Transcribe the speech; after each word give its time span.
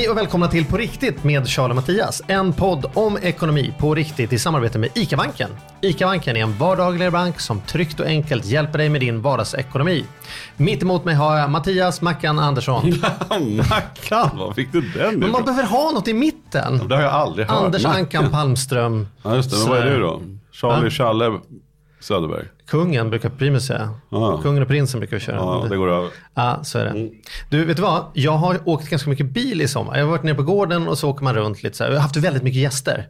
Hej 0.00 0.08
och 0.08 0.16
välkomna 0.16 0.48
till 0.48 0.64
På 0.64 0.76
riktigt 0.76 1.24
med 1.24 1.48
Charles 1.48 1.70
och 1.70 1.76
Mattias. 1.76 2.22
En 2.26 2.52
podd 2.52 2.90
om 2.94 3.18
ekonomi 3.22 3.74
på 3.78 3.94
riktigt 3.94 4.32
i 4.32 4.38
samarbete 4.38 4.78
med 4.78 4.90
ICA-banken. 4.94 5.50
ICA-banken 5.80 6.36
är 6.36 6.42
en 6.42 6.58
vardagligare 6.58 7.10
bank 7.10 7.40
som 7.40 7.60
tryggt 7.60 8.00
och 8.00 8.06
enkelt 8.06 8.44
hjälper 8.44 8.78
dig 8.78 8.88
med 8.88 9.00
din 9.00 9.22
vardagsekonomi. 9.22 10.04
Mitt 10.56 10.82
emot 10.82 11.04
mig 11.04 11.14
har 11.14 11.38
jag 11.38 11.50
Mattias 11.50 12.00
Mackan 12.00 12.38
Andersson. 12.38 12.90
Mackan, 13.70 14.38
var 14.38 14.52
fick 14.54 14.72
du 14.72 14.80
den 14.80 15.18
Men 15.18 15.30
man 15.30 15.44
behöver 15.44 15.68
ha 15.68 15.90
något 15.90 16.08
i 16.08 16.14
mitten. 16.14 16.88
Det 16.88 16.94
har 16.94 17.02
jag 17.02 17.12
aldrig 17.12 17.46
hört. 17.46 17.64
Anders. 17.64 17.84
Ankan 17.84 18.30
Palmström. 18.30 19.08
Ja 19.22 19.36
just 19.36 19.50
det, 19.50 19.56
men 19.56 19.68
vad 19.68 19.78
är 19.78 19.90
du 19.90 20.00
då? 20.00 20.22
Charlie 20.52 20.90
Challe 20.90 21.40
Söderberg? 22.00 22.44
Kungen 22.66 23.10
brukar 23.10 23.28
Primus 23.28 23.66
säga. 23.66 23.90
Ja. 24.10 24.40
Kungen 24.42 24.62
och 24.62 24.68
prinsen 24.68 25.00
brukar 25.00 25.16
vi 25.16 25.20
köra. 25.20 25.36
Ja, 25.36 25.66
det 25.70 25.76
går 25.76 25.88
över. 25.90 26.10
Ja, 26.34 26.60
så 26.64 26.78
är 26.78 26.84
det. 26.84 27.10
Du, 27.50 27.64
vet 27.64 27.76
du 27.76 27.82
vad? 27.82 28.04
Jag 28.14 28.32
har 28.32 28.58
åkt 28.68 28.88
ganska 28.88 29.10
mycket 29.10 29.26
bil 29.26 29.60
i 29.62 29.68
sommar. 29.68 29.98
Jag 29.98 30.04
har 30.04 30.10
varit 30.10 30.22
nere 30.22 30.34
på 30.34 30.42
gården 30.42 30.88
och 30.88 30.98
så 30.98 31.10
åker 31.10 31.24
man 31.24 31.34
runt 31.34 31.62
lite 31.62 31.76
så 31.76 31.84
här. 31.84 31.90
Jag 31.90 31.96
har 31.98 32.02
haft 32.02 32.16
väldigt 32.16 32.42
mycket 32.42 32.60
gäster. 32.62 33.08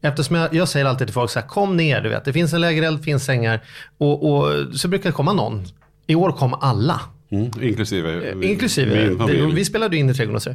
Eftersom 0.00 0.36
jag, 0.36 0.54
jag 0.54 0.68
säger 0.68 0.86
alltid 0.86 1.06
till 1.06 1.14
folk 1.14 1.30
så 1.30 1.40
här, 1.40 1.46
kom 1.46 1.76
ner, 1.76 2.00
du 2.00 2.08
vet. 2.08 2.24
Det 2.24 2.32
finns 2.32 2.52
en 2.52 2.60
lägereld, 2.60 2.98
det 2.98 3.02
finns 3.02 3.24
sängar. 3.24 3.60
Och, 3.98 4.32
och 4.34 4.52
så 4.74 4.88
brukar 4.88 5.08
det 5.10 5.14
komma 5.14 5.32
någon. 5.32 5.64
I 6.06 6.14
år 6.14 6.32
kom 6.32 6.54
alla. 6.54 7.00
Mm, 7.30 7.50
inklusive, 7.62 8.32
Inklusive, 8.42 9.08
min 9.08 9.18
familj. 9.18 9.40
det, 9.40 9.46
vi 9.46 9.64
spelade 9.64 9.96
in 9.96 10.10
i 10.10 10.14
trädgården 10.14 10.36
och 10.36 10.42
så. 10.42 10.50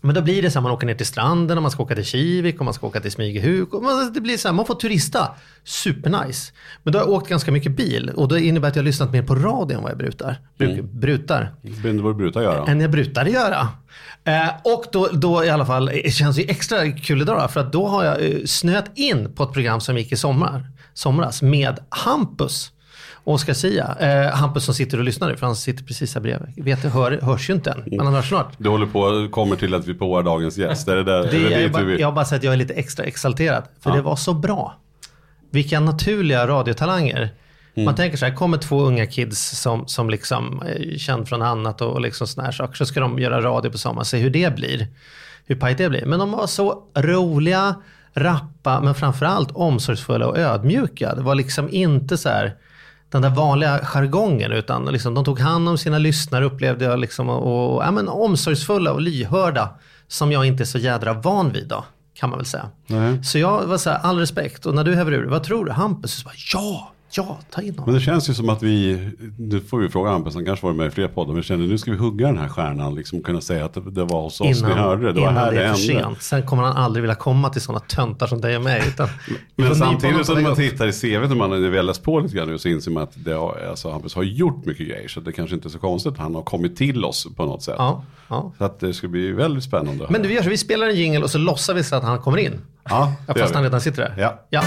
Men 0.00 0.14
då 0.14 0.22
blir 0.22 0.42
det 0.42 0.50
så 0.50 0.58
här, 0.58 0.62
man 0.62 0.72
åker 0.72 0.86
ner 0.86 0.94
till 0.94 1.06
stranden 1.06 1.58
och 1.58 1.62
man 1.62 1.70
ska 1.70 1.82
åka 1.82 1.94
till 1.94 2.04
Kivik 2.04 2.58
och 2.58 2.64
man 2.64 2.74
ska 2.74 2.86
åka 2.86 3.00
till 3.00 3.12
Smygehuk. 3.12 3.74
Och 3.74 3.82
man, 3.82 4.12
det 4.12 4.20
blir 4.20 4.36
så 4.36 4.48
här, 4.48 4.52
man 4.54 4.66
får 4.66 4.74
turista. 4.74 5.28
Supernice. 5.64 6.52
Men 6.82 6.92
då 6.92 6.98
har 6.98 7.06
jag 7.06 7.14
åkt 7.14 7.28
ganska 7.28 7.52
mycket 7.52 7.72
bil 7.72 8.10
och 8.16 8.28
det 8.28 8.40
innebär 8.40 8.68
att 8.68 8.76
jag 8.76 8.82
har 8.82 8.86
lyssnat 8.86 9.12
mer 9.12 9.22
på 9.22 9.34
radio 9.34 9.76
än 9.76 9.82
vad 9.82 9.90
jag 9.90 9.98
brutar. 9.98 10.40
Bruk, 10.58 10.84
Brutar. 10.84 11.54
Är 11.62 12.02
vad 12.02 12.14
du 12.14 12.18
brukar 12.18 12.40
göra. 12.40 12.66
Än 12.66 12.80
jag 12.80 12.90
brukade 12.90 13.30
göra. 13.30 13.68
Eh, 14.24 14.48
och 14.64 14.84
då, 14.92 15.08
då 15.12 15.44
i 15.44 15.50
alla 15.50 15.66
fall, 15.66 15.86
det 15.86 16.14
känns 16.14 16.38
ju 16.38 16.42
extra 16.42 16.92
kul 16.92 17.22
idag 17.22 17.50
för 17.50 17.60
att 17.60 17.72
då 17.72 17.88
har 17.88 18.04
jag 18.04 18.24
eh, 18.24 18.44
snöat 18.46 18.98
in 18.98 19.34
på 19.34 19.42
ett 19.42 19.52
program 19.52 19.80
som 19.80 19.96
gick 19.96 20.12
i 20.12 20.16
sommar, 20.16 20.70
somras 20.94 21.42
med 21.42 21.78
Hampus. 21.88 22.72
Oskar 23.24 23.52
Sia. 23.54 23.96
Eh, 24.00 24.36
Hampus 24.36 24.64
som 24.64 24.74
sitter 24.74 24.98
och 24.98 25.04
lyssnar 25.04 25.28
nu, 25.28 25.36
för 25.36 25.46
han 25.46 25.56
sitter 25.56 25.84
precis 25.84 26.14
här 26.14 26.22
bredvid. 26.22 26.64
Vet 26.64 26.84
hör, 26.84 27.20
hörs 27.22 27.50
ju 27.50 27.54
inte 27.54 27.70
än, 27.70 27.84
men 27.86 28.06
han 28.06 28.14
hörs 28.14 28.28
snart. 28.28 28.52
Du 28.58 28.68
håller 28.68 28.86
på, 28.86 29.28
kommer 29.30 29.56
till 29.56 29.74
att 29.74 29.86
vi 29.86 29.94
påar 29.94 30.22
dagens 30.22 30.58
gäst. 30.58 30.88
Är 30.88 30.96
det 30.96 31.04
där? 31.04 31.22
Det, 31.22 31.36
är 31.36 31.50
det 31.50 31.62
jag, 31.62 31.72
bara, 31.72 31.82
jag 31.92 32.06
har 32.06 32.12
bara 32.12 32.24
sagt 32.24 32.38
att 32.38 32.44
jag 32.44 32.52
är 32.52 32.56
lite 32.56 32.74
extra 32.74 33.04
exalterad. 33.04 33.64
För 33.80 33.90
Ja. 33.90 33.96
det 33.96 34.02
var 34.02 34.16
så 34.16 34.34
bra. 34.34 34.76
Vilka 35.50 35.80
naturliga 35.80 36.46
radiotalanger. 36.46 37.30
Mm. 37.74 37.84
Man 37.84 37.94
tänker 37.94 38.16
så 38.18 38.26
här, 38.26 38.34
kommer 38.34 38.58
två 38.58 38.80
unga 38.80 39.06
kids 39.06 39.60
som, 39.60 39.86
som 39.88 40.10
liksom 40.10 40.62
är 40.66 40.98
känd 40.98 41.28
från 41.28 41.42
annat 41.42 41.80
och, 41.80 41.92
och 41.92 42.00
liksom 42.00 42.26
såna 42.26 42.44
här 42.44 42.52
saker. 42.52 42.74
Så 42.74 42.86
ska 42.86 43.00
de 43.00 43.18
göra 43.18 43.40
radio 43.40 43.70
på 43.70 43.78
sommaren, 43.78 44.04
se 44.04 44.18
hur 44.18 44.30
det 44.30 44.54
blir. 44.54 44.86
Hur 45.46 45.56
pajigt 45.56 45.78
det 45.78 45.88
blir. 45.88 46.06
Men 46.06 46.18
de 46.18 46.30
var 46.32 46.46
så 46.46 46.82
roliga, 46.96 47.74
rappa, 48.14 48.80
men 48.80 48.94
framförallt 48.94 49.50
omsorgsfulla 49.54 50.26
och 50.26 50.38
ödmjuka. 50.38 51.14
Det 51.14 51.22
var 51.22 51.34
liksom 51.34 51.68
inte 51.70 52.16
så 52.18 52.28
här 52.28 52.54
den 53.10 53.22
där 53.22 53.30
vanliga 53.30 53.78
jargongen 53.78 54.52
utan 54.52 54.84
liksom, 54.84 55.14
de 55.14 55.24
tog 55.24 55.40
hand 55.40 55.68
om 55.68 55.78
sina 55.78 55.98
lyssnare 55.98 56.44
upplevde 56.44 56.84
jag 56.84 56.98
liksom 56.98 57.28
och, 57.28 57.74
och 57.74 57.84
ja, 57.84 57.90
men 57.90 58.08
omsorgsfulla 58.08 58.92
och 58.92 59.00
lyhörda 59.00 59.68
som 60.08 60.32
jag 60.32 60.46
inte 60.46 60.62
är 60.62 60.64
så 60.64 60.78
jädra 60.78 61.12
van 61.12 61.52
vid 61.52 61.68
då 61.68 61.84
kan 62.14 62.30
man 62.30 62.38
väl 62.38 62.46
säga. 62.46 62.70
Nej. 62.86 63.24
Så 63.24 63.38
jag 63.38 63.66
var 63.66 63.78
så 63.78 63.90
här, 63.90 63.98
all 63.98 64.18
respekt 64.18 64.66
och 64.66 64.74
när 64.74 64.84
du 64.84 64.94
häver 64.94 65.12
ur 65.12 65.26
vad 65.26 65.42
tror 65.42 65.64
du? 65.64 65.72
Hampus? 65.72 66.12
Så 66.12 66.24
bara, 66.24 66.34
ja, 66.52 66.92
ja, 67.10 67.38
ta 67.50 67.62
in 67.62 67.70
honom. 67.70 67.84
Men 67.86 67.94
det 67.94 68.00
känns 68.00 68.30
ju 68.30 68.34
som 68.34 68.48
att 68.48 68.62
vi, 68.62 69.08
nu 69.38 69.60
får 69.60 69.78
vi 69.78 69.88
fråga 69.88 70.10
Hampus, 70.10 70.34
han 70.34 70.44
kanske 70.44 70.66
var 70.66 70.72
med 70.72 70.86
i 70.86 70.90
fler 70.90 71.08
poddar, 71.08 71.34
men 71.34 71.42
känner 71.42 71.66
nu 71.66 71.78
ska 71.78 71.90
vi 71.90 71.96
hugga 71.96 72.26
den 72.26 72.38
här 72.38 72.48
stjärnan, 72.48 72.94
liksom 72.94 73.22
kunna 73.22 73.40
säga 73.40 73.64
att 73.64 73.74
det, 73.74 73.90
det 73.90 74.04
var 74.04 74.22
hos 74.22 74.40
oss 74.40 74.62
ni 74.62 74.68
hörde 74.68 75.06
det. 75.06 75.12
Det 75.12 75.20
var 75.20 75.30
innan 75.30 75.44
här 75.44 75.52
det 75.52 75.64
är 75.64 75.72
för 75.72 75.80
sent. 75.80 76.22
Sen 76.22 76.46
kommer 76.46 76.62
han 76.62 76.76
aldrig 76.76 77.02
vilja 77.02 77.14
komma 77.14 77.48
till 77.48 77.60
sådana 77.60 77.80
töntar 77.80 78.26
som 78.26 78.40
dig 78.40 78.56
och 78.56 78.62
mig. 78.62 78.82
Utan 78.88 79.08
Men 79.56 79.76
samtidigt 79.76 80.26
som 80.26 80.42
man 80.42 80.56
tittar 80.56 80.86
i 80.86 80.92
CV, 80.92 81.28
när, 81.28 81.34
man, 81.34 81.50
har 81.50 81.82
läst 81.82 82.02
på 82.02 82.20
lite 82.20 82.36
grann 82.36 82.48
nu, 82.48 82.58
så 82.58 82.68
inser 82.68 82.90
man 82.90 83.02
att 83.02 83.12
det 83.14 83.32
har, 83.32 83.66
alltså, 83.70 83.90
Hampus 83.90 84.14
har 84.14 84.22
gjort 84.22 84.64
mycket 84.64 84.88
grejer. 84.88 85.08
Så 85.08 85.20
det 85.20 85.32
kanske 85.32 85.56
inte 85.56 85.68
är 85.68 85.70
så 85.70 85.78
konstigt 85.78 86.12
att 86.12 86.18
han 86.18 86.34
har 86.34 86.42
kommit 86.42 86.76
till 86.76 87.04
oss 87.04 87.26
på 87.36 87.44
något 87.44 87.62
sätt. 87.62 87.74
Ja, 87.78 88.04
ja. 88.28 88.52
Så 88.58 88.64
att 88.64 88.80
det 88.80 88.94
ska 88.94 89.08
bli 89.08 89.32
väldigt 89.32 89.64
spännande. 89.64 90.06
Men 90.10 90.22
du, 90.22 90.28
vi 90.28 90.34
gör 90.34 90.42
så, 90.42 90.50
vi 90.50 90.58
spelar 90.58 90.86
en 90.86 90.96
jingle 90.96 91.22
och 91.22 91.30
så 91.30 91.38
låtsar 91.38 91.74
vi 91.74 91.84
så 91.84 91.96
att 91.96 92.02
han 92.02 92.18
kommer 92.18 92.38
in. 92.38 92.60
ja, 92.84 93.12
det 93.26 93.40
fast 93.40 93.54
han 93.54 93.62
redan 93.62 93.80
sitter 93.80 94.02
där. 94.02 94.14
Ja. 94.18 94.46
ja. 94.50 94.62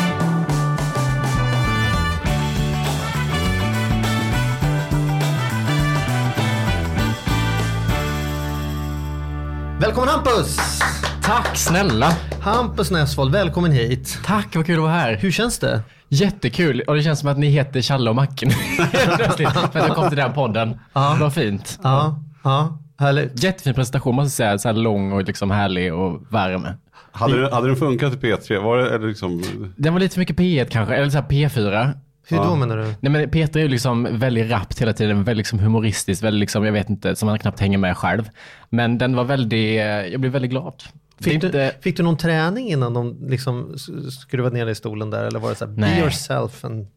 Välkommen 9.91 10.09
Hampus! 10.09 10.79
Tack 11.24 11.57
snälla. 11.57 12.12
Hampus 12.41 12.91
Nessvold, 12.91 13.31
välkommen 13.31 13.72
hit. 13.72 14.19
Tack, 14.25 14.56
vad 14.56 14.66
kul 14.66 14.75
att 14.75 14.81
vara 14.81 14.91
här. 14.91 15.16
Hur 15.16 15.31
känns 15.31 15.59
det? 15.59 15.81
Jättekul. 16.09 16.81
Och 16.81 16.96
det 16.96 17.03
känns 17.03 17.19
som 17.19 17.29
att 17.29 17.38
ni 17.38 17.47
heter 17.47 17.81
Challe 17.81 18.09
och 18.09 18.16
Macken. 18.16 18.50
För 18.91 19.46
att 19.46 19.75
jag 19.75 19.96
kom 19.96 20.09
till 20.09 20.18
den 20.18 20.34
podden. 20.34 20.79
Ja. 20.94 21.18
Vad 21.19 21.34
fint. 21.34 21.79
Ja, 21.84 22.24
ja, 22.44 22.79
härligt. 23.00 23.44
Jättefin 23.44 23.74
presentation 23.74 24.16
måste 24.16 24.44
jag 24.44 24.50
säga. 24.50 24.57
Så 24.57 24.68
här 24.68 24.84
lång 24.84 25.12
och 25.12 25.24
liksom 25.24 25.52
härlig 25.52 25.94
och 25.94 26.22
varm. 26.29 26.68
Hade, 27.12 27.56
hade 27.56 27.68
den 27.68 27.75
funkat 27.75 28.13
i 28.13 28.18
P3? 28.18 28.63
Var 28.63 28.78
det 28.78 28.96
eller 28.96 29.08
liksom, 29.08 29.44
Den 29.78 29.94
var 29.94 30.00
lite 30.00 30.13
för 30.13 30.19
mycket 30.19 30.38
P1 30.38 30.66
kanske, 30.66 30.96
eller 30.96 31.09
så 31.09 31.18
här 31.18 31.28
P4. 31.28 31.94
Hur 32.31 32.43
då 32.43 32.55
menar 32.55 32.77
du? 32.77 32.83
Nej 32.83 33.11
men 33.11 33.29
Peter 33.29 33.59
är 33.59 33.63
ju 33.63 33.69
liksom 33.69 34.07
väldigt 34.11 34.51
rappt 34.51 34.81
hela 34.81 34.93
tiden, 34.93 35.23
väldigt 35.23 35.37
liksom 35.37 35.59
humoristisk, 35.59 36.23
väldigt 36.23 36.39
liksom, 36.39 36.65
jag 36.65 36.73
vet 36.73 36.89
inte, 36.89 37.15
som 37.15 37.25
man 37.25 37.39
knappt 37.39 37.59
hänger 37.59 37.77
med 37.77 37.97
själv. 37.97 38.29
Men 38.69 38.97
den 38.97 39.15
var 39.15 39.23
väldigt, 39.23 39.79
eh, 39.79 39.85
jag 39.85 40.19
blev 40.19 40.33
väldigt 40.33 40.51
glad. 40.51 40.83
Fick 41.19 41.41
du, 41.41 41.47
inte, 41.47 41.75
fick 41.81 41.97
du 41.97 42.03
någon 42.03 42.17
träning 42.17 42.69
innan 42.69 42.93
de 42.93 43.17
liksom 43.29 43.75
skruvade 44.21 44.55
ner 44.55 44.65
dig 44.65 44.71
i 44.71 44.75
stolen 44.75 45.09
där? 45.09 45.25
Eller 45.25 45.39
var 45.39 45.49
det 45.49 45.55
så 45.55 45.65
här, 45.65 45.73
be 45.73 45.81
Nej. 45.81 45.99
yourself 45.99 46.65
and 46.65 46.87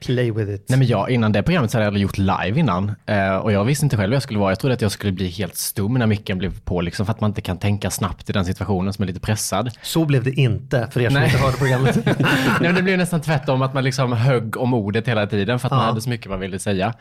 play 0.00 0.30
with 0.30 0.50
it? 0.50 0.64
Nej 0.68 0.78
men 0.78 0.88
jag, 0.88 1.10
innan 1.10 1.32
det 1.32 1.42
programmet 1.42 1.70
så 1.70 1.78
hade 1.78 1.86
jag 1.90 1.98
gjort 1.98 2.18
live 2.18 2.60
innan. 2.60 2.92
Eh, 3.06 3.36
och 3.36 3.52
jag 3.52 3.64
visste 3.64 3.86
inte 3.86 3.96
själv 3.96 4.08
hur 4.10 4.14
jag 4.16 4.22
skulle 4.22 4.38
vara. 4.38 4.50
Jag 4.50 4.58
trodde 4.60 4.74
att 4.74 4.82
jag 4.82 4.92
skulle 4.92 5.12
bli 5.12 5.28
helt 5.28 5.56
stum 5.56 5.94
när 5.94 6.06
micken 6.06 6.38
blev 6.38 6.60
på, 6.60 6.80
liksom, 6.80 7.06
för 7.06 7.12
att 7.12 7.20
man 7.20 7.30
inte 7.30 7.40
kan 7.40 7.58
tänka 7.58 7.90
snabbt 7.90 8.30
i 8.30 8.32
den 8.32 8.44
situationen 8.44 8.92
som 8.92 9.02
är 9.02 9.06
lite 9.06 9.20
pressad. 9.20 9.70
Så 9.82 10.04
blev 10.04 10.24
det 10.24 10.30
inte 10.32 10.88
för 10.90 11.00
er 11.00 11.10
som 11.10 11.14
Nej. 11.14 11.24
inte 11.26 11.38
hörde 11.38 11.56
programmet. 11.56 11.96
Nej, 12.06 12.14
men 12.60 12.74
det 12.74 12.82
blev 12.82 12.98
nästan 12.98 13.20
tvärtom, 13.20 13.62
att 13.62 13.74
man 13.74 13.84
liksom 13.84 14.12
högg 14.12 14.56
om 14.56 14.74
ordet 14.74 15.08
hela 15.08 15.26
tiden 15.26 15.58
för 15.58 15.66
att 15.68 15.72
man 15.72 15.80
Ja. 15.80 15.86
hade 15.86 16.00
så 16.00 16.08
mycket 16.08 16.30
man 16.30 16.40
ville 16.40 16.58
säga. 16.58 16.94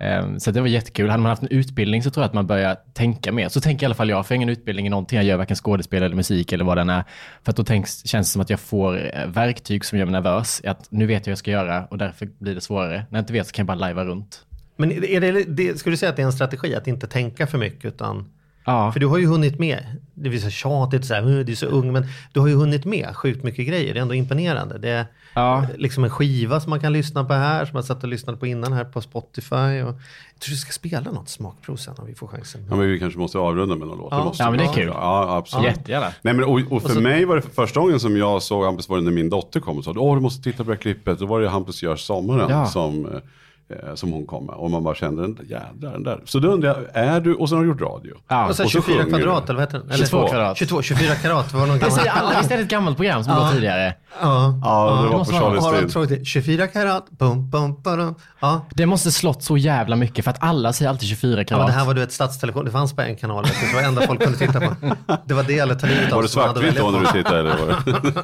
Eh, 0.00 0.36
Så 0.38 0.50
det 0.50 0.60
var 0.60 0.68
jättekul. 0.68 1.10
Hade 1.10 1.22
man 1.22 1.30
haft 1.30 1.42
en 1.42 1.48
utbildning 1.48 2.02
så 2.02 2.10
tror 2.10 2.22
jag 2.22 2.28
att 2.28 2.34
man 2.34 2.46
börjar 2.46 2.76
tänka 2.94 3.32
mer. 3.32 3.48
Så 3.48 3.60
tänker 3.60 3.84
i 3.84 3.86
alla 3.86 3.94
fall 3.94 4.08
jag, 4.08 4.26
för 4.26 4.34
jag 4.34 4.36
har 4.36 4.42
ingen 4.44 4.48
utbildning 4.48 4.86
i 4.86 4.90
någonting. 4.90 5.16
Jag 5.16 5.24
gör 5.24 5.36
varken 5.36 5.56
skådespel 5.56 6.02
eller 6.02 6.16
musik 6.16 6.52
eller 6.52 6.64
vad 6.64 6.76
den 6.76 6.90
är. 6.90 7.04
För 7.44 7.50
att 7.50 7.56
då 7.56 7.64
tänks, 7.64 8.06
känns 8.06 8.28
det 8.28 8.32
som 8.32 8.42
att 8.42 8.50
jag 8.50 8.60
får 8.60 9.16
eh, 9.16 9.26
verktyg 9.26 9.84
som 9.84 9.98
gör 9.98 10.06
mig 10.06 10.12
nervös. 10.12 10.62
Att 10.64 10.86
nu 10.90 11.06
vet 11.06 11.14
jag 11.26 11.30
vad 11.30 11.32
jag 11.32 11.38
ska 11.38 11.50
göra 11.50 11.84
och 11.86 11.98
därför 11.98 12.28
blir 12.38 12.54
det 12.54 12.60
svårare. 12.60 13.06
När 13.10 13.18
jag 13.18 13.22
inte 13.22 13.32
vet 13.32 13.46
så 13.46 13.52
kan 13.52 13.62
jag 13.62 13.66
bara 13.66 13.78
lajva 13.86 14.04
runt. 14.04 14.44
Men 14.76 14.92
är 14.92 15.20
det, 15.20 15.44
det, 15.44 15.78
skulle 15.78 15.92
du 15.92 15.96
säga 15.96 16.10
att 16.10 16.16
det 16.16 16.22
är 16.22 16.26
en 16.26 16.32
strategi 16.32 16.74
att 16.74 16.86
inte 16.86 17.06
tänka 17.06 17.46
för 17.46 17.58
mycket 17.58 17.84
utan 17.84 18.32
Ja. 18.64 18.92
För 18.92 19.00
du 19.00 19.06
har 19.06 19.18
ju 19.18 19.26
hunnit 19.26 19.58
med, 19.58 19.78
det 20.14 20.28
blir 20.28 20.38
så 20.38 20.50
tjatigt 20.50 21.04
så 21.04 21.14
här, 21.14 21.28
"Uh, 21.28 21.44
du 21.44 21.52
är 21.52 21.56
så 21.56 21.66
ung, 21.66 21.92
men 21.92 22.06
du 22.32 22.40
har 22.40 22.48
ju 22.48 22.54
hunnit 22.54 22.84
med 22.84 23.16
sjukt 23.16 23.44
mycket 23.44 23.66
grejer. 23.68 23.94
Det 23.94 24.00
är 24.00 24.02
ändå 24.02 24.14
imponerande. 24.14 24.78
Det 24.78 25.06
Ja. 25.34 25.66
liksom 25.78 26.04
en 26.04 26.10
skiva 26.10 26.60
som 26.60 26.70
man 26.70 26.80
kan 26.80 26.92
lyssna 26.92 27.24
på 27.24 27.34
här, 27.34 27.64
som 27.64 27.76
jag 27.76 27.84
satt 27.84 28.02
och 28.02 28.08
lyssnade 28.08 28.38
på 28.38 28.46
innan 28.46 28.72
här 28.72 28.84
på 28.84 29.00
Spotify. 29.00 29.54
Och 29.56 29.94
jag 30.34 30.40
tror 30.40 30.50
du 30.50 30.56
ska 30.56 30.72
spela 30.72 31.00
något 31.12 31.28
smakprov 31.28 31.76
sen 31.76 31.94
om 31.98 32.06
vi 32.06 32.14
får 32.14 32.26
chansen. 32.26 32.66
ja, 32.70 32.76
men 32.76 32.86
vi 32.90 32.98
kanske 32.98 33.18
måste 33.18 33.38
avrunda 33.38 33.76
med 33.76 33.88
någon 33.88 33.98
låt. 33.98 34.08
Ja. 34.10 34.18
Det 34.18 34.24
måste 34.24 34.42
Ja, 34.42 34.50
men 34.50 34.58
vi. 34.60 34.64
det 34.66 34.70
är 34.70 34.74
kul. 34.74 34.86
Ja, 34.94 35.36
absolut. 35.36 35.66
Jättegärna. 35.66 36.06
Nej, 36.22 36.34
men, 36.34 36.44
och, 36.44 36.58
och 36.60 36.66
för 36.68 36.74
Och 36.88 36.90
så- 36.90 37.00
mig 37.00 37.24
var 37.24 37.36
det 37.36 37.42
för 37.42 37.50
första 37.50 37.80
gången 37.80 38.00
som 38.00 38.16
jag 38.16 38.42
såg 38.42 38.64
Hampus 38.64 38.88
var 38.88 38.96
det 38.96 39.02
när 39.02 39.10
min 39.12 39.30
dotter 39.30 39.60
kom 39.60 39.78
och 39.78 39.84
sa 39.84 39.92
åh 39.96 40.14
du 40.14 40.20
måste 40.20 40.42
titta 40.42 40.64
på 40.64 40.70
det 40.70 40.76
här 40.76 40.82
klippet. 40.82 41.18
Då 41.18 41.26
var 41.26 41.40
det 41.40 41.48
Hampus 41.48 41.82
gör 41.82 41.96
sommaren 41.96 42.50
Ja. 42.50 42.66
som, 42.66 43.06
eh, 43.06 43.12
som 43.94 44.12
hon 44.12 44.26
kom 44.26 44.46
med. 44.46 44.54
Och 44.54 44.70
man 44.70 44.84
bara 44.84 44.94
kände 44.94 45.22
den 45.22 45.34
där 45.34 45.44
jädrar 45.44 45.92
den 45.92 46.02
där. 46.02 46.20
Så 46.24 46.38
då 46.38 46.48
undrar 46.48 46.68
jag, 46.68 47.04
är 47.06 47.20
du, 47.20 47.34
och 47.34 47.48
sen 47.48 47.58
har 47.58 47.64
du 47.64 47.70
gjort 47.70 47.80
radio. 47.80 48.14
Ja. 48.28 48.48
och 48.48 48.56
så 48.56 48.64
och 48.64 48.70
så 48.70 48.82
24 48.82 49.02
sjunger 49.04 49.08
kvadrat 49.18 49.44
eller 49.50 49.60
vad 49.60 49.68
heter 49.68 49.78
den? 49.88 49.98
22 49.98 50.18
eller, 50.18 50.28
kvadrat. 50.28 50.56
22, 50.56 50.82
24 50.82 51.14
karat 51.14 51.52
var 51.54 51.66
någon 51.66 51.78
Det 51.78 51.84
gammal. 52.04 52.34
Visst 52.38 52.50
är 52.50 52.56
det 52.56 52.62
ett 52.62 52.68
gammalt 52.68 52.96
program 52.96 53.24
som 53.24 53.36
låg 53.36 53.52
tidigare? 53.52 53.94
Ja. 54.20 54.60
Ja, 54.64 54.96
det 55.02 55.08
det 55.08 55.16
var 55.16 55.24
på 55.24 55.32
Charlies 55.32 55.80
tid. 55.80 55.92
tråkigt? 55.92 56.26
24 56.26 56.66
karat, 56.66 57.10
bum, 57.10 57.50
bum, 57.50 57.82
bum. 57.82 58.14
Ja. 58.40 58.66
Det 58.74 58.86
måste 58.86 59.10
slått 59.12 59.42
så 59.42 59.56
jävla 59.56 59.96
mycket 59.96 60.24
för 60.24 60.30
att 60.30 60.42
alla 60.42 60.72
säger 60.72 60.88
alltid 60.88 61.08
24 61.08 61.30
Ja, 61.30 61.36
men 61.36 61.44
karat. 61.44 61.66
det 61.66 61.72
här 61.72 61.84
var 61.86 61.94
du 61.94 62.02
ett 62.02 62.12
stadstelevision, 62.12 62.64
det 62.64 62.70
fanns 62.70 62.96
bara 62.96 63.06
en 63.06 63.16
kanal, 63.16 63.44
det 63.44 63.74
var 63.74 63.80
det 63.82 63.88
enda 63.88 64.06
folk 64.06 64.22
kunde 64.22 64.38
titta 64.38 64.60
på. 64.60 64.74
Det 65.24 65.34
var 65.34 65.42
det 65.42 65.58
eller 65.58 65.74
ta 65.74 65.86
livet 65.86 66.12
av 66.12 66.16
Var 66.16 66.22
det 66.22 66.28
svartvitt 66.28 66.76
då 66.76 66.90
när 66.90 67.00
du 67.00 67.06
tittade? 67.06 67.38
Eller 67.40 67.56
var 67.56 67.66
det? 67.66 68.22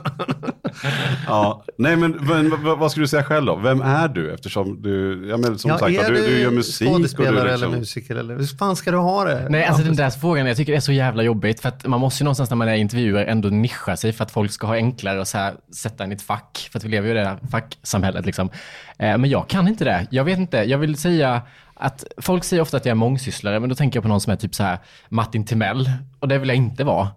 ja. 1.27 1.65
Nej 1.79 1.97
men, 1.97 2.11
men 2.11 2.63
vad 2.79 2.91
skulle 2.91 3.05
du 3.05 3.09
säga 3.09 3.25
själv 3.25 3.47
då? 3.47 3.57
Vem 3.57 3.83
är 3.83 4.09
du? 4.09 4.35
Eftersom 4.35 4.83
du, 4.83 5.27
ja, 5.29 5.37
men 5.37 5.59
som 5.59 5.71
Ja, 5.71 5.79
sagt, 5.79 5.93
är 5.93 6.11
du, 6.11 6.17
du 6.17 6.41
gör 6.41 6.51
musik. 6.51 6.89
skådespelare 6.89 7.45
du 7.45 7.51
liksom, 7.51 7.69
eller 7.69 7.79
musiker? 7.79 8.17
Eller, 8.17 8.37
hur 8.37 8.57
fan 8.59 8.77
ska 8.77 8.91
du 8.91 8.97
ha 8.97 9.25
det? 9.25 9.47
Nej, 9.49 9.65
alltså 9.65 9.83
den 9.85 9.97
där 9.97 10.11
frågan, 10.11 10.47
jag 10.47 10.57
tycker 10.57 10.73
det 10.73 10.79
är 10.79 10.81
så 10.81 10.93
jävla 10.93 11.23
jobbigt. 11.23 11.61
För 11.61 11.69
att 11.69 11.87
man 11.87 12.01
måste 12.01 12.23
ju 12.23 12.25
någonstans 12.25 12.51
när 12.51 12.57
man 12.57 12.69
är 12.69 12.75
intervjuer 12.75 13.25
ändå 13.27 13.49
nischa 13.49 13.97
sig 13.97 14.13
för 14.13 14.25
att 14.25 14.31
folk 14.31 14.53
ska 14.53 14.67
ha 14.67 14.75
enklare 14.75 15.21
att 15.21 15.29
så 15.29 15.39
här, 15.39 15.55
sätta 15.75 16.05
en 16.05 16.13
i 16.13 16.15
ett 16.15 16.23
fack. 16.23 16.69
För 16.73 16.79
att 16.79 16.85
vi 16.85 16.89
lever 16.89 17.09
ju 17.09 17.15
i 17.15 17.19
det 17.19 17.25
här 17.29 17.39
facksamhället 17.51 18.27
liksom. 18.27 18.51
Eh, 18.99 19.19
men 19.19 19.31
jag 19.31 19.49
kan 19.49 19.69
inte 19.69 19.85
det. 19.85 20.07
Jag 20.11 20.25
vet 20.25 20.39
inte, 20.39 20.57
jag 20.57 20.79
vill 20.79 20.97
säga 20.97 21.43
att 21.75 22.05
folk 22.19 22.45
säger 22.45 22.63
ofta 22.63 22.77
att 22.77 22.85
jag 22.85 22.91
är 22.91 22.95
mångsysslare, 22.95 23.61
men 23.61 23.69
då 23.69 23.75
tänker 23.75 23.97
jag 23.97 24.03
på 24.03 24.09
någon 24.09 24.21
som 24.21 24.33
är 24.33 24.37
typ 24.37 24.55
så 24.55 24.63
här 24.63 24.79
Martin 25.09 25.45
Timell. 25.47 25.91
Och 26.19 26.29
det 26.29 26.39
vill 26.39 26.49
jag 26.49 26.57
inte 26.57 26.85
vara. 26.85 27.09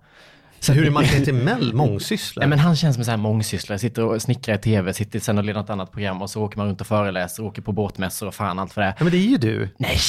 Så 0.59 0.73
Hur 0.73 0.85
är 0.85 0.91
Martin 0.91 1.25
Timell 1.25 1.73
mångsysslare? 1.73 2.45
Nej, 2.45 2.50
men 2.50 2.59
han 2.59 2.75
känns 2.75 2.95
som 2.95 3.01
en 3.01 3.06
sån 3.06 3.11
här 3.11 3.17
mångsysslare, 3.17 3.79
sitter 3.79 4.03
och 4.03 4.21
snickrar 4.21 4.56
i 4.56 4.57
tv, 4.57 4.94
sitter 4.94 5.19
sen 5.19 5.38
och 5.38 5.44
leder 5.44 5.59
något 5.59 5.69
annat 5.69 5.91
program 5.91 6.21
och 6.21 6.29
så 6.29 6.44
åker 6.44 6.57
man 6.57 6.67
runt 6.67 6.81
och 6.81 6.88
föreläser, 6.88 7.44
åker 7.44 7.61
på 7.61 7.71
båtmässor 7.71 8.27
och 8.27 8.35
fan 8.35 8.59
allt 8.59 8.73
för 8.73 8.81
det. 8.81 8.94
Ja, 8.97 9.03
men 9.03 9.11
det 9.11 9.17
är 9.17 9.29
ju 9.29 9.38
du. 9.38 9.69
Nej! 9.77 10.00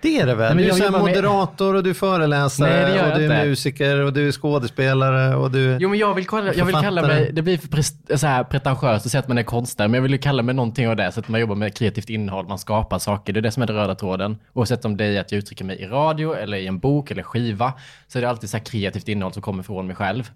Det 0.00 0.18
är 0.20 0.26
det 0.26 0.34
väl? 0.34 0.56
Nej, 0.56 0.64
men 0.66 0.76
du 0.76 0.82
är 0.82 0.86
jobbar 0.86 0.98
med- 0.98 1.08
moderator 1.08 1.74
och 1.74 1.82
du 1.82 1.90
är 1.90 1.94
föreläsare 1.94 2.70
Nej, 2.70 3.00
och 3.12 3.18
du 3.18 3.24
är 3.24 3.34
inte. 3.36 3.48
musiker 3.48 4.00
och 4.00 4.12
du 4.12 4.28
är 4.28 4.32
skådespelare 4.32 5.36
och 5.36 5.50
du... 5.50 5.76
Jo 5.80 5.88
men 5.88 5.98
jag 5.98 6.14
vill, 6.14 6.26
kalla, 6.26 6.54
jag 6.54 6.64
vill 6.64 6.74
kalla 6.74 7.02
mig, 7.02 7.30
det 7.32 7.42
blir 7.42 7.58
för 7.58 8.16
så 8.16 8.26
här 8.26 8.44
pretentiöst 8.44 9.06
att 9.06 9.12
säga 9.12 9.20
att 9.20 9.28
man 9.28 9.38
är 9.38 9.42
konstnär, 9.42 9.88
men 9.88 9.94
jag 9.94 10.02
vill 10.02 10.12
ju 10.12 10.18
kalla 10.18 10.42
mig 10.42 10.54
någonting 10.54 10.88
av 10.88 10.96
det, 10.96 11.12
så 11.12 11.20
att 11.20 11.28
man 11.28 11.40
jobbar 11.40 11.54
med 11.54 11.74
kreativt 11.76 12.08
innehåll, 12.10 12.48
man 12.48 12.58
skapar 12.58 12.98
saker, 12.98 13.32
det 13.32 13.40
är 13.40 13.42
det 13.42 13.50
som 13.50 13.62
är 13.62 13.66
den 13.66 13.76
röda 13.76 13.94
tråden. 13.94 14.38
Oavsett 14.52 14.84
om 14.84 14.96
det 14.96 15.04
är 15.04 15.20
att 15.20 15.32
jag 15.32 15.38
uttrycker 15.38 15.64
mig 15.64 15.76
i 15.82 15.86
radio, 15.86 16.34
eller 16.34 16.56
i 16.56 16.66
en 16.66 16.78
bok, 16.78 17.10
eller 17.10 17.22
skiva, 17.22 17.72
så 18.08 18.18
är 18.18 18.22
det 18.22 18.28
alltid 18.28 18.50
så 18.50 18.56
här 18.56 18.64
kreativt 18.64 19.08
innehåll 19.08 19.32
som 19.32 19.42
kommer 19.42 19.62
från 19.62 19.86
mig 19.86 19.96
själv. 19.96 20.30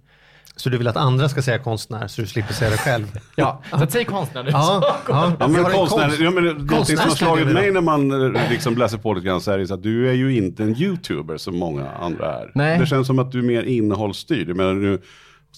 Så 0.56 0.68
du 0.68 0.78
vill 0.78 0.88
att 0.88 0.96
andra 0.96 1.28
ska 1.28 1.42
säga 1.42 1.58
konstnär 1.58 2.08
så 2.08 2.20
du 2.20 2.26
slipper 2.26 2.54
säga 2.54 2.70
det 2.70 2.76
själv? 2.76 3.18
Ja, 3.36 3.62
så 3.70 3.86
säg 3.88 4.04
konstnär 4.04 4.42
nu. 4.42 4.50
ja, 4.50 4.96
ja. 5.08 5.32
Men 5.48 5.64
konstnär, 5.64 6.08
konst- 6.08 6.20
ja, 6.20 6.30
men 6.30 6.44
det- 6.44 6.52
någonting 6.52 6.96
som 6.96 7.08
har 7.08 7.16
slagit 7.16 7.46
mig 7.46 7.70
när 7.72 7.80
man 7.80 8.34
eh, 8.36 8.50
liksom 8.50 8.76
läser 8.76 8.98
på 8.98 9.14
lite 9.14 9.26
grann 9.26 9.40
så 9.40 9.50
är 9.50 9.58
det 9.58 9.70
att 9.70 9.82
du 9.82 10.08
är 10.08 10.12
ju 10.12 10.36
inte 10.36 10.62
en 10.62 10.76
youtuber 10.76 11.36
som 11.36 11.58
många 11.58 11.90
andra 11.90 12.34
är. 12.40 12.50
Nej. 12.54 12.78
Det 12.78 12.86
känns 12.86 13.06
som 13.06 13.18
att 13.18 13.32
du 13.32 13.38
är 13.38 13.42
mer 13.42 13.62
innehållsstyrd. 13.62 14.48
Jag 14.48 14.56
menar, 14.56 14.72
nu, 14.74 15.00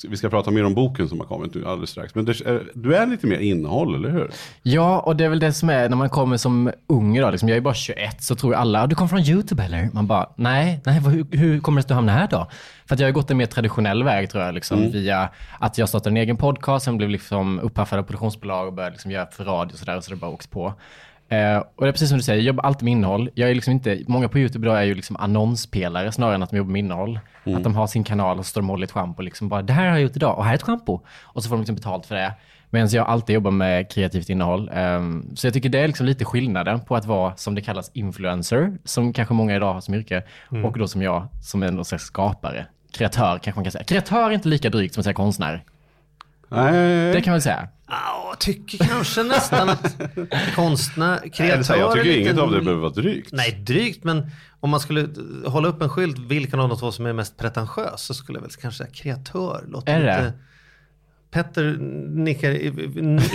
vi 0.08 0.17
ska 0.17 0.31
prata 0.31 0.50
mer 0.50 0.64
om 0.64 0.75
boken 0.75 1.08
som 1.08 1.20
har 1.20 1.26
kommit 1.26 1.55
nu 1.55 1.67
alldeles 1.67 1.91
strax. 1.91 2.14
Men 2.14 2.29
är- 2.29 2.70
du 2.75 2.94
är 2.96 3.06
lite 3.06 3.26
mer 3.26 3.38
innehåll, 3.38 3.94
eller 3.94 4.11
hur? 4.11 4.31
Ja, 4.62 5.00
och 5.00 5.17
det 5.17 5.25
är 5.25 5.29
väl 5.29 5.38
det 5.38 5.52
som 5.52 5.70
är 5.70 5.88
när 5.88 5.96
man 5.96 6.08
kommer 6.11 6.37
som 6.37 6.70
ung 6.87 7.17
idag, 7.17 7.31
liksom, 7.31 7.49
jag 7.49 7.56
är 7.58 7.62
bara 7.62 7.75
21, 7.75 8.23
så 8.23 8.35
tror 8.35 8.55
alla, 8.55 8.82
"Ah, 8.82 8.87
du 8.87 8.94
kom 8.94 9.08
från 9.08 9.20
YouTube 9.20 9.62
eller? 9.64 9.88
Man 9.93 10.06
bara, 10.06 10.29
nej, 10.37 10.81
nej 10.87 11.00
hur, 11.00 11.26
hur 11.37 11.61
kommer 11.61 11.81
det 11.81 11.85
att 11.85 11.88
du 11.88 11.94
hamnar 11.94 12.12
här 12.14 12.29
då? 12.31 12.46
För 12.87 12.94
att 12.94 13.00
jag 13.00 13.06
har 13.06 13.12
gått 13.12 13.31
en 13.31 13.37
mer 13.37 13.46
traditionell 13.46 14.02
väg 14.05 14.31
tror 14.31 14.44
jag, 14.44 14.55
liksom, 14.55 14.91
via 14.91 15.29
att 15.58 15.79
jag 15.79 15.88
startade 15.88 16.11
en 16.11 16.17
egen 16.17 16.37
podcast, 16.37 16.85
sen 16.85 16.97
blev 16.97 17.08
liksom 17.11 17.61
upphaffad 17.61 17.99
av 17.99 18.02
produktionsbolag 18.02 18.67
och 18.67 18.73
började 18.73 18.93
liksom 18.93 19.11
göra 19.11 19.26
för 19.31 19.44
radio 19.44 19.73
och 19.73 19.79
sådär, 19.79 19.97
och 19.97 20.05
så 20.05 20.11
det 20.11 20.17
bara 20.17 20.31
åkt 20.31 20.50
på. 20.50 20.75
Eh, 21.29 21.56
och 21.56 21.85
det 21.85 21.88
är 21.88 21.93
precis 21.93 22.09
som 22.09 22.19
du 22.19 22.25
säger, 22.25 22.38
jag 22.38 22.47
jobbar 22.47 22.65
alltid 22.65 22.85
med 22.85 22.93
innehåll. 22.93 23.31
Jag 23.35 23.50
är 23.50 23.55
liksom 23.55 23.73
inte, 23.73 24.00
många 24.06 24.29
på 24.29 24.38
YouTube 24.38 24.67
idag 24.67 24.79
är 24.79 24.82
ju 24.82 24.94
liksom 24.94 25.17
annonspelare 25.17 26.12
snarare 26.12 26.35
än 26.35 26.43
att 26.43 26.50
de 26.50 26.56
jobbar 26.56 26.73
med 26.73 26.79
innehåll. 26.79 27.19
Att 27.56 27.62
de 27.62 27.75
har 27.75 27.87
sin 27.87 28.05
kanal 28.05 28.38
och 28.38 28.47
så 28.47 28.50
står 28.50 28.61
de 28.61 28.71
och 28.71 28.73
håller 28.73 28.85
ett 28.87 28.93
schampo 28.93 29.23
liksom 29.23 29.49
bara, 29.49 29.62
det 29.62 29.73
här 29.73 29.85
har 29.85 29.91
jag 29.91 30.00
gjort 30.03 30.17
idag 30.17 30.38
och 30.38 30.44
här 30.44 30.50
är 30.50 30.55
ett 30.55 30.62
schampo. 30.62 31.00
Och 31.23 31.43
så 31.43 31.49
får 31.49 31.56
de 31.56 31.61
liksom 31.61 31.76
betalt 31.76 32.06
för 32.06 32.15
det. 32.15 32.32
Medan 32.71 32.88
jag 32.88 33.06
alltid 33.06 33.35
jobbar 33.35 33.50
med 33.50 33.91
kreativt 33.91 34.29
innehåll. 34.29 34.71
Ehm, 34.73 35.37
så 35.37 35.47
jag 35.47 35.55
tycker 35.55 35.69
det 35.69 35.79
är 35.79 35.87
liksom 35.87 36.06
lite 36.06 36.25
skillnaden 36.25 36.81
på 36.81 36.97
att 36.97 37.05
vara, 37.06 37.37
som 37.37 37.55
det 37.55 37.61
kallas, 37.61 37.91
influencer, 37.94 38.79
som 38.85 39.12
kanske 39.12 39.35
många 39.35 39.56
idag 39.56 39.75
har 39.75 39.81
som 39.81 39.94
yrke, 39.94 40.23
och 40.65 40.79
då 40.79 40.88
som 40.88 41.03
jag, 41.03 41.29
som 41.43 41.62
är 41.62 41.71
någon 41.71 41.85
slags 41.85 42.05
skapare. 42.05 42.67
Kreatör 42.93 43.38
kanske 43.38 43.59
man 43.59 43.65
kan 43.65 43.73
säga. 43.73 43.85
Kreatör 43.85 44.31
är 44.31 44.31
inte 44.31 44.49
lika 44.49 44.71
drygt 44.71 44.94
som 44.94 45.00
att 45.00 45.05
säga 45.05 45.15
konstnär. 45.15 45.62
Nej, 46.49 47.12
Det 47.12 47.20
kan 47.20 47.31
man 47.31 47.35
väl 47.35 47.43
säga. 47.43 47.69
Ja, 47.88 48.35
tycker 48.38 48.79
kanske 48.79 49.23
nästan 49.23 49.69
att 49.69 49.96
konstnär, 50.55 51.19
Nej, 51.23 51.31
kreatör 51.31 51.76
jag 51.76 51.93
tycker 51.93 52.05
lite- 52.05 52.20
inget 52.20 52.38
av 52.38 52.50
det 52.52 52.61
behöver 52.61 52.81
vara 52.82 52.93
drygt. 52.93 53.32
Nej, 53.32 53.62
drygt, 53.67 54.05
men 54.05 54.31
om 54.61 54.70
man 54.70 54.81
skulle 54.81 55.08
hålla 55.46 55.69
upp 55.69 55.82
en 55.82 55.88
skylt, 55.88 56.19
vilken 56.19 56.61
av 56.61 56.69
de 56.69 56.79
två 56.79 56.93
som 56.93 57.06
är 57.06 57.12
mest 57.12 57.37
pretentiös, 57.37 58.02
så 58.02 58.14
skulle 58.14 58.37
jag 58.38 58.43
väl 58.43 58.50
kanske 58.50 58.79
säga 58.85 58.91
kreatör. 58.94 59.64
Låter 59.69 59.93
Är 59.94 60.00
det? 60.00 60.25
lite... 60.25 60.32
Petter 61.31 61.76
nickar 62.11 62.50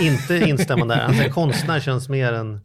inte 0.02 0.36
instämmande 0.48 0.94
där. 0.94 1.02
Han 1.02 1.14
säger 1.14 1.30
konstnär 1.30 1.80
känns 1.80 2.08
mer 2.08 2.32
än... 2.32 2.60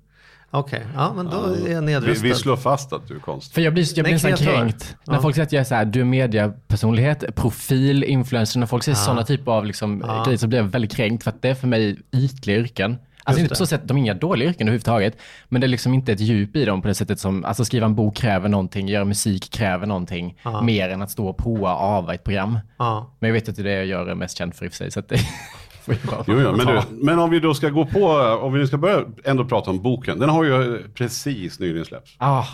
Okej, 0.52 0.86
ja 0.96 1.14
men 1.16 1.26
då 1.26 1.44
är 1.44 1.72
jag 1.72 1.82
Vi, 1.82 1.86
nedröstad. 1.86 2.24
vi 2.28 2.34
slår 2.34 2.56
fast 2.58 2.94
att 2.94 3.08
du 3.08 3.16
är 3.16 3.20
konstnär. 3.20 3.54
För 3.54 3.62
jag 3.62 3.74
blir, 3.74 3.84
jag 3.84 3.94
blir 3.94 4.04
Nej, 4.04 4.14
nästan 4.14 4.34
kränkt 4.54 4.96
när 5.08 5.16
Ja. 5.16 5.22
folk 5.22 5.36
säger 5.36 5.46
att 5.46 5.52
jag 5.52 5.60
är 5.62 5.64
så 5.66 5.76
här, 5.76 5.86
du 5.86 6.02
är 6.02 6.06
mediapersonlighet, 6.06 7.36
profil, 7.36 8.04
influencer. 8.04 8.60
När 8.60 8.68
folk 8.68 8.84
säger 8.84 8.96
sådana 8.96 9.24
typer 9.24 9.52
av 9.52 9.66
liksom, 9.66 10.00
grejer 10.26 10.38
så 10.38 10.48
blir 10.48 10.60
jag 10.60 10.66
väldigt 10.66 10.96
kränkt 10.96 11.24
för 11.24 11.32
att 11.32 11.42
det 11.42 11.50
är 11.50 11.56
för 11.56 11.68
mig 11.68 12.00
ytliga 12.14 12.58
yrken. 12.58 12.98
Alltså 13.28 13.42
inte 13.42 13.50
på 13.50 13.56
så 13.56 13.66
sätt, 13.66 13.82
de 13.84 13.98
är 13.98 14.02
inga 14.02 14.14
dåliga 14.14 14.50
yrken 14.50 14.68
överhuvudtaget, 14.68 15.18
men 15.50 15.62
det 15.62 15.66
är 15.68 15.70
liksom 15.70 15.94
inte 15.94 16.12
ett 16.12 16.20
djup 16.20 16.56
i 16.56 16.66
dem 16.66 16.82
på 16.82 16.88
det 16.88 16.96
sättet 16.96 17.20
som, 17.20 17.46
alltså 17.46 17.66
skriva 17.66 17.86
en 17.86 17.96
bok 17.96 18.16
kräver 18.16 18.50
någonting, 18.50 18.88
göra 18.88 19.06
musik 19.06 19.52
kräver 19.52 19.88
någonting, 19.88 20.38
mer 20.64 20.90
än 20.90 21.02
att 21.02 21.12
stå 21.12 21.28
och 21.28 21.38
påa 21.38 21.70
ava 21.76 22.14
ett 22.14 22.24
program. 22.24 22.60
Ja. 22.78 23.16
Men 23.20 23.28
jag 23.28 23.34
vet 23.34 23.50
att 23.50 23.56
det 23.56 23.62
är 23.62 23.64
det 23.64 23.72
jag 23.74 23.86
gör 23.86 24.08
är 24.08 24.16
mest 24.16 24.38
känd 24.38 24.56
för 24.56 24.66
i 24.66 24.68
och 24.68 24.72
för 24.72 24.78
sig, 24.78 24.92
så 24.92 25.00
att 25.00 25.10
det 25.10 25.16
Jo, 25.88 25.96
jo, 26.28 26.52
men, 26.58 26.66
du, 26.68 26.82
men 26.92 27.20
om 27.20 27.30
vi 27.30 27.40
då 27.40 27.54
ska 27.54 27.70
gå 27.70 27.86
på, 27.86 28.08
om 28.42 28.54
vi 28.54 28.60
nu 28.60 28.68
ska 28.68 28.78
börja 28.78 29.06
ändå 29.24 29.46
prata 29.46 29.70
om 29.72 29.82
boken. 29.82 30.20
Den 30.20 30.30
har 30.30 30.44
ju 30.44 30.84
precis 30.94 31.60
nyligen 31.60 31.86
släppts. 31.86 32.16
Ah, 32.18 32.46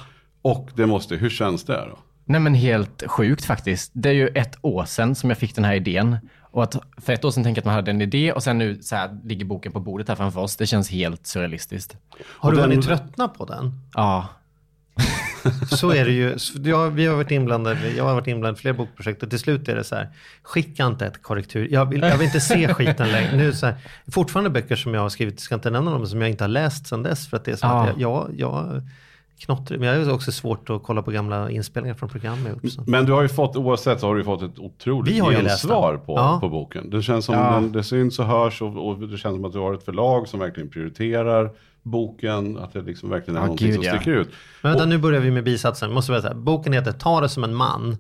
Och 0.42 0.70
det 0.76 0.86
måste, 0.86 1.16
hur 1.16 1.30
känns 1.30 1.64
det 1.64 1.74
då? 1.90 1.98
Nej 2.26 2.42
men 2.42 2.54
helt 2.54 3.04
sjukt 3.08 3.46
faktiskt. 3.46 3.92
Det 3.94 4.10
är 4.10 4.14
ju 4.14 4.28
ett 4.28 4.56
år 4.62 4.86
sedan 4.86 5.16
som 5.16 5.30
jag 5.30 5.38
fick 5.38 5.56
den 5.56 5.66
här 5.66 5.74
idén. 5.76 6.18
Och 6.52 6.64
att 6.64 6.76
för 6.98 7.14
ett 7.14 7.26
år 7.26 7.32
sedan 7.32 7.44
tänkte 7.44 7.60
jag 7.60 7.62
att 7.62 7.66
man 7.66 7.76
hade 7.76 7.92
en 7.92 8.02
idé 8.02 8.32
och 8.34 8.44
sen 8.44 8.58
nu 8.58 8.82
så 8.82 8.96
här, 8.96 9.20
ligger 9.24 9.46
boken 9.46 9.72
på 9.72 9.80
bordet 9.80 10.08
här 10.08 10.16
framför 10.16 10.42
oss. 10.42 10.56
Det 10.58 10.66
känns 10.68 10.92
helt 10.92 11.28
surrealistiskt. 11.28 11.98
Har 12.28 12.50
Och 12.50 12.56
du 12.56 12.62
den- 12.62 12.70
hunnit 12.72 12.86
tröttna 12.86 13.28
på 13.28 13.46
den? 13.46 13.72
Ja. 13.94 14.28
Så 15.70 15.92
är 15.92 16.06
det 16.06 16.12
ju. 16.12 16.36
Jag, 16.70 16.90
vi 16.90 17.06
har 17.06 17.16
varit 17.16 17.32
inblandade, 17.32 17.90
jag 17.98 18.04
har 18.04 18.14
varit 18.14 18.28
inblandad 18.28 18.58
i 18.58 18.62
flera 18.62 18.74
bokprojekt 18.74 19.24
och 19.24 19.30
till 19.30 19.40
slut 19.40 19.68
är 19.70 19.76
det 19.76 19.84
så 19.84 19.96
här, 19.96 20.08
skicka 20.44 20.86
inte 20.86 21.06
ett 21.06 21.22
korrektur. 21.22 21.68
Jag 21.72 21.86
vill, 21.86 22.02
jag 22.02 22.18
vill 22.18 22.26
inte 22.28 22.40
se 22.40 22.74
skiten 22.74 23.12
längre. 23.12 23.38
Nu 23.38 23.48
är 23.48 23.52
så 23.52 23.66
här, 23.66 23.76
fortfarande 24.12 24.50
böcker 24.50 24.76
som 24.76 24.94
jag 24.94 25.02
har 25.02 25.10
skrivit, 25.10 25.40
ska 25.40 25.56
inte 25.56 25.70
nämna 25.70 25.92
dem, 25.92 26.06
som 26.08 26.22
jag 26.22 26.30
inte 26.30 26.44
har 26.44 26.50
läst 26.50 26.88
sedan 26.88 27.04
dess. 27.04 27.28
För 27.28 27.38
att 27.38 27.46
det 27.46 27.52
är 27.52 27.56
så 27.56 27.66
Ja. 27.66 27.84
att 27.88 28.00
jag, 28.00 28.30
jag, 28.38 28.62
jag 28.68 28.82
knottrar. 29.46 29.78
Men 29.78 29.88
jag 29.88 30.06
har 30.06 30.14
också 30.14 30.32
svårt 30.32 30.70
att 30.70 30.84
kolla 30.84 31.02
på 31.02 31.12
gamla 31.12 31.50
inspelningar 31.52 31.96
från 31.96 32.10
program 32.10 32.38
jag. 32.48 32.88
Men 32.88 33.06
du 33.06 33.12
har 33.12 33.22
ju 33.22 33.30
fått, 33.30 33.56
oavsett 33.56 34.00
så 34.00 34.08
har 34.08 34.16
du 34.16 34.24
fått 34.24 34.42
ett 34.42 34.60
otroligt 34.60 35.16
gensvar 35.24 35.98
på, 35.98 36.14
Ja. 36.18 36.38
på 36.42 36.50
boken. 36.50 36.90
Det 36.90 37.02
känns 37.02 37.26
som 37.26 37.36
Ja. 37.36 37.52
den, 37.54 37.72
det 37.72 37.84
syns 37.84 38.20
och 38.20 38.26
hörs 38.26 38.62
och, 38.62 38.88
och 38.88 39.00
det 39.00 39.18
känns 39.18 39.36
som 39.36 39.46
att 39.46 39.54
du 39.54 39.60
har 39.60 39.74
ett 39.74 39.84
förlag 39.86 40.28
som 40.28 40.40
verkligen 40.40 40.70
prioriterar 40.70 41.50
boken. 41.84 42.58
Att 42.58 42.74
det 42.74 42.82
liksom 42.82 43.10
verkligen 43.10 43.36
är 43.36 43.40
Ja, 43.42 43.46
någonting 43.46 43.68
gud, 43.68 43.76
som 43.76 43.84
ja. 43.84 43.96
sticker 43.96 44.12
ut. 44.12 44.30
Men 44.62 44.72
vänta, 44.72 44.86
nu 44.86 44.98
börjar 44.98 45.22
vi 45.22 45.32
med 45.32 45.44
bisatsen. 45.44 45.90
Vi 45.90 45.96
Måste 45.96 46.22
säga, 46.22 46.34
boken 46.34 46.74
heter 46.74 46.92
Ta 46.92 47.22
det 47.22 47.30
som 47.30 47.44
en 47.44 47.56
man 47.56 47.98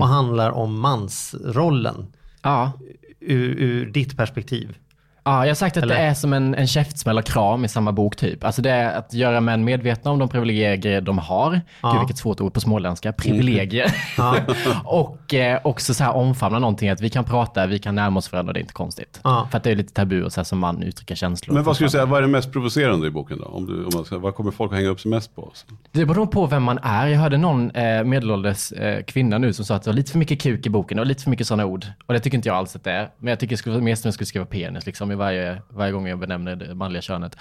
och 0.00 0.06
handlar 0.08 0.50
om 0.50 0.80
mansrollen 0.80 2.06
Ja. 2.42 2.72
ur, 3.20 3.48
ur 3.58 3.86
ditt 3.90 4.16
perspektiv. 4.16 4.76
Ja, 5.24 5.44
jag 5.44 5.50
har 5.50 5.54
sagt 5.54 5.76
att 5.76 5.82
Eller? 5.82 5.94
det 5.94 6.00
är 6.00 6.14
som 6.14 6.32
en, 6.32 6.54
en 6.54 6.66
käftsmäll 6.66 7.18
och 7.18 7.24
kram 7.24 7.64
i 7.64 7.68
samma 7.68 7.92
bok 7.92 8.16
typ. 8.16 8.44
Alltså 8.44 8.62
det 8.62 8.70
är 8.70 8.98
att 8.98 9.14
göra 9.14 9.40
män 9.40 9.64
medvetna 9.64 10.10
om 10.10 10.18
de 10.18 10.28
privilegier 10.28 11.00
de 11.00 11.18
har. 11.18 11.60
Gud 11.82 11.98
vilket 12.00 12.18
svårt 12.18 12.40
ord 12.40 12.54
på 12.54 12.60
småländska. 12.60 13.12
Privilegier. 13.12 13.94
och 14.84 15.34
eh, 15.34 15.60
också 15.64 15.94
så 15.94 16.04
här 16.04 16.12
omfamna 16.12 16.58
någonting 16.58 16.88
att 16.88 17.00
vi 17.00 17.10
kan 17.10 17.24
prata, 17.24 17.66
vi 17.66 17.78
kan 17.78 17.94
närma 17.94 18.18
oss 18.18 18.32
varandra, 18.32 18.52
det 18.52 18.58
är 18.58 18.60
inte 18.60 18.72
konstigt. 18.72 19.20
Ja. 19.24 19.48
För 19.50 19.58
att 19.58 19.64
det 19.64 19.70
är 19.70 19.76
lite 19.76 19.92
tabu 19.92 20.26
att 20.26 20.32
så 20.32 20.40
här, 20.40 20.44
som 20.44 20.58
man 20.58 20.82
uttrycka 20.82 21.14
känslor. 21.14 21.54
Men 21.54 21.64
vad 21.64 21.74
skulle 21.74 21.86
du 21.86 21.90
säga, 21.90 22.06
vad 22.06 22.18
är 22.18 22.22
det 22.22 22.28
mest 22.28 22.52
provocerande 22.52 23.06
i 23.06 23.10
boken 23.10 23.38
då? 23.38 23.44
Om 23.44 23.66
du, 23.66 23.84
om 23.84 23.90
man 23.94 24.04
ska, 24.04 24.18
vad 24.18 24.34
kommer 24.34 24.50
folk 24.50 24.72
att 24.72 24.78
hänga 24.78 24.90
upp 24.90 25.00
sig 25.00 25.10
mest 25.10 25.36
på? 25.36 25.52
Det 25.92 26.06
beror 26.06 26.26
på 26.26 26.46
vem 26.46 26.62
man 26.62 26.78
är. 26.82 27.06
Jag 27.06 27.18
hörde 27.18 27.36
någon 27.36 27.70
eh, 27.70 28.04
medelålders 28.04 28.72
eh, 28.72 29.04
kvinna 29.04 29.38
nu 29.38 29.52
som 29.52 29.64
sa 29.64 29.74
att 29.74 29.82
det 29.82 29.90
var 29.90 29.96
lite 29.96 30.10
för 30.10 30.18
mycket 30.18 30.42
kuk 30.42 30.66
i 30.66 30.70
boken 30.70 30.98
och 30.98 31.06
lite 31.06 31.22
för 31.22 31.30
mycket 31.30 31.46
sådana 31.46 31.64
ord. 31.64 31.86
Och 32.06 32.14
det 32.14 32.20
tycker 32.20 32.38
inte 32.38 32.48
jag 32.48 32.56
alls 32.56 32.76
att 32.76 32.84
det 32.84 32.92
är. 32.92 33.10
Men 33.18 33.28
jag 33.28 33.40
tycker 33.40 33.52
det 33.52 33.58
skulle 33.58 33.80
mer 33.80 33.94
som 33.94 34.08
jag 34.08 34.14
skulle 34.14 34.26
skriva 34.26 34.46
penis 34.46 34.86
liksom, 34.86 35.11
i 35.12 35.14
varje, 35.14 35.62
varje 35.68 35.92
gång 35.92 36.08
jag 36.08 36.18
benämner 36.18 36.56
det 36.56 36.74
manliga 36.74 37.02
könet. 37.02 37.36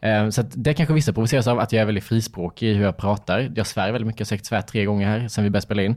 Eh, 0.00 0.28
så 0.28 0.42
det 0.42 0.74
kanske 0.74 0.94
vissa 0.94 1.12
provoceras 1.12 1.46
av, 1.46 1.58
att 1.58 1.72
jag 1.72 1.80
är 1.82 1.86
väldigt 1.86 2.04
frispråkig 2.04 2.68
i 2.70 2.74
hur 2.74 2.84
jag 2.84 2.96
pratar. 2.96 3.52
Jag 3.56 3.66
svär 3.66 3.92
väldigt 3.92 4.06
mycket, 4.06 4.20
jag 4.20 4.24
har 4.24 4.28
säkert 4.28 4.46
svärt 4.46 4.66
tre 4.66 4.84
gånger 4.84 5.06
här 5.08 5.28
sen 5.28 5.44
vi 5.44 5.50
började 5.50 5.64
spela 5.66 5.82
in. 5.82 5.96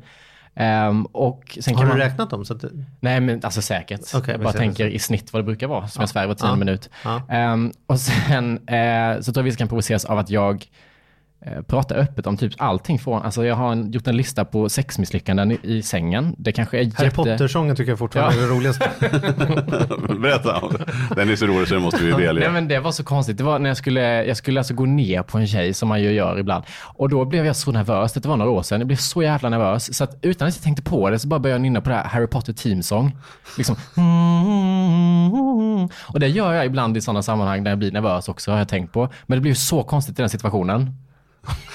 Ehm, 0.56 1.06
och 1.06 1.58
sen 1.62 1.75
Har 1.75 1.82
kan 1.82 1.90
du 1.92 1.98
man... 1.98 2.10
räknat 2.10 2.30
dem? 2.30 2.46
Så 2.46 2.54
att, 2.54 2.63
Nej 3.00 3.20
men 3.20 3.40
alltså 3.44 3.62
säkert. 3.62 4.01
Okej, 4.16 4.32
jag 4.34 4.42
bara 4.44 4.54
tänker 4.54 4.88
i 4.88 5.00
snitt 5.00 5.34
vad 5.34 5.40
det 5.42 5.46
brukar 5.46 5.68
vara, 5.68 5.88
som 5.88 6.01
jag 6.01 6.10
svär 6.10 6.28
var 6.28 6.34
tionde 6.34 6.54
Ja. 6.56 6.60
minut. 6.60 6.90
Ja. 7.04 7.22
Ehm, 7.30 7.72
och 7.88 8.00
sen 8.00 8.68
eh, 8.68 9.20
så 9.22 9.34
tror 9.34 9.38
jag 9.38 9.44
vissa 9.44 9.58
kan 9.58 9.68
provoceras 9.68 10.06
av 10.06 10.18
att 10.18 10.30
jag 10.30 10.66
prata 11.67 11.95
öppet 11.95 12.27
om 12.27 12.38
typ 12.38 12.53
allting 12.57 13.00
från, 13.00 13.21
alltså 13.21 13.45
jag 13.45 13.55
har 13.55 13.71
en, 13.71 13.91
gjort 13.91 14.07
en 14.07 14.17
lista 14.17 14.45
på 14.45 14.69
sexmisslyckanden 14.69 15.51
i, 15.51 15.60
i 15.63 15.81
sängen. 15.81 16.36
Det 16.38 16.51
kanske 16.51 16.77
är 16.77 16.83
Harry 16.83 17.05
jätte... 17.05 17.15
Potter-sången 17.15 17.75
tycker 17.75 17.91
jag 17.91 18.00
fortfarande 18.00 18.36
Ja. 18.38 18.43
är 18.43 18.48
det 18.48 18.53
roligaste. 18.55 18.89
Berätta 20.19 20.57
om. 20.57 20.75
Den 21.15 21.29
är 21.29 21.36
så 21.36 21.45
rolig 21.45 21.67
så 21.67 21.74
det 21.74 21.79
måste 21.79 22.03
vi 22.03 22.12
delge. 22.12 22.41
Nej 22.41 22.51
men 22.51 22.67
det 22.67 22.79
var 22.79 22.91
så 22.91 23.03
konstigt. 23.03 23.38
Det 23.38 23.43
var 23.43 23.60
när 23.60 23.69
jag 23.69 23.77
skulle, 23.77 24.24
jag 24.25 24.38
skulle 24.38 24.60
alltså 24.60 24.74
gå 24.74 24.86
ner 24.86 25.24
på 25.24 25.38
en 25.38 25.48
tjej 25.48 25.74
som 25.74 25.89
man 25.89 26.01
ju 26.01 26.12
gör 26.12 26.39
ibland. 26.39 26.63
Och 26.83 27.10
då 27.10 27.25
blev 27.25 27.45
jag 27.45 27.55
så 27.55 27.71
nervös. 27.71 28.13
Det 28.13 28.25
var 28.25 28.38
några 28.38 28.51
år 28.51 28.62
sedan. 28.63 28.79
Jag 28.79 28.88
blev 28.88 28.98
så 28.98 29.24
jävla 29.24 29.50
nervös. 29.50 29.98
Så 29.98 30.03
att 30.03 30.17
utan 30.21 30.48
att 30.48 30.55
jag 30.55 30.63
tänkte 30.63 30.83
på 30.83 31.10
det 31.10 31.19
så 31.19 31.27
bara 31.27 31.39
började 31.39 31.55
jag 31.55 31.62
nynna 31.62 31.81
på 31.81 31.89
det 31.89 31.95
här 31.95 32.03
Harry 32.03 32.27
Potter 32.27 32.53
Team 32.53 32.83
Song. 32.83 33.17
Liksom. 33.57 33.75
Och 36.07 36.19
det 36.19 36.27
gör 36.27 36.53
jag 36.53 36.65
ibland 36.65 36.98
i 36.98 37.01
sådana 37.01 37.21
sammanhang 37.24 37.63
där 37.63 37.71
jag 37.71 37.77
blir 37.79 37.91
nervös 37.91 38.29
också 38.29 38.51
har 38.51 38.57
jag 38.57 38.67
tänkt 38.69 38.93
på. 38.93 39.10
Men 39.25 39.38
det 39.38 39.41
blir 39.41 39.51
ju 39.51 39.55
så 39.55 39.83
konstigt 39.83 40.19
i 40.19 40.21
den 40.21 40.29
situationen. 40.29 40.95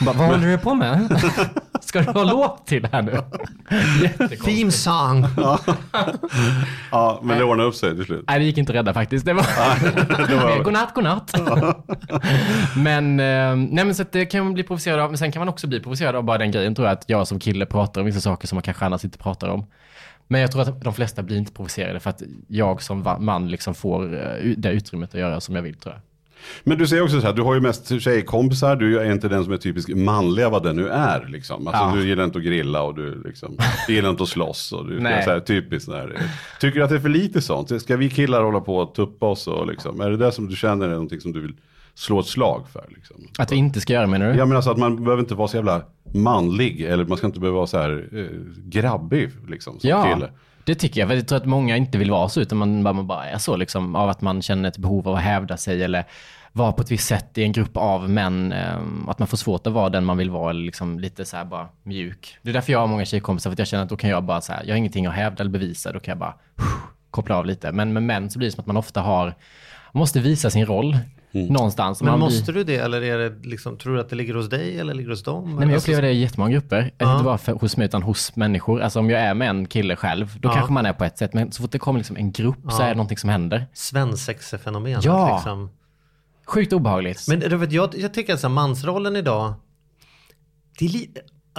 Bara, 0.01 0.15
vad 0.17 0.27
håller 0.27 0.47
du 0.47 0.59
på 0.59 0.75
med? 0.75 1.21
Ska 1.81 2.01
du 2.01 2.11
ha 2.11 2.25
låt 2.25 2.67
till 2.67 2.89
här 2.93 3.03
nu? 3.03 3.19
Theme 4.45 4.71
song. 4.73 5.27
Ja, 6.91 7.21
men 7.23 7.39
det 7.39 7.45
ordnade 7.45 7.69
upp 7.69 7.75
sig 7.75 7.97
till 7.97 8.05
slut. 8.05 8.25
Nej, 8.29 8.39
det 8.39 8.45
gick 8.45 8.59
inte 8.59 8.73
att 8.73 8.77
rädda 8.77 8.95
faktiskt. 8.95 9.27
Det 9.27 9.33
var... 9.33 9.43
Det 10.29 10.37
var- 10.37 10.63
godnatt, 10.65 10.95
godnatt. 10.95 11.33
men, 12.77 13.21
eh, 13.21 13.57
nej, 13.57 13.85
men 13.85 13.95
så 13.95 14.05
det 14.13 14.27
kan 14.27 14.45
man 14.45 14.55
bli 14.55 14.63
provocerad 14.63 15.01
av. 15.01 15.11
Men 15.11 15.19
sen 15.19 15.33
kan 15.33 15.41
man 15.41 15.49
också 15.49 15.67
bli 15.67 15.81
provocerad 15.81 16.17
av 16.17 16.25
bara 16.25 16.39
den 16.39 16.51
grejen 16.51 16.75
tror 16.75 16.89
jag, 16.89 16.93
att 16.93 17.05
jag 17.07 17.29
som 17.29 17.39
kille 17.39 17.67
pratar 17.67 18.01
om 18.01 18.07
vissa 18.07 18.21
saker 18.21 18.49
som 18.49 18.57
man 18.57 18.63
kanske 18.63 18.85
annars 18.87 19.05
inte 19.05 19.19
pratar 19.19 19.49
om. 19.49 19.67
Men 20.29 20.41
jag 20.41 20.53
tror 20.53 20.63
att 20.63 20.81
de 20.81 20.95
flesta 20.95 21.23
blir 21.23 21.37
inte 21.37 21.53
provocerade 21.53 22.01
för 22.01 22.11
att 22.11 22.23
jag 22.49 22.83
som 22.83 23.17
man 23.21 23.49
liksom 23.49 23.75
får 23.75 24.15
eh, 24.15 24.51
det 24.57 24.71
utrymmet 24.73 25.15
att 25.15 25.21
göra 25.21 25.41
som 25.41 25.55
jag 25.57 25.63
vill 25.63 25.75
tror 25.75 25.95
jag. 25.95 26.03
Men 26.65 26.79
du 26.79 26.87
säger 26.87 27.03
också 27.03 27.21
så 27.21 27.27
här, 27.27 27.35
du 27.35 27.43
har 27.43 27.55
ju 27.55 27.61
mest 27.61 28.01
tjejkompisar, 28.01 28.77
du 28.77 28.99
är 29.01 29.13
inte 29.13 29.29
den 29.29 29.45
som 29.45 29.53
är 29.53 29.57
typisk 29.57 29.89
manliga 29.89 30.49
vad 30.49 30.63
det 30.63 30.73
nu 30.73 30.89
är. 30.89 31.27
Liksom. 31.29 31.67
Alltså, 31.67 31.83
Ja. 31.83 31.93
Du 31.95 32.09
gillar 32.09 32.25
inte 32.25 32.39
att 32.39 32.45
grilla 32.45 32.83
och 32.83 32.95
du, 32.95 33.23
liksom, 33.25 33.57
du 33.87 33.95
gillar 33.95 34.11
inte 34.11 34.23
att 34.23 34.29
slåss. 34.29 34.73
Och 34.73 34.89
du, 34.89 35.01
Nej. 35.01 35.25
så 35.25 35.31
här, 35.31 35.41
typiskt 35.41 35.91
där. 35.91 36.21
Tycker 36.61 36.79
du 36.79 36.85
att 36.85 36.91
det 36.91 36.97
är 36.97 37.01
för 37.01 37.09
lite 37.09 37.41
sånt? 37.43 37.83
Ska 37.83 37.97
vi 37.97 38.11
killar 38.11 38.43
hålla 38.43 38.61
på 38.61 38.77
och 38.77 38.95
tuppa 38.95 39.27
oss? 39.27 39.47
Och, 39.47 39.67
liksom, 39.67 40.01
är 40.01 40.11
det 40.11 40.17
det 40.17 40.33
som 40.33 40.49
du 40.49 40.57
känner 40.57 40.87
är 40.87 40.93
någonting 40.93 41.21
som 41.21 41.33
du 41.33 41.41
vill 41.41 41.55
slå 41.95 42.21
ett 42.21 42.27
slag 42.27 42.67
för? 42.73 42.85
Liksom? 42.89 43.17
Att 43.39 43.53
vi 43.53 43.57
inte 43.57 43.81
ska 43.81 43.93
göra 43.93 44.07
menar 44.07 44.33
du? 44.33 44.39
Ja 44.39 44.47
men 44.47 44.57
alltså 44.57 44.71
att 44.71 44.79
man 44.79 45.05
behöver 45.05 45.23
inte 45.23 45.35
vara 45.35 45.49
så 45.49 45.57
jävla 45.57 45.83
manlig 46.15 46.81
eller 46.83 47.05
man 47.05 47.19
ska 47.19 47.27
inte 47.27 47.41
behöva 47.41 47.57
vara 47.57 47.67
så 47.67 47.79
här 47.79 48.09
eh, 48.13 48.25
grabbig 48.65 49.31
liksom 49.49 49.81
som 49.81 49.91
Ja, 49.91 50.15
kille 50.15 50.31
det 50.67 50.75
tycker 50.75 51.01
jag. 51.01 51.09
För 51.09 51.17
jag 51.17 51.29
tror 51.29 51.39
att 51.39 51.47
många 51.47 51.77
inte 51.77 51.99
vill 51.99 52.11
vara 52.11 52.29
så, 52.29 52.41
utan 52.41 52.59
man 52.59 52.83
bara, 52.85 52.95
man 52.95 53.07
bara 53.07 53.27
är 53.27 53.39
så 53.39 53.57
liksom, 53.57 53.95
av 53.97 54.09
att 54.09 54.21
man 54.21 54.43
känner 54.43 54.69
ett 54.69 54.79
behov 54.79 55.09
av 55.09 55.15
att 55.15 55.23
hävda 55.23 55.57
sig 55.57 55.83
eller 55.83 56.05
vara 56.53 56.73
på 56.73 56.83
ett 56.83 56.91
visst 56.91 57.07
sätt 57.07 57.39
i 57.39 57.43
en 57.43 57.53
grupp 57.53 57.77
av 57.77 58.11
män. 58.11 58.53
Eh, 58.53 58.77
att 59.09 59.19
man 59.19 59.29
får 59.29 59.37
svårt 59.37 59.67
att 59.67 59.73
vara 59.73 59.89
den 59.89 60.05
man 60.05 60.17
vill 60.17 60.31
vara, 60.31 60.51
eller 60.51 60.65
liksom 60.65 61.01
lite 61.01 61.25
så 61.25 61.37
här 61.37 61.45
bara 61.45 61.69
mjuk. 61.83 62.39
Det 62.43 62.49
är 62.49 62.53
därför 62.53 62.73
jag 62.73 62.81
har 62.81 62.87
många 62.87 63.05
tjejkompisar, 63.05 63.51
för 63.51 63.53
att 63.53 63.59
jag 63.59 63.69
känner 63.69 63.85
att 63.85 63.89
då 63.89 63.97
kan 63.97 64.11
jag 64.11 64.25
bara 64.25 64.41
så 64.41 64.53
här, 64.53 64.63
jag 64.65 64.73
har 64.73 64.79
ingenting 64.79 65.07
att 65.07 65.15
hävda 65.15 65.41
eller 65.41 65.51
bevisa, 65.51 65.93
då 65.93 66.01
kan 66.01 66.13
jag 66.13 66.19
bara 66.19 66.35
koppla 67.11 67.37
av 67.37 67.47
lite. 67.47 67.73
Men 67.73 67.93
med 67.93 68.03
män 68.03 68.31
så 68.31 68.39
blir 68.39 68.49
det 68.49 68.53
som 68.53 68.61
att 68.61 68.67
man 68.67 68.77
ofta 68.77 69.01
har, 69.01 69.35
måste 69.93 70.21
visa 70.21 70.51
sin 70.51 70.67
roll 70.67 70.99
någonstans. 71.33 72.03
Men 72.03 72.11
man 72.11 72.19
blir- 72.19 72.25
måste 72.39 72.53
du 72.53 72.65
det 72.65 72.77
eller 72.77 73.03
är 73.03 73.19
det 73.19 73.49
liksom, 73.49 73.77
tror 73.79 73.95
du 73.95 74.01
att 74.01 74.09
det 74.09 74.17
ligger 74.17 74.35
hos 74.35 74.49
dig 74.49 74.79
eller 74.81 74.95
ligger 74.95 75.11
hos 75.11 75.23
dem? 75.23 75.45
Nej, 75.45 75.55
men 75.55 75.69
jag 75.69 75.75
Alltså, 75.75 75.91
upplever 75.91 76.03
det 76.09 76.13
i 76.15 76.21
jättemånga 76.21 76.51
grupper. 76.53 76.91
Ja. 76.99 77.13
Inte 77.13 77.25
bara 77.25 77.39
för, 77.39 77.53
hos 77.53 77.77
mig 77.77 77.85
utan 77.87 78.03
hos 78.03 78.37
människor. 78.37 78.81
Alltså 78.81 78.99
om 78.99 79.11
jag 79.11 79.21
är 79.21 79.35
med 79.35 79.49
en 79.51 79.67
kille 79.67 79.97
själv, 79.97 80.39
då 80.41 80.49
Ja. 80.49 80.53
kanske 80.55 80.73
man 80.73 80.87
är 80.87 80.93
på 80.93 81.05
ett 81.05 81.19
sätt. 81.19 81.35
Men 81.35 81.53
så 81.53 81.63
fort 81.63 81.71
det 81.73 81.79
kommer 81.79 81.99
liksom 82.01 82.17
en 82.17 82.33
grupp 82.33 82.59
så 82.63 82.83
Ja. 82.83 82.85
är 82.85 82.89
det 82.89 82.95
någonting 82.95 83.19
som 83.19 83.31
händer. 83.31 83.67
Svensexefenomenet 83.73 85.05
Ja. 85.05 85.35
liksom. 85.37 85.71
Sjukt 86.47 86.73
obehagligt. 86.73 87.29
Men 87.29 87.41
du 87.41 87.57
vet, 87.57 87.73
jag, 87.73 87.99
jag 87.99 88.15
tycker 88.15 88.35
att 88.35 88.41
så 88.41 88.47
här, 88.49 88.55
mansrollen 88.55 89.17
idag, 89.17 89.55
li- 90.81 91.11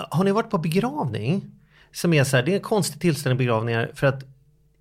har 0.10 0.24
ni 0.24 0.32
varit 0.32 0.50
på 0.50 0.58
begravning? 0.58 1.46
Som 1.94 2.14
är 2.14 2.24
så 2.24 2.36
här, 2.38 2.44
det 2.44 2.52
är 2.52 2.56
en 2.56 2.62
konstig 2.62 3.02
tillställning 3.02 3.38
begravningar 3.38 3.92
för 3.94 4.08
att 4.08 4.24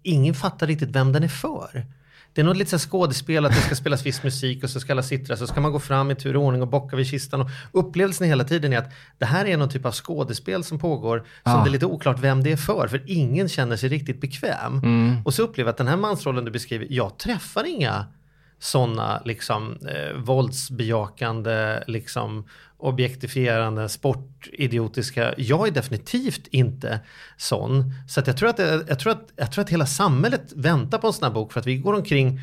ingen 0.02 0.35
fattar 0.35 0.66
riktigt 0.66 0.88
vem 0.90 1.12
den 1.12 1.23
är 1.23 1.28
för. 1.28 1.87
Det 2.37 2.43
är 2.43 2.45
något 2.45 2.57
lite 2.57 2.78
skådespel 2.78 3.45
att 3.47 3.52
det 3.52 3.61
ska 3.61 3.75
spelas 3.75 4.07
viss 4.07 4.23
musik 4.23 4.64
och 4.64 4.71
så 4.71 4.81
ska 4.81 4.93
alla 4.93 5.02
sitta 5.02 5.37
så 5.37 5.47
ska 5.47 5.61
man 5.61 5.73
gå 5.73 5.78
fram 5.78 6.11
i 6.11 6.14
tur 6.14 6.37
och 6.37 6.43
ordning 6.43 6.62
och 6.62 6.69
bocka 6.69 6.97
vid 6.97 7.07
kistan. 7.07 7.40
Och 7.40 7.50
upplevelsen 7.73 8.26
hela 8.26 8.45
tiden 8.45 8.73
är 8.73 8.78
att 8.78 8.93
det 9.19 9.26
här 9.26 9.45
är 9.45 9.57
någon 9.57 9.69
typ 9.69 9.87
av 9.87 9.93
skådespel 9.93 10.64
som 10.64 10.78
pågår 10.78 11.19
som 11.19 11.52
Ah. 11.52 11.64
det 11.64 11.71
är 11.71 11.73
lite 11.73 11.87
oklart 11.87 12.19
vem 12.21 12.43
det 12.43 12.52
är 12.52 12.57
för. 12.57 12.88
För 12.88 13.02
ingen 13.07 13.49
känner 13.49 13.76
sig 13.76 13.88
riktigt 13.88 14.21
bekväm. 14.21 14.83
Och 15.25 15.35
så 15.35 15.43
upplever 15.43 15.69
jag 15.69 15.73
att 15.73 15.78
den 15.78 15.88
här 15.88 15.97
mansrollen 15.97 16.45
du 16.45 16.50
beskriver, 16.50 16.87
jag 16.90 17.19
träffar 17.19 17.64
inga 17.64 18.07
sådana 18.59 19.23
liksom 19.25 19.79
eh, 19.89 20.17
våldsbejakande, 20.17 21.83
liksom 21.87 22.45
objektifierande, 22.79 23.89
sportidiotiska. 23.89 25.35
Jag 25.37 25.67
är 25.67 25.71
definitivt 25.73 26.47
inte 26.51 27.01
sån. 27.37 27.93
Så 28.09 28.23
jag, 28.27 28.37
tror 28.37 28.49
att, 28.49 28.57
det- 28.57 28.85
jag, 28.89 28.99
tror 28.99 29.13
att, 29.13 29.29
jag 29.37 29.53
tror 29.53 29.65
att 29.65 29.71
hela 29.71 29.87
samhället 29.87 30.53
väntar 30.57 30.99
på 30.99 31.07
en 31.07 31.13
sån 31.13 31.25
här 31.27 31.35
bok 31.35 31.53
för 31.53 31.61
att 31.61 31.67
vi 31.67 31.77
går 31.77 31.95
omkring 31.95 32.41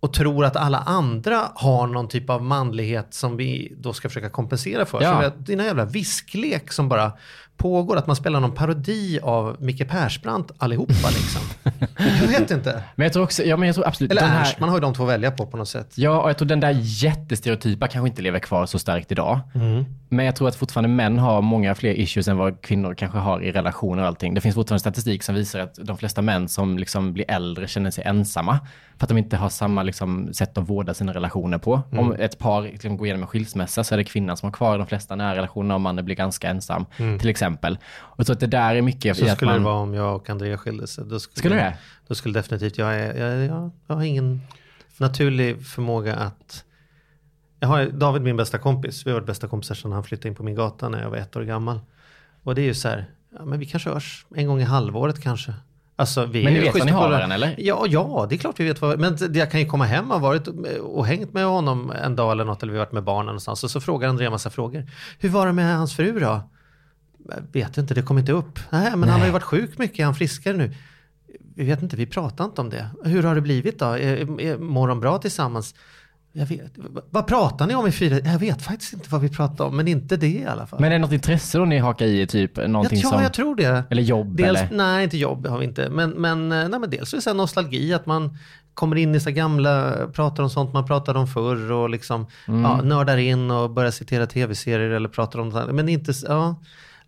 och 0.00 0.12
tror 0.12 0.44
att 0.44 0.56
alla 0.56 0.78
andra 0.78 1.50
har 1.54 1.86
någon 1.86 2.08
typ 2.08 2.30
av 2.30 2.42
manlighet 2.42 3.14
som 3.14 3.36
vi 3.36 3.72
då 3.78 3.92
ska 3.92 4.08
försöka 4.08 4.30
kompensera 4.30 4.86
för. 4.86 5.02
Ja. 5.02 5.22
Så 5.22 5.30
vi- 5.30 5.44
det 5.44 5.52
är 5.52 5.58
en 5.58 5.64
jävla 5.66 5.84
visklek 5.84 6.72
som 6.72 6.88
bara 6.88 7.12
pågår. 7.60 7.96
Att 7.96 8.06
man 8.06 8.16
spelar 8.16 8.40
någon 8.40 8.54
parodi 8.54 9.18
av 9.22 9.56
Micke 9.58 9.88
Persbrandt 9.88 10.52
allihopa 10.58 11.08
liksom. 11.08 11.42
jag 12.20 12.28
vet 12.28 12.50
inte. 12.50 12.82
Men 12.94 13.04
jag 13.04 13.12
tror 13.12 13.22
också, 13.22 13.42
ja 13.42 13.56
men 13.56 13.66
jag 13.66 13.74
tror 13.74 13.86
absolut. 13.86 14.10
Eller 14.10 14.22
här, 14.22 14.40
Ernst, 14.40 14.60
man 14.60 14.68
har 14.68 14.76
ju 14.76 14.80
de 14.80 14.94
två 14.94 15.02
att 15.02 15.08
välja 15.08 15.30
på 15.30 15.46
på 15.46 15.56
något 15.56 15.68
sätt. 15.68 15.92
Ja, 15.94 16.22
och 16.22 16.28
jag 16.28 16.38
tror 16.38 16.48
den 16.48 16.60
där 16.60 16.76
jättestereotypa 16.82 17.88
kanske 17.88 18.08
inte 18.08 18.22
lever 18.22 18.38
kvar 18.38 18.66
så 18.66 18.78
starkt 18.78 19.12
idag. 19.12 19.40
Men 20.08 20.26
jag 20.26 20.36
tror 20.36 20.48
att 20.48 20.56
fortfarande 20.56 20.88
män 20.88 21.18
har 21.18 21.42
många 21.42 21.74
fler 21.74 21.94
issues 21.94 22.28
än 22.28 22.36
vad 22.36 22.62
kvinnor 22.62 22.94
kanske 22.94 23.18
har 23.18 23.42
i 23.42 23.52
relationer 23.52 24.02
och 24.02 24.08
allting. 24.08 24.34
Det 24.34 24.40
finns 24.40 24.54
fortfarande 24.54 24.80
statistik 24.80 25.22
som 25.22 25.34
visar 25.34 25.60
att 25.60 25.78
de 25.82 25.98
flesta 25.98 26.22
män 26.22 26.48
som 26.48 26.78
liksom 26.78 27.12
blir 27.12 27.30
äldre 27.30 27.68
känner 27.68 27.90
sig 27.90 28.04
ensamma. 28.04 28.58
För 29.00 29.04
att 29.04 29.08
de 29.08 29.18
inte 29.18 29.36
har 29.36 29.48
samma 29.48 29.82
liksom, 29.82 30.34
sätt 30.34 30.58
att 30.58 30.68
vårda 30.68 30.94
sina 30.94 31.14
relationer 31.14 31.58
på. 31.58 31.82
Om 31.92 32.12
ett 32.12 32.38
par 32.38 32.62
liksom, 32.62 32.96
går 32.96 33.06
igenom 33.06 33.22
en 33.22 33.28
skilsmässa 33.28 33.84
så 33.84 33.94
är 33.94 33.96
det 33.98 34.04
kvinnan 34.04 34.36
som 34.36 34.46
har 34.46 34.52
kvar 34.52 34.78
de 34.78 34.86
flesta 34.86 35.16
nära 35.16 35.36
relationerna 35.36 35.74
och 35.74 35.80
mannen 35.80 36.04
blir 36.04 36.16
ganska 36.16 36.48
ensam. 36.48 36.86
Till 36.96 37.28
exempel. 37.28 37.78
Och 37.96 38.26
tror 38.26 38.34
att 38.34 38.40
det 38.40 38.46
där 38.46 38.74
är 38.74 38.82
mycket 38.82 39.16
Så 39.16 39.26
skulle 39.26 39.50
man... 39.50 39.60
det 39.60 39.64
vara 39.64 39.74
om 39.74 39.94
jag 39.94 40.16
och 40.16 40.30
Andrea 40.30 40.58
skilde 40.58 40.86
sig. 40.86 41.04
Då 41.04 41.20
skulle, 41.20 41.38
Skulle 41.38 41.54
det? 41.54 41.76
Då 42.08 42.14
skulle 42.14 42.38
definitivt, 42.38 42.78
jag, 42.78 42.98
jag, 42.98 43.38
jag, 43.38 43.70
jag 43.86 43.94
har 43.94 44.02
ingen 44.02 44.40
naturlig 44.96 45.66
förmåga 45.66 46.16
att... 46.16 46.64
Jag 47.60 47.68
har 47.68 47.86
David, 47.86 48.22
min 48.22 48.36
bästa 48.36 48.58
kompis, 48.58 49.06
vi 49.06 49.10
har 49.10 49.18
varit 49.18 49.26
bästa 49.26 49.48
kompisar 49.48 49.74
sedan 49.74 49.92
han 49.92 50.04
flyttade 50.04 50.28
in 50.28 50.34
på 50.34 50.42
min 50.42 50.54
gata 50.54 50.88
när 50.88 51.02
jag 51.02 51.10
var 51.10 51.16
ett 51.16 51.36
år 51.36 51.42
gammal. 51.42 51.80
Och 52.42 52.54
det 52.54 52.60
är 52.60 52.66
ju 52.66 52.74
så 52.74 52.88
här, 52.88 53.04
ja, 53.38 53.44
men 53.44 53.58
vi 53.58 53.66
kanske 53.66 53.90
hörs 53.90 54.26
en 54.36 54.46
gång 54.46 54.60
i 54.60 54.64
halvåret 54.64 55.22
kanske. 55.22 55.54
Alltså, 56.00 56.26
vi 56.26 56.44
Men 56.44 56.52
ni 56.52 56.60
vet 56.60 56.74
vad 56.74 56.86
ni 56.86 56.92
har 56.92 57.10
varandra, 57.10 57.34
eller? 57.34 57.54
Ja, 57.58 57.84
ja, 57.88 58.26
det 58.28 58.34
är 58.34 58.38
klart 58.38 58.60
vi 58.60 58.64
vet 58.64 58.80
vad 58.80 59.00
Men 59.00 59.16
jag 59.34 59.50
kan 59.50 59.60
ju 59.60 59.66
komma 59.66 59.84
hem 59.84 60.10
och 60.10 60.20
varit 60.20 60.48
och 60.80 61.06
hängt 61.06 61.32
med 61.32 61.44
honom 61.44 61.90
en 61.90 62.16
dag 62.16 62.32
eller 62.32 62.44
något, 62.44 62.62
eller 62.62 62.72
vi 62.72 62.78
har 62.78 62.86
varit 62.86 62.92
med 62.92 63.04
barnen 63.04 63.26
någonstans. 63.26 63.64
Och 63.64 63.70
så 63.70 63.80
frågar 63.80 64.08
Andrea 64.08 64.26
en 64.26 64.32
massa 64.32 64.50
frågor. 64.50 64.86
Hur 65.18 65.28
var 65.28 65.46
det 65.46 65.52
med 65.52 65.76
hans 65.76 65.96
fru 65.96 66.20
då? 66.20 66.42
Jag 67.28 67.42
vet 67.52 67.78
inte, 67.78 67.94
det 67.94 68.02
kom 68.02 68.18
inte 68.18 68.32
upp. 68.32 68.58
Nej, 68.70 68.96
men 68.96 69.08
han 69.08 69.20
har 69.20 69.26
ju 69.26 69.32
varit 69.32 69.42
sjuk 69.42 69.78
mycket, 69.78 69.98
är 70.00 70.04
han 70.04 70.14
friskare 70.14 70.56
nu? 70.56 70.74
Vi 71.54 71.64
vet 71.64 71.82
inte, 71.82 71.96
vi 71.96 72.06
pratar 72.06 72.44
inte 72.44 72.60
om 72.60 72.70
det. 72.70 72.86
Hur 73.04 73.22
har 73.22 73.34
det 73.34 73.40
blivit 73.40 73.78
då? 73.78 73.86
Är, 73.86 74.40
är, 74.40 74.58
mår 74.58 74.88
de 74.88 75.00
bra 75.00 75.18
tillsammans? 75.18 75.74
Jag 76.32 76.46
vet, 76.46 76.72
vad 77.10 77.26
pratar 77.26 77.66
ni 77.66 77.74
om 77.74 77.86
i 77.86 77.92
fyra? 77.92 78.18
Jag 78.24 78.38
vet 78.38 78.62
faktiskt 78.62 78.92
inte 78.92 79.10
vad 79.10 79.20
vi 79.20 79.28
pratar 79.28 79.64
om, 79.64 79.76
men 79.76 79.88
inte 79.88 80.16
det 80.16 80.26
i 80.26 80.46
alla 80.46 80.66
fall. 80.66 80.80
Men 80.80 80.92
är 80.92 80.94
det 80.94 80.98
något 80.98 81.12
intresse 81.12 81.58
då 81.58 81.64
ni 81.64 81.78
hakar 81.78 82.06
i? 82.06 82.26
Typ 82.26 82.56
någonting 82.68 83.00
ja, 83.02 83.08
som... 83.08 83.22
jag 83.22 83.32
tror 83.32 83.56
det. 83.56 83.84
Eller 83.90 84.02
jobb 84.02 84.36
Dels, 84.36 84.60
eller? 84.60 84.76
Nej, 84.76 85.04
inte 85.04 85.16
jobb 85.16 85.46
har 85.46 85.58
vi 85.58 85.64
inte. 85.64 85.88
Men, 85.90 86.10
men, 86.10 86.52
eh, 86.52 86.68
nej, 86.68 86.80
men 86.80 86.90
dels 86.90 87.12
är 87.12 87.16
det 87.16 87.22
så 87.22 87.34
nostalgi, 87.34 87.94
att 87.94 88.06
man 88.06 88.38
kommer 88.74 88.96
in 88.96 89.14
i 89.14 89.20
så 89.20 89.30
gamla, 89.30 89.96
pratar 90.12 90.42
om 90.42 90.50
sånt 90.50 90.72
man 90.72 90.86
pratade 90.86 91.18
om 91.18 91.26
förr 91.26 91.72
och 91.72 91.90
liksom 91.90 92.26
Mm. 92.48 92.62
ja, 92.62 92.82
nördar 92.82 93.16
in 93.16 93.50
och 93.50 93.70
börjar 93.70 93.90
citera 93.90 94.26
tv-serier 94.26 94.90
eller 94.90 95.08
pratar 95.08 95.38
om 95.38 95.52
sånt. 95.52 95.72
Men 95.72 95.88
inte, 95.88 96.12
ja. 96.28 96.56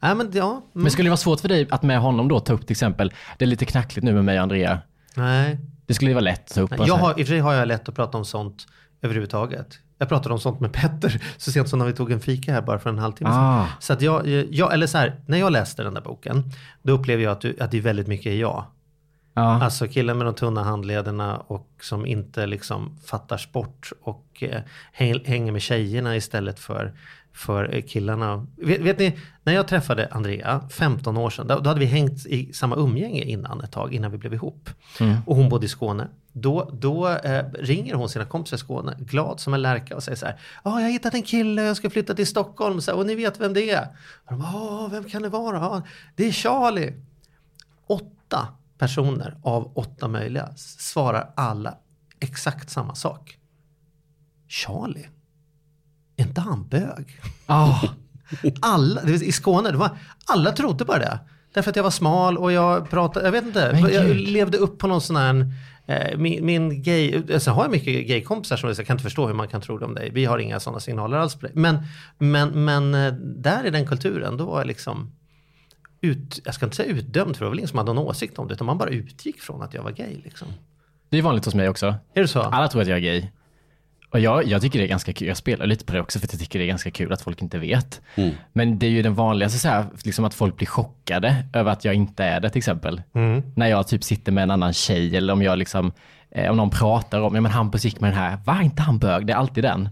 Nej, 0.00 0.14
men 0.14 0.30
ja. 0.32 0.50
Mm. 0.50 0.62
Men 0.72 0.90
skulle 0.90 1.06
det 1.06 1.10
vara 1.10 1.16
svårt 1.16 1.40
för 1.40 1.48
dig 1.48 1.68
att 1.70 1.82
med 1.82 2.00
honom 2.00 2.28
då 2.28 2.40
ta 2.40 2.52
upp 2.52 2.66
till 2.66 2.74
exempel, 2.74 3.12
det 3.38 3.44
är 3.44 3.46
lite 3.46 3.64
knackligt 3.64 4.04
nu 4.04 4.12
med 4.12 4.24
mig 4.24 4.36
och 4.36 4.42
Andrea. 4.42 4.78
Nej. 5.14 5.58
Det 5.86 5.94
skulle 5.94 6.12
vara 6.12 6.20
lätt 6.24 6.50
att 6.50 6.54
ta 6.54 6.60
upp. 6.60 6.70
Nej, 6.70 6.88
Jag 6.88 6.96
har, 6.96 7.10
I 7.10 7.12
och 7.12 7.16
för 7.16 7.24
sig 7.24 7.40
har 7.40 7.54
jag 7.54 7.68
lätt 7.68 7.88
att 7.88 7.94
prata 7.94 8.18
om 8.18 8.24
sånt 8.24 8.66
överhuvudtaget. 9.02 9.78
Jag 9.98 10.08
pratade 10.08 10.32
om 10.32 10.40
sånt 10.40 10.60
med 10.60 10.72
Petter 10.72 11.22
så 11.36 11.52
sent 11.52 11.68
som 11.68 11.78
när 11.78 11.86
vi 11.86 11.92
tog 11.92 12.12
en 12.12 12.20
fika 12.20 12.52
här 12.52 12.62
bara 12.62 12.78
för 12.78 12.90
en 12.90 12.98
halvtimme 12.98 13.30
sedan. 13.30 13.44
Ah. 13.44 13.66
Så 13.80 13.92
att 13.92 14.02
jag, 14.02 14.26
jag, 14.50 14.74
eller 14.74 14.86
så 14.86 14.98
här, 14.98 15.20
när 15.26 15.38
jag 15.38 15.52
läste 15.52 15.82
den 15.82 15.94
där 15.94 16.00
boken, 16.00 16.50
då 16.82 16.92
upplevde 16.92 17.24
jag 17.24 17.32
att, 17.32 17.40
du, 17.40 17.56
att 17.60 17.70
det 17.70 17.76
är 17.76 17.80
väldigt 17.82 18.06
mycket 18.06 18.34
jag. 18.34 18.64
Ja. 19.34 19.62
Alltså 19.62 19.88
killen 19.88 20.18
med 20.18 20.26
de 20.26 20.34
tunna 20.34 20.62
handlederna 20.62 21.36
och 21.36 21.68
som 21.80 22.06
inte 22.06 22.46
liksom 22.46 22.96
fattar 23.04 23.36
sport 23.36 23.92
och 24.02 24.42
eh, 24.42 24.60
häng, 24.92 25.24
hänger 25.24 25.52
med 25.52 25.62
tjejerna 25.62 26.16
istället 26.16 26.58
för 26.58 26.92
för 27.32 27.74
eh, 27.74 27.82
killarna. 27.82 28.46
Vet, 28.56 28.80
vet 28.80 28.98
ni, 28.98 29.18
när 29.42 29.52
jag 29.52 29.68
träffade 29.68 30.08
Andrea, 30.10 30.68
15 30.70 31.16
år 31.16 31.30
sedan, 31.30 31.46
då, 31.46 31.58
då 31.58 31.70
hade 31.70 31.80
vi 31.80 31.86
hängt 31.86 32.26
i 32.26 32.52
samma 32.52 32.76
umgänge 32.76 33.22
innan 33.22 33.60
ett 33.60 33.72
tag, 33.72 33.94
innan 33.94 34.10
vi 34.10 34.18
blev 34.18 34.34
ihop. 34.34 34.70
Och 35.26 35.36
hon 35.36 35.48
bodde 35.48 35.66
i 35.66 35.68
Skåne. 35.68 36.08
Då, 36.32 36.70
då 36.72 37.08
eh, 37.08 37.44
ringer 37.54 37.94
hon 37.94 38.08
sina 38.08 38.24
kompisar 38.24 38.56
i 38.56 38.60
Skåne, 38.60 38.96
glad 38.98 39.40
som 39.40 39.54
en 39.54 39.62
lärka 39.62 39.96
och 39.96 40.02
säger 40.02 40.16
så 40.16 40.26
här. 40.26 40.40
Ja, 40.64 40.70
ah, 40.70 40.80
jag 40.80 40.86
har 40.86 40.92
hittat 40.92 41.14
en 41.14 41.22
kille, 41.22 41.62
jag 41.62 41.76
ska 41.76 41.90
flytta 41.90 42.14
till 42.14 42.26
Stockholm 42.26 42.80
så 42.80 42.90
här, 42.90 42.98
och 42.98 43.06
ni 43.06 43.14
vet 43.14 43.40
vem 43.40 43.54
det 43.54 43.70
är. 43.70 43.88
Och 44.24 44.30
de 44.30 44.38
bara, 44.38 44.52
ah, 44.52 44.88
vem 44.90 45.04
kan 45.04 45.22
det 45.22 45.28
vara? 45.28 45.66
Ah, 45.66 45.82
det 46.16 46.24
är 46.28 46.32
Charlie. 46.32 46.92
Åtta 47.86 48.48
personer 48.78 49.36
av 49.42 49.72
åtta 49.74 50.08
möjliga 50.08 50.52
svarar 50.56 51.32
alla 51.36 51.78
exakt 52.20 52.70
samma 52.70 52.94
sak. 52.94 53.38
Charlie? 54.48 55.08
Är 56.16 56.22
inte 56.22 56.40
han 56.40 56.68
bög? 56.68 57.20
Ah, 57.46 57.80
Alla, 58.60 59.02
i 59.08 59.32
Skåne, 59.32 59.70
det 59.70 59.76
var, 59.76 59.90
alla 60.26 60.52
trodde 60.52 60.84
bara 60.84 60.98
det. 60.98 61.18
Därför 61.54 61.70
att 61.70 61.76
jag 61.76 61.82
var 61.82 61.90
smal 61.90 62.38
och 62.38 62.52
jag 62.52 62.90
pratade, 62.90 63.26
jag 63.26 63.32
vet 63.32 63.44
inte, 63.44 63.88
jag 63.92 64.16
levde 64.16 64.58
upp 64.58 64.78
på 64.78 64.86
någon 64.86 65.00
sån 65.00 65.16
här, 65.16 65.52
eh, 65.86 66.18
min, 66.18 66.46
min 66.46 66.82
gay, 66.82 67.22
alltså 67.32 67.50
jag 67.50 67.54
har 67.54 67.68
mycket 67.68 68.08
gaykompisar 68.08 68.56
som 68.56 68.68
jag 68.68 68.86
kan 68.86 68.94
inte 68.94 69.02
förstå 69.02 69.26
hur 69.26 69.34
man 69.34 69.48
kan 69.48 69.60
tro 69.60 69.78
det 69.78 69.84
om 69.84 69.94
dig. 69.94 70.10
Vi 70.10 70.24
har 70.24 70.38
inga 70.38 70.60
sådana 70.60 70.80
signaler 70.80 71.16
alls 71.16 71.34
på 71.34 71.46
dig. 71.46 71.52
Men, 71.54 71.78
men, 72.18 72.64
men 72.64 72.94
eh, 72.94 73.12
där 73.22 73.66
i 73.66 73.70
den 73.70 73.86
kulturen, 73.86 74.36
då 74.36 74.44
var 74.44 74.58
jag 74.60 74.66
liksom, 74.66 75.12
ut, 76.00 76.40
jag 76.44 76.54
ska 76.54 76.66
inte 76.66 76.76
säga 76.76 76.92
utdömd 76.92 77.36
för 77.36 77.44
det 77.44 77.46
var 77.46 77.50
väl 77.50 77.58
ingen 77.58 77.68
som 77.68 77.78
hade 77.78 77.92
någon 77.92 78.06
åsikt 78.06 78.38
om 78.38 78.48
det, 78.48 78.54
utan 78.54 78.66
man 78.66 78.78
bara 78.78 78.90
utgick 78.90 79.40
från 79.40 79.62
att 79.62 79.74
jag 79.74 79.82
var 79.82 79.90
gay 79.90 80.20
liksom. 80.24 80.48
det 81.08 81.18
är 81.18 81.22
vanligt 81.22 81.44
hos 81.44 81.54
mig 81.54 81.68
också. 81.68 81.86
Är 82.14 82.20
det 82.22 82.28
så? 82.28 82.40
Alla 82.40 82.68
tror 82.68 82.82
att 82.82 82.88
jag 82.88 82.98
är 82.98 83.02
gay. 83.02 83.30
Och 84.12 84.20
jag, 84.20 84.44
jag 84.46 84.62
tycker 84.62 84.78
det 84.78 84.84
är 84.84 84.88
ganska 84.88 85.12
kul. 85.12 85.28
Jag 85.28 85.36
spelar 85.36 85.66
lite 85.66 85.84
på 85.84 85.92
det 85.92 86.00
också 86.00 86.18
för 86.18 86.26
att 86.26 86.32
jag 86.32 86.40
tycker 86.40 86.58
det 86.58 86.64
är 86.64 86.66
ganska 86.66 86.90
kul 86.90 87.12
att 87.12 87.22
folk 87.22 87.42
inte 87.42 87.58
vet. 87.58 88.00
Men 88.52 88.78
det 88.78 88.86
är 88.86 88.90
ju 88.90 89.02
den 89.02 89.14
vanligaste 89.14 89.58
så 89.58 89.68
här, 89.68 89.86
liksom 90.04 90.24
att 90.24 90.34
folk 90.34 90.56
blir 90.56 90.66
chockade 90.66 91.44
över 91.54 91.70
att 91.72 91.84
jag 91.84 91.94
inte 91.94 92.24
är 92.24 92.40
det 92.40 92.50
till 92.50 92.58
exempel. 92.58 93.02
När 93.56 93.66
jag 93.66 93.88
typ 93.88 94.04
sitter 94.04 94.32
med 94.32 94.42
en 94.42 94.50
annan 94.50 94.72
tjej 94.72 95.16
eller 95.16 95.32
om 95.32 95.42
jag 95.42 95.58
liksom, 95.58 95.92
eh, 96.34 96.50
om 96.50 96.56
någon 96.56 96.70
pratar 96.70 97.20
om, 97.20 97.34
ja 97.34 97.40
men 97.40 97.52
Hampus 97.52 97.84
gick 97.84 98.00
med 98.00 98.10
den 98.10 98.18
här, 98.18 98.38
var 98.46 98.62
inte 98.62 98.82
han 98.82 98.98
bög? 98.98 99.26
Det 99.26 99.32
är 99.32 99.36
alltid 99.36 99.64
den. 99.64 99.88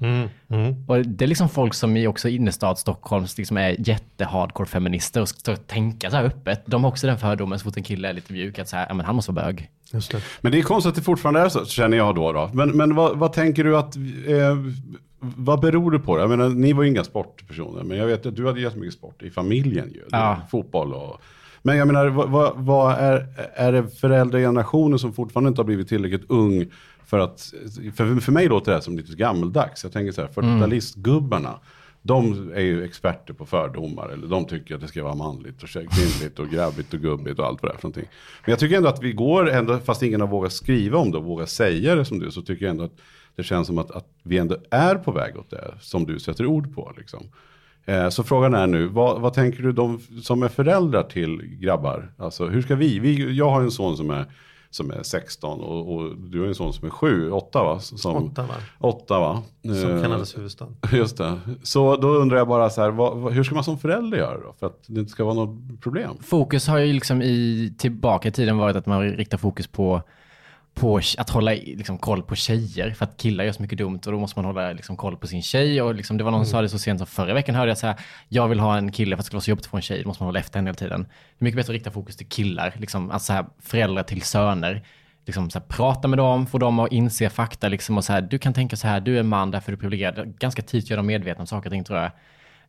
Och 0.86 1.06
det 1.06 1.24
är 1.24 1.28
liksom 1.28 1.48
folk 1.48 1.74
som 1.74 1.96
i 1.96 2.06
också 2.06 2.28
innerstad 2.28 2.78
Stockholm 2.78 3.26
liksom 3.36 3.56
är 3.56 3.76
jätte-hardcore 3.88 4.66
feminister 4.66 5.20
och 5.22 5.28
står 5.28 5.52
och 5.52 5.66
tänka 5.66 6.10
så 6.10 6.16
här 6.16 6.24
öppet. 6.24 6.62
De 6.66 6.84
har 6.84 6.90
också 6.90 7.06
den 7.06 7.18
fördomen 7.18 7.58
så 7.58 7.64
fort 7.64 7.76
en 7.76 7.82
kille 7.82 8.08
är 8.08 8.12
lite 8.12 8.32
mjuk 8.32 8.58
att 8.58 8.68
så 8.68 8.76
här, 8.76 8.86
ja 8.88 8.94
men 8.94 9.06
han 9.06 9.16
måste 9.16 9.32
vara 9.32 9.44
bög. 9.44 9.70
Det. 9.92 10.22
Men 10.40 10.52
det 10.52 10.58
är 10.58 10.62
konstigt 10.62 10.88
att 10.88 10.96
det 10.96 11.02
fortfarande 11.02 11.40
är 11.40 11.48
så, 11.48 11.64
känner 11.64 11.96
jag 11.96 12.14
då. 12.14 12.32
då. 12.32 12.50
Men, 12.52 12.70
men 12.70 12.94
vad, 12.94 13.18
vad 13.18 13.32
tänker 13.32 13.64
du 13.64 13.76
att, 13.76 13.96
eh, 13.96 14.56
vad 15.20 15.60
beror 15.60 15.90
det 15.90 15.98
på? 15.98 16.18
Jag 16.18 16.30
menar, 16.30 16.48
ni 16.48 16.72
var 16.72 16.82
ju 16.82 16.88
inga 16.88 17.04
sportpersoner, 17.04 17.82
men 17.82 17.96
jag 17.96 18.06
vet 18.06 18.26
att 18.26 18.36
du 18.36 18.46
hade 18.46 18.60
jättemycket 18.60 18.94
sport 18.94 19.22
i 19.22 19.30
familjen 19.30 19.90
ju. 19.90 20.02
Ja. 20.10 20.40
Fotboll 20.50 20.94
och... 20.94 21.20
Men 21.62 21.76
jag 21.76 21.86
menar, 21.86 22.06
vad, 22.06 22.30
vad, 22.30 22.52
vad 22.56 22.92
är, 22.94 23.26
är 23.54 23.72
det 23.72 23.88
föräldragenerationen 23.88 24.98
som 24.98 25.12
fortfarande 25.12 25.48
inte 25.48 25.60
har 25.60 25.66
blivit 25.66 25.88
tillräckligt 25.88 26.24
ung 26.28 26.66
för 27.06 27.18
att, 27.18 27.52
för, 27.96 28.20
för 28.20 28.32
mig 28.32 28.48
låter 28.48 28.70
det 28.70 28.76
här 28.76 28.82
som 28.82 28.96
lite 28.96 29.16
gammeldags. 29.16 29.84
Jag 29.84 29.92
tänker 29.92 30.12
så 30.12 30.20
här, 30.20 30.28
40-talistgubbarna, 30.28 31.54
de 32.02 32.50
är 32.54 32.60
ju 32.60 32.84
experter 32.84 33.34
på 33.34 33.46
fördomar. 33.46 34.08
Eller 34.08 34.26
de 34.26 34.44
tycker 34.44 34.74
att 34.74 34.80
det 34.80 34.88
ska 34.88 35.02
vara 35.04 35.14
manligt 35.14 35.62
och 35.62 35.68
kvinnligt 35.68 36.38
och 36.38 36.48
grabbigt 36.48 36.94
och 36.94 37.00
gubbigt 37.00 37.38
och 37.38 37.46
allt 37.46 37.62
vad 37.62 37.70
det 37.70 37.74
är 37.74 37.78
för 37.78 37.88
någonting. 37.88 38.08
Men 38.44 38.50
jag 38.50 38.58
tycker 38.58 38.76
ändå 38.76 38.88
att 38.88 39.02
vi 39.02 39.12
går, 39.12 39.50
ändå, 39.50 39.78
fast 39.78 40.02
ingen 40.02 40.20
har 40.20 40.28
vågat 40.28 40.52
skriva 40.52 40.98
om 40.98 41.10
det 41.10 41.18
och 41.18 41.24
vågat 41.24 41.50
säga 41.50 41.94
det 41.94 42.04
som 42.04 42.18
du, 42.18 42.30
så 42.30 42.42
tycker 42.42 42.64
jag 42.64 42.70
ändå 42.70 42.84
att 42.84 43.00
det 43.36 43.42
känns 43.42 43.66
som 43.66 43.78
att, 43.78 43.90
att 43.90 44.06
vi 44.22 44.38
ändå 44.38 44.56
är 44.70 44.94
på 44.94 45.12
väg 45.12 45.36
åt 45.38 45.50
det 45.50 45.74
som 45.80 46.06
du 46.06 46.18
sätter 46.18 46.46
ord 46.46 46.74
på. 46.74 46.92
Liksom. 46.96 47.28
Eh, 47.90 48.08
så 48.08 48.22
frågan 48.24 48.54
är 48.54 48.66
nu, 48.66 48.86
vad, 48.86 49.20
vad 49.20 49.32
tänker 49.32 49.62
du 49.62 49.72
de 49.72 50.00
som 50.22 50.42
är 50.42 50.48
föräldrar 50.48 51.02
till 51.02 51.42
grabbar? 51.60 52.12
Alltså 52.18 52.46
hur 52.46 52.62
ska 52.62 52.74
vi, 52.74 52.98
vi 52.98 53.36
jag 53.36 53.50
har 53.50 53.60
en 53.60 53.70
son 53.70 53.96
som 53.96 54.10
är, 54.10 54.24
som 54.70 54.90
är 54.90 55.02
16 55.02 55.60
och, 55.60 55.94
och 55.94 56.16
du 56.16 56.40
har 56.40 56.46
en 56.46 56.54
son 56.54 56.72
som 56.72 56.86
är 56.86 56.90
7, 56.90 57.30
8 57.30 57.62
va? 57.62 57.80
Som, 57.80 58.16
Åtta 58.16 58.42
va? 58.42 58.54
Åtta 58.78 59.20
va? 59.20 59.42
Som 59.62 59.72
Eh, 59.72 60.02
Kanadas 60.02 60.38
huvudstad. 60.38 60.66
Just 60.92 61.16
det. 61.16 61.40
Så 61.62 61.96
då 61.96 62.08
undrar 62.08 62.38
jag 62.38 62.48
bara 62.48 62.70
så 62.70 62.80
här, 62.80 62.90
vad, 62.90 63.16
vad, 63.16 63.32
hur 63.32 63.44
ska 63.44 63.54
man 63.54 63.64
som 63.64 63.78
förälder 63.78 64.18
göra 64.18 64.38
då? 64.40 64.54
För 64.58 64.66
att 64.66 64.84
det 64.86 65.00
inte 65.00 65.12
ska 65.12 65.24
vara 65.24 65.34
något 65.34 65.80
problem. 65.80 66.16
Fokus 66.22 66.68
har 66.68 66.78
ju 66.78 66.92
liksom 66.92 67.22
i, 67.22 67.74
tillbaka 67.78 68.28
i 68.28 68.32
tiden 68.32 68.58
varit 68.58 68.76
att 68.76 68.86
man 68.86 69.02
riktar 69.02 69.38
fokus 69.38 69.66
på, 69.66 70.02
på 70.74 71.00
att 71.18 71.30
hålla 71.30 71.50
liksom, 71.50 71.98
koll 71.98 72.22
på 72.22 72.34
tjejer. 72.34 72.90
För 72.90 73.04
att 73.04 73.16
killar 73.16 73.44
gör 73.44 73.52
så 73.52 73.62
mycket 73.62 73.78
dumt 73.78 74.00
och 74.06 74.12
då 74.12 74.18
måste 74.18 74.38
man 74.38 74.44
hålla 74.44 74.72
liksom, 74.72 74.96
koll 74.96 75.16
på 75.16 75.26
sin 75.26 75.42
tjej. 75.42 75.82
Och 75.82 75.94
liksom, 75.94 76.16
det 76.16 76.24
var 76.24 76.30
någon 76.30 76.46
som 76.46 76.50
sa 76.50 76.62
det 76.62 76.68
så 76.68 76.78
sent 76.78 77.00
som 77.00 77.06
förra 77.06 77.34
veckan 77.34 77.54
hörde 77.54 77.70
jag 77.70 77.78
så 77.78 77.86
här, 77.86 77.96
jag 78.28 78.48
vill 78.48 78.60
ha 78.60 78.76
en 78.76 78.92
kille 78.92 79.16
för 79.16 79.20
att 79.20 79.24
det 79.24 79.26
ska 79.26 79.36
vara 79.36 79.42
så 79.42 79.50
jobbigt 79.50 79.64
att 79.64 79.70
få 79.70 79.76
en 79.76 79.82
tjej, 79.82 80.02
då 80.02 80.08
måste 80.08 80.22
man 80.22 80.28
hålla 80.28 80.40
efter 80.40 80.58
henne 80.58 80.68
hela 80.68 80.76
tiden. 80.76 81.02
Det 81.02 81.42
är 81.42 81.44
mycket 81.44 81.56
bättre 81.56 81.70
att 81.70 81.74
rikta 81.74 81.90
fokus 81.90 82.16
till 82.16 82.28
killar, 82.28 82.74
liksom, 82.76 83.10
alltså 83.10 83.26
så 83.26 83.32
här, 83.32 83.46
föräldrar 83.58 84.02
till 84.02 84.22
söner. 84.22 84.82
Liksom 85.26 85.50
så 85.50 85.58
här, 85.58 85.66
prata 85.66 86.08
med 86.08 86.18
dem, 86.18 86.46
få 86.46 86.58
dem 86.58 86.78
att 86.78 86.92
inse 86.92 87.30
fakta 87.30 87.68
liksom, 87.68 87.98
och 87.98 88.04
så 88.04 88.12
här, 88.12 88.20
du 88.20 88.38
kan 88.38 88.52
tänka 88.52 88.76
så 88.76 88.88
här, 88.88 89.00
du 89.00 89.18
är 89.18 89.22
man, 89.22 89.50
därför 89.50 89.72
är 89.72 89.76
du 89.76 89.80
privilegierad. 89.80 90.38
Ganska 90.38 90.62
tidigt 90.62 90.90
gör 90.90 90.96
de 90.96 91.06
medvetna 91.06 91.40
om 91.40 91.46
saker 91.46 91.68
och 91.68 91.72
ting 91.72 91.84
tror 91.84 91.98
jag. 91.98 92.10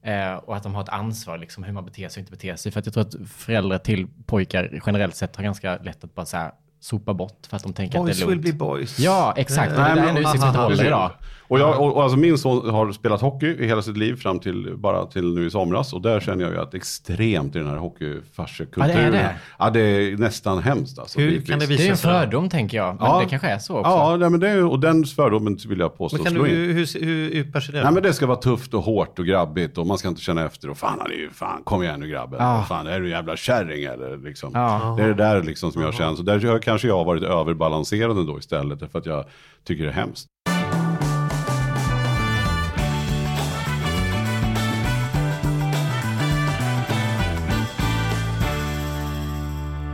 Eh, 0.03 0.33
och 0.33 0.55
att 0.55 0.63
de 0.63 0.75
har 0.75 0.83
ett 0.83 0.89
ansvar, 0.89 1.37
liksom, 1.37 1.63
hur 1.63 1.73
man 1.73 1.85
beter 1.85 2.09
sig 2.09 2.21
och 2.21 2.29
inte 2.29 2.31
beter 2.31 2.55
sig. 2.55 2.71
För 2.71 2.79
att 2.79 2.85
jag 2.85 2.93
tror 2.93 3.07
att 3.07 3.29
föräldrar 3.29 3.77
till 3.77 4.07
pojkar 4.25 4.81
generellt 4.85 5.15
sett 5.15 5.35
har 5.35 5.43
ganska 5.43 5.77
lätt 5.77 6.03
att 6.03 6.15
bara 6.15 6.25
så 6.25 6.37
här, 6.37 6.51
sopa 6.81 7.13
bort 7.13 7.47
för 7.49 7.57
att 7.57 7.63
de 7.63 7.73
tänker 7.73 7.99
Boys 7.99 8.11
att 8.11 8.17
det 8.17 8.23
är 8.23 8.27
will 8.27 8.35
lugnt. 8.43 8.59
be 8.59 8.65
boys. 8.65 8.99
Ja, 8.99 9.33
exakt. 9.37 9.71
Det 9.75 9.81
Nej, 9.95 10.09
är 10.09 10.13
det 10.13 10.27
som 10.39 10.49
aha, 10.49 10.63
håller 10.63 10.85
idag. 10.85 11.11
Och, 11.51 11.59
jag, 11.59 11.81
och, 11.81 11.95
och 11.95 12.03
alltså 12.03 12.17
min 12.17 12.37
son 12.37 12.69
har 12.69 12.91
spelat 12.91 13.21
hockey 13.21 13.47
i 13.47 13.67
hela 13.67 13.81
sitt 13.81 13.97
liv 13.97 14.15
fram 14.15 14.39
till 14.39 14.73
bara 14.77 15.05
till 15.05 15.33
nu 15.33 15.45
i 15.45 15.49
somras. 15.49 15.93
Och 15.93 16.01
där 16.01 16.19
känner 16.19 16.43
jag 16.43 16.53
ju 16.53 16.59
att 16.59 16.73
extremt 16.73 17.55
i 17.55 17.59
den 17.59 17.67
här 17.67 17.77
hockeyfarsekulturen. 17.77 18.89
Ja, 18.95 19.11
det 19.11 19.17
är 19.17 19.23
det. 19.23 19.35
Ja, 19.59 19.69
det 19.69 19.79
är 19.81 20.17
nästan 20.17 20.59
hemskt 20.63 20.99
alltså. 20.99 21.19
Hur 21.19 21.29
bitvis. 21.29 21.49
kan 21.49 21.59
det 21.59 21.65
Det 21.65 21.73
är 21.73 21.85
en 21.85 21.91
visa 21.91 22.09
fördom 22.09 22.49
tänker 22.49 22.77
jag, 22.77 22.95
men 22.95 23.05
Ja. 23.05 23.19
det 23.19 23.29
kanske 23.29 23.47
är 23.47 23.57
så 23.59 23.77
också. 23.77 23.91
Ja, 23.91 24.17
nej, 24.19 24.29
men 24.29 24.39
det 24.39 24.49
är, 24.49 24.65
och 24.65 24.79
den 24.79 25.05
fördomen 25.05 25.57
vill 25.67 25.79
jag 25.79 25.97
påstå 25.97 26.17
Men 26.17 26.23
kan 26.23 26.33
slå 26.33 26.43
du, 26.43 26.49
in. 26.49 26.55
hur, 26.55 26.73
hur, 26.73 27.05
hur 27.05 27.29
yppar 27.35 27.59
sig 27.59 27.73
det? 27.73 27.83
Nej 27.83 27.93
men 27.93 28.03
det 28.03 28.13
ska 28.13 28.25
vara 28.25 28.37
tufft 28.37 28.73
och 28.73 28.83
hårt 28.83 29.19
och 29.19 29.25
grabbigt 29.25 29.77
och 29.77 29.87
man 29.87 29.97
ska 29.97 30.07
inte 30.07 30.21
känna 30.21 30.45
efter 30.45 30.69
och 30.69 30.77
fan 30.77 30.97
han 31.01 31.11
är 31.11 31.15
ju, 31.15 31.29
fan 31.29 31.61
kom 31.63 31.83
igen 31.83 31.99
nu 31.99 32.07
grabben. 32.07 32.39
Ja. 32.39 32.65
Fan 32.67 32.87
är 32.87 32.99
du 32.99 33.05
en 33.05 33.11
jävla 33.11 33.35
kärring 33.35 33.83
eller 33.83 34.17
liksom. 34.17 34.51
Ja. 34.53 34.95
Det 34.97 35.03
är 35.03 35.07
det 35.07 35.13
där 35.13 35.43
liksom 35.43 35.71
som 35.71 35.81
jag 35.81 35.93
känner. 35.93 36.15
Så 36.15 36.23
där 36.23 36.45
har 36.47 36.59
kanske 36.59 36.87
jag 36.87 36.97
har 36.97 37.05
varit 37.05 37.23
överbalanserande 37.23 38.25
då 38.25 38.39
istället 38.39 38.91
för 38.91 38.99
att 38.99 39.05
jag 39.05 39.25
tycker 39.63 39.83
det 39.83 39.89
är 39.89 39.93
hemskt. 39.93 40.27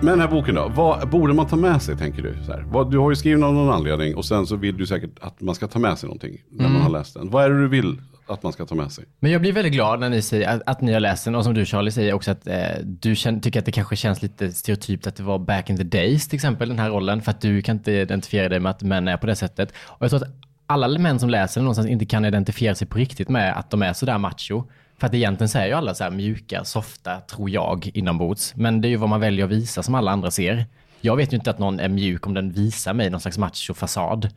Men 0.02 0.06
den 0.06 0.20
här 0.20 0.28
boken 0.28 0.56
då, 0.56 0.72
vad 0.76 1.10
borde 1.10 1.34
man 1.34 1.48
ta 1.48 1.56
med 1.56 1.82
sig 1.82 1.98
tänker 1.98 2.22
du? 2.22 2.36
Så 2.46 2.52
här, 2.52 2.90
du 2.92 2.98
har 2.98 3.10
ju 3.10 3.16
skrivit 3.16 3.44
av 3.44 3.54
någon 3.54 3.74
anledning 3.74 4.16
och 4.16 4.26
sen 4.26 4.46
så 4.48 4.56
vill 4.56 4.78
du 4.78 4.86
säkert 4.88 5.10
att 5.22 5.42
man 5.42 5.56
ska 5.56 5.68
ta 5.68 5.80
med 5.80 5.98
sig 5.98 6.08
någonting 6.08 6.38
när 6.52 6.60
Mm. 6.66 6.74
man 6.74 6.82
har 6.82 6.90
läst 7.00 7.14
den. 7.14 7.30
Vad 7.30 7.46
är 7.46 7.50
det 7.50 7.62
du 7.62 7.68
vill 7.68 8.02
att 8.28 8.44
man 8.44 8.54
ska 8.54 8.66
ta 8.66 8.76
med 8.76 8.92
sig? 8.92 9.06
Men 9.20 9.32
jag 9.32 9.42
blir 9.42 9.54
väldigt 9.54 9.74
glad 9.74 10.00
när 10.00 10.10
ni 10.10 10.22
säger 10.22 10.50
att, 10.50 10.62
att 10.66 10.82
ni 10.82 10.94
har 10.94 11.00
läst 11.00 11.26
den 11.26 11.36
och 11.36 11.44
som 11.44 11.54
du 11.54 11.66
Charlie 11.66 11.92
säger 11.92 12.14
också 12.14 12.32
att 12.32 12.48
eh, 12.48 12.56
du 12.84 13.16
känner, 13.16 13.40
tycker 13.40 13.60
att 13.60 13.66
det 13.66 13.72
kanske 13.72 13.96
känns 13.96 14.22
lite 14.22 14.52
stereotypt 14.52 15.08
att 15.08 15.16
det 15.16 15.24
var 15.24 15.40
back 15.40 15.70
in 15.70 15.78
the 15.78 15.84
days 15.84 16.28
till 16.28 16.36
exempel 16.36 16.70
den 16.70 16.80
här 16.80 16.90
rollen 16.90 17.22
för 17.22 17.32
att 17.32 17.42
du 17.42 17.62
kan 17.62 17.76
inte 17.76 17.92
identifiera 17.92 18.50
dig 18.50 18.60
med 18.60 18.70
att 18.70 18.84
män 18.84 19.08
är 19.08 19.18
på 19.18 19.28
det 19.28 19.36
sättet. 19.36 19.74
Och 19.86 20.02
jag 20.04 20.10
tror 20.10 20.24
att 20.24 20.30
alla 20.68 21.00
män 21.00 21.20
som 21.20 21.30
läser 21.30 21.60
den 21.62 21.66
någonstans 21.66 21.90
inte 21.90 22.06
kan 22.06 22.26
identifiera 22.26 22.76
sig 22.76 22.88
på 22.88 22.98
riktigt 22.98 23.30
med 23.30 23.58
att 23.60 23.72
de 23.72 23.82
är 23.82 23.94
sådär 23.94 24.18
macho. 24.18 24.64
För 25.00 25.08
att 25.08 25.14
egentligen 25.14 25.50
så 25.50 25.58
är 25.60 25.66
ju 25.68 25.74
alla 25.74 25.94
så 25.94 26.04
här 26.04 26.12
mjuka, 26.12 26.64
softa, 26.64 27.20
tror 27.20 27.50
jag, 27.50 27.92
inombords. 27.94 28.56
Men 28.56 28.82
det 28.82 28.88
är 28.88 28.90
ju 28.90 28.96
vad 28.96 29.10
man 29.10 29.20
väljer 29.20 29.46
att 29.46 29.52
visa 29.52 29.84
som 29.84 29.96
alla 29.96 30.12
andra 30.12 30.32
ser. 30.32 30.66
Jag 31.02 31.16
vet 31.16 31.34
ju 31.34 31.38
inte 31.38 31.50
att 31.50 31.60
någon 31.60 31.80
är 31.80 31.90
mjuk 31.90 32.28
om 32.28 32.34
den 32.34 32.52
visar 32.52 32.94
mig 32.94 33.10
någon 33.10 33.20
slags 33.22 33.38
macho-fasad. 33.38 34.30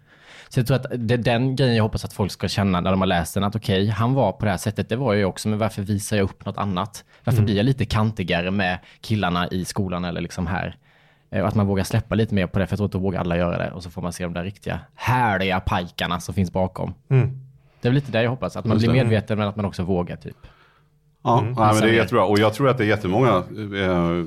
Så 0.49 0.61
jag 0.61 0.67
tror 0.67 0.77
att 0.77 0.87
det 0.97 1.15
är 1.15 1.19
den 1.19 1.57
grejen 1.57 1.77
jag 1.77 1.83
hoppas 1.83 2.05
att 2.05 2.13
folk 2.13 2.33
ska 2.33 2.49
känna 2.49 2.81
när 2.81 2.91
de 2.91 3.01
har 3.01 3.07
läst 3.07 3.35
den. 3.35 3.45
Att 3.45 3.57
okej, 3.57 3.89
han 3.89 4.15
var 4.15 4.33
på 4.33 4.45
det 4.45 4.51
här 4.51 4.59
sättet, 4.59 4.89
det 4.89 4.97
var 4.97 5.13
jag 5.13 5.19
ju 5.19 5.25
också, 5.25 5.49
men 5.49 5.59
varför 5.59 5.83
visar 5.83 6.17
jag 6.17 6.25
upp 6.25 6.47
något 6.47 6.59
annat? 6.59 7.05
Varför 7.25 7.43
blir 7.43 7.57
jag 7.57 7.65
lite 7.67 7.85
kantigare 7.85 8.51
med 8.51 8.79
killarna 9.01 9.49
i 9.49 9.65
skolan 9.65 10.05
eller 10.05 10.21
liksom 10.21 10.47
här? 10.47 10.77
Eh, 11.31 11.43
Och 11.43 11.49
att 11.49 11.55
man 11.55 11.67
vågar 11.67 11.85
släppa 11.85 12.15
lite 12.15 12.35
mer 12.35 12.47
på 12.47 12.59
det, 12.59 12.67
för 12.67 12.73
jag 12.73 12.79
tror 12.79 12.87
att 12.87 12.93
då 12.93 12.99
vågar 12.99 13.21
alla 13.21 13.37
göra 13.37 13.59
det. 13.59 13.71
Och 13.71 13.83
så 13.83 13.91
får 13.91 14.03
man 14.03 14.13
se 14.13 14.25
de 14.25 14.33
där 14.33 14.45
riktiga 14.45 14.81
härliga 14.95 15.61
pajkarna 15.61 16.21
som 16.21 16.35
finns 16.35 16.53
bakom. 16.53 16.95
Det 17.81 17.89
är 17.89 17.91
väl 17.91 17.95
lite 17.95 18.13
det 18.13 18.23
jag 18.23 18.31
hoppas, 18.31 18.57
att 18.57 18.65
man 18.65 18.77
Just 18.77 18.87
blir 18.89 18.99
det. 19.01 19.05
medveten 19.05 19.39
men 19.39 19.49
att 19.49 19.57
man 19.57 19.65
också 19.65 19.83
vågar 19.83 20.17
typ. 20.17 20.37
Ja, 21.25 21.41
nej, 21.41 21.55
men 21.57 21.81
det 21.83 21.89
är 21.89 21.93
jättebra. 21.93 22.25
Och 22.25 22.39
jag 22.39 22.55
tror 22.55 22.69
att 22.69 22.79
det 22.79 22.85
är 22.85 22.89
jättemånga. 22.89 23.37
Eh, 23.77 24.25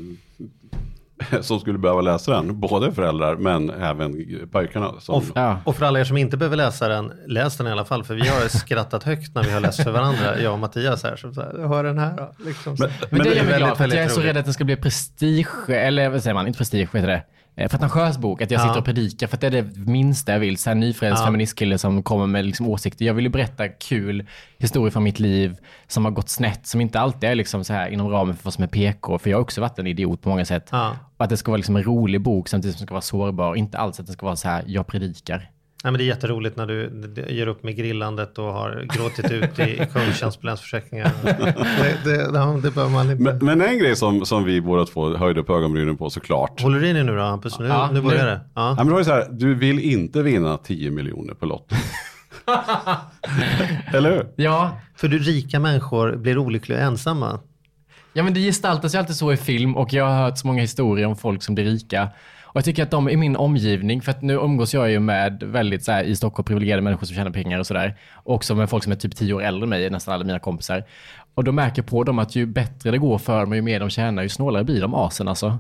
som 1.42 1.60
skulle 1.60 1.78
behöva 1.78 2.02
läsa 2.02 2.32
den. 2.32 2.60
Både 2.60 2.92
föräldrar 2.92 3.36
men 3.36 3.70
även 3.70 4.26
pojkarna. 4.52 4.94
Som, 5.00 5.16
Och, 5.16 5.24
Ja. 5.36 5.60
och 5.64 5.76
för 5.76 5.86
alla 5.86 6.00
er 6.00 6.04
som 6.04 6.18
inte 6.18 6.38
behöver 6.38 6.58
läsa 6.58 6.88
den, 6.88 7.12
läs 7.28 7.58
den 7.58 7.68
i 7.68 7.72
alla 7.72 7.86
fall. 7.86 8.04
För 8.04 8.16
vi 8.16 8.28
har 8.28 8.48
skrattat 8.48 9.04
högt 9.04 9.36
när 9.36 9.44
vi 9.44 9.52
har 9.52 9.60
läst 9.60 9.84
för 9.84 9.92
varandra, 9.92 10.40
jag 10.40 10.54
och 10.54 10.60
Mattias 10.60 11.04
här. 11.04 11.16
Så, 11.16 11.34
så 11.34 11.42
här 11.42 11.68
hör 11.68 11.84
den 11.84 11.98
här 11.98 12.18
då. 12.18 12.32
Liksom. 12.46 12.78
så. 12.78 12.84
Men- 12.84 12.92
Men, 13.10 13.20
det 13.20 13.30
det 13.30 13.40
är 13.40 13.46
mig 13.46 13.58
glad 13.58 13.78
för 13.78 13.84
att 13.84 13.90
jag 13.90 13.92
är 13.92 13.96
väldigt 13.98 14.16
så 14.16 14.22
rädd 14.22 14.38
att 14.38 14.46
den 14.46 14.54
ska 14.54 14.64
bli 14.64 14.76
prestige, 14.76 15.70
eller 15.70 16.10
vad 16.10 16.24
säger 16.24 16.34
man, 16.34 16.48
inte 16.48 16.58
prestige, 16.58 16.88
vad 16.94 17.02
heter 17.02 17.14
det? 17.14 17.24
Eh, 17.56 17.70
Pretentiös 17.70 18.18
bok, 18.18 18.42
att 18.42 18.52
jag 18.52 18.62
Ja. 18.62 18.64
sitter 18.68 18.80
och 18.80 18.86
predikar, 18.86 19.28
för 19.28 19.38
att 19.38 19.42
det 19.42 19.48
är 19.48 19.52
det 19.52 19.78
minsta 19.78 20.32
jag 20.32 20.40
vill. 20.40 20.58
Så 20.58 20.70
här 20.70 20.76
nyfrälst 20.76 21.20
Ja. 21.22 21.26
feministkille 21.26 21.78
som 21.78 22.04
kommer 22.04 22.28
med 22.28 22.46
liksom 22.46 22.68
åsikter. 22.68 23.06
Jag 23.06 23.14
vill 23.14 23.26
ju 23.26 23.32
berätta 23.32 23.68
kul 23.68 24.28
historier 24.58 24.92
från 24.92 25.04
mitt 25.04 25.20
liv 25.20 25.58
som 25.88 26.06
har 26.06 26.12
gått 26.12 26.30
snett, 26.30 26.68
som 26.68 26.82
inte 26.82 27.00
alltid 27.00 27.30
är 27.30 27.36
liksom 27.36 27.64
så 27.64 27.74
här 27.74 27.90
inom 27.90 28.10
ramen 28.10 28.36
för 28.36 28.44
vad 28.44 28.54
som 28.54 28.64
är 28.64 28.68
PK, 28.68 29.20
för 29.20 29.30
jag 29.30 29.38
har 29.38 29.42
också 29.42 29.62
varit 29.62 29.80
en 29.80 29.88
idiot 29.88 30.22
på 30.22 30.30
många 30.30 30.46
sätt. 30.46 30.68
Ja. 30.72 30.96
Och 31.18 31.24
att 31.24 31.30
det 31.30 31.38
ska 31.38 31.52
vara 31.52 31.58
liksom 31.58 31.76
en 31.76 31.84
rolig 31.84 32.22
bok 32.22 32.48
samtidigt 32.48 32.76
som 32.76 32.80
den 32.82 32.88
ska 32.88 32.94
vara 32.94 33.02
sårbar, 33.02 33.56
inte 33.56 33.78
alls 33.78 34.00
att 34.00 34.06
den 34.06 34.14
ska 34.14 34.26
vara 34.26 34.36
så 34.36 34.48
här, 34.50 34.64
jag 34.68 34.88
predikar. 34.88 35.50
Nej, 35.84 35.92
men 35.92 35.98
det 35.98 36.04
är 36.04 36.06
jätteroligt 36.06 36.58
när 36.58 36.66
du 36.66 36.92
ger 37.30 37.48
upp 37.48 37.64
med 37.64 37.76
grillandet 37.76 38.38
och 38.38 38.46
har 38.46 38.88
gråtit 38.94 39.32
ut 39.32 39.60
i, 39.60 39.64
i 39.64 39.88
kundtjänst 39.94 40.42
på 40.42 40.46
Länsförsäkringar. 40.46 41.12
Det, 41.24 42.32
det, 42.32 42.62
det 42.62 42.72
behöver 42.72 42.90
man 42.90 43.12
inte. 43.12 43.24
men, 43.24 43.38
men 43.46 43.62
en 43.62 43.80
grej 43.80 43.96
som, 43.96 44.26
som 44.26 44.44
vi 44.44 44.62
båda 44.62 44.86
två 44.86 45.16
höjde 45.18 45.40
upp 45.40 45.50
ögonbrynen 45.50 45.98
på 45.98 46.10
såklart. 46.10 46.62
Håller 46.62 46.80
du 46.80 46.88
i 46.88 46.94
dig 46.94 47.04
nu 47.04 47.16
då 47.16 47.22
Hampus? 47.22 47.60
Nu, 47.60 47.68
Ja, 47.68 47.90
nu 47.94 48.02
börjar 48.02 48.26
det. 48.26 48.40
Ja. 48.56 48.76
Ja, 48.78 48.84
men 48.84 48.88
då 48.88 48.94
är 48.94 49.00
det 49.00 49.06
så 49.06 49.12
här, 49.12 49.28
du 49.32 49.56
vill 49.56 49.80
inte 49.80 50.22
vinna 50.22 50.58
10 50.58 50.92
miljoner 50.92 51.34
på 51.34 51.46
Lotto. 51.46 51.76
Eller 53.94 54.12
hur? 54.12 54.28
Ja, 54.36 54.78
För 54.96 55.08
du 55.08 55.20
rika 55.20 55.60
människor 55.60 56.16
blir 56.16 56.38
olyckliga 56.38 56.78
och 56.80 56.84
ensamma. 56.84 57.40
Ja 58.14 58.24
men 58.24 58.34
det 58.34 58.40
gestaltas 58.40 58.96
ju 58.96 59.00
alltid 59.00 59.16
så 59.16 59.34
i 59.34 59.38
film 59.38 59.78
och 59.78 59.94
jag 59.94 60.06
har 60.06 60.24
hört 60.24 60.38
så 60.38 60.48
många 60.48 60.62
historier 60.62 61.08
om 61.08 61.16
folk 61.16 61.44
som 61.44 61.56
blir 61.56 61.66
rika. 61.66 62.10
Och 62.54 62.58
jag 62.58 62.66
tycker 62.66 62.84
att 62.84 62.92
de 62.92 63.10
i 63.10 63.18
min 63.18 63.36
omgivning, 63.36 64.02
för 64.02 64.12
att 64.12 64.22
nu 64.22 64.34
umgås 64.34 64.74
jag 64.74 64.92
ju 64.92 65.00
med 65.00 65.44
väldigt 65.44 65.84
så 65.84 65.92
här, 65.92 66.04
i 66.04 66.16
Stockholm 66.16 66.46
privilegierade 66.46 66.82
människor 66.82 67.08
som 67.08 67.16
tjänar 67.16 67.32
pengar 67.32 67.60
och 67.60 67.68
sådär. 67.68 67.98
Också 68.24 68.56
med 68.56 68.70
folk 68.70 68.84
som 68.84 68.92
är 68.92 68.98
typ 68.98 69.16
tio 69.16 69.34
år 69.34 69.44
äldre 69.44 69.64
än 69.64 69.70
mig, 69.70 69.90
nästan 69.90 70.14
alla 70.14 70.24
mina 70.24 70.40
kompisar. 70.40 70.84
Och 71.34 71.44
då 71.44 71.52
märker 71.52 71.82
på 71.82 72.04
dem 72.04 72.20
att 72.20 72.36
ju 72.36 72.46
bättre 72.46 72.92
det 72.92 72.98
går 72.98 73.18
för 73.18 73.40
dem 73.40 73.50
och 73.50 73.56
ju 73.56 73.62
mer 73.62 73.80
de 73.80 73.90
tjänar, 73.90 74.24
ju 74.24 74.30
snålare 74.30 74.64
blir 74.64 74.82
de 74.82 74.94
asen 74.96 75.28
alltså. 75.28 75.58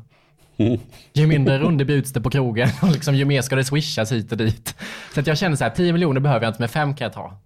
Ju 1.13 1.27
mindre 1.27 1.59
runder 1.59 1.85
bjuds 1.85 2.13
det 2.13 2.21
på 2.21 2.29
krogen 2.29 2.69
och 2.81 2.91
liksom, 2.91 3.15
ju 3.15 3.25
mer 3.25 3.41
ska 3.41 3.55
det 3.55 3.63
swishas 3.63 4.11
hit 4.11 4.31
och 4.31 4.37
dit. 4.37 4.75
Så 5.13 5.19
att 5.19 5.27
jag 5.27 5.37
känner 5.37 5.55
så 5.55 5.63
här, 5.63 5.71
10 5.71 5.93
miljoner 5.93 6.19
behöver 6.21 6.45
jag 6.45 6.49
inte, 6.49 6.61
men 6.61 6.69
5 6.69 6.95
kan 6.95 7.05
jag 7.05 7.13
ta. 7.13 7.37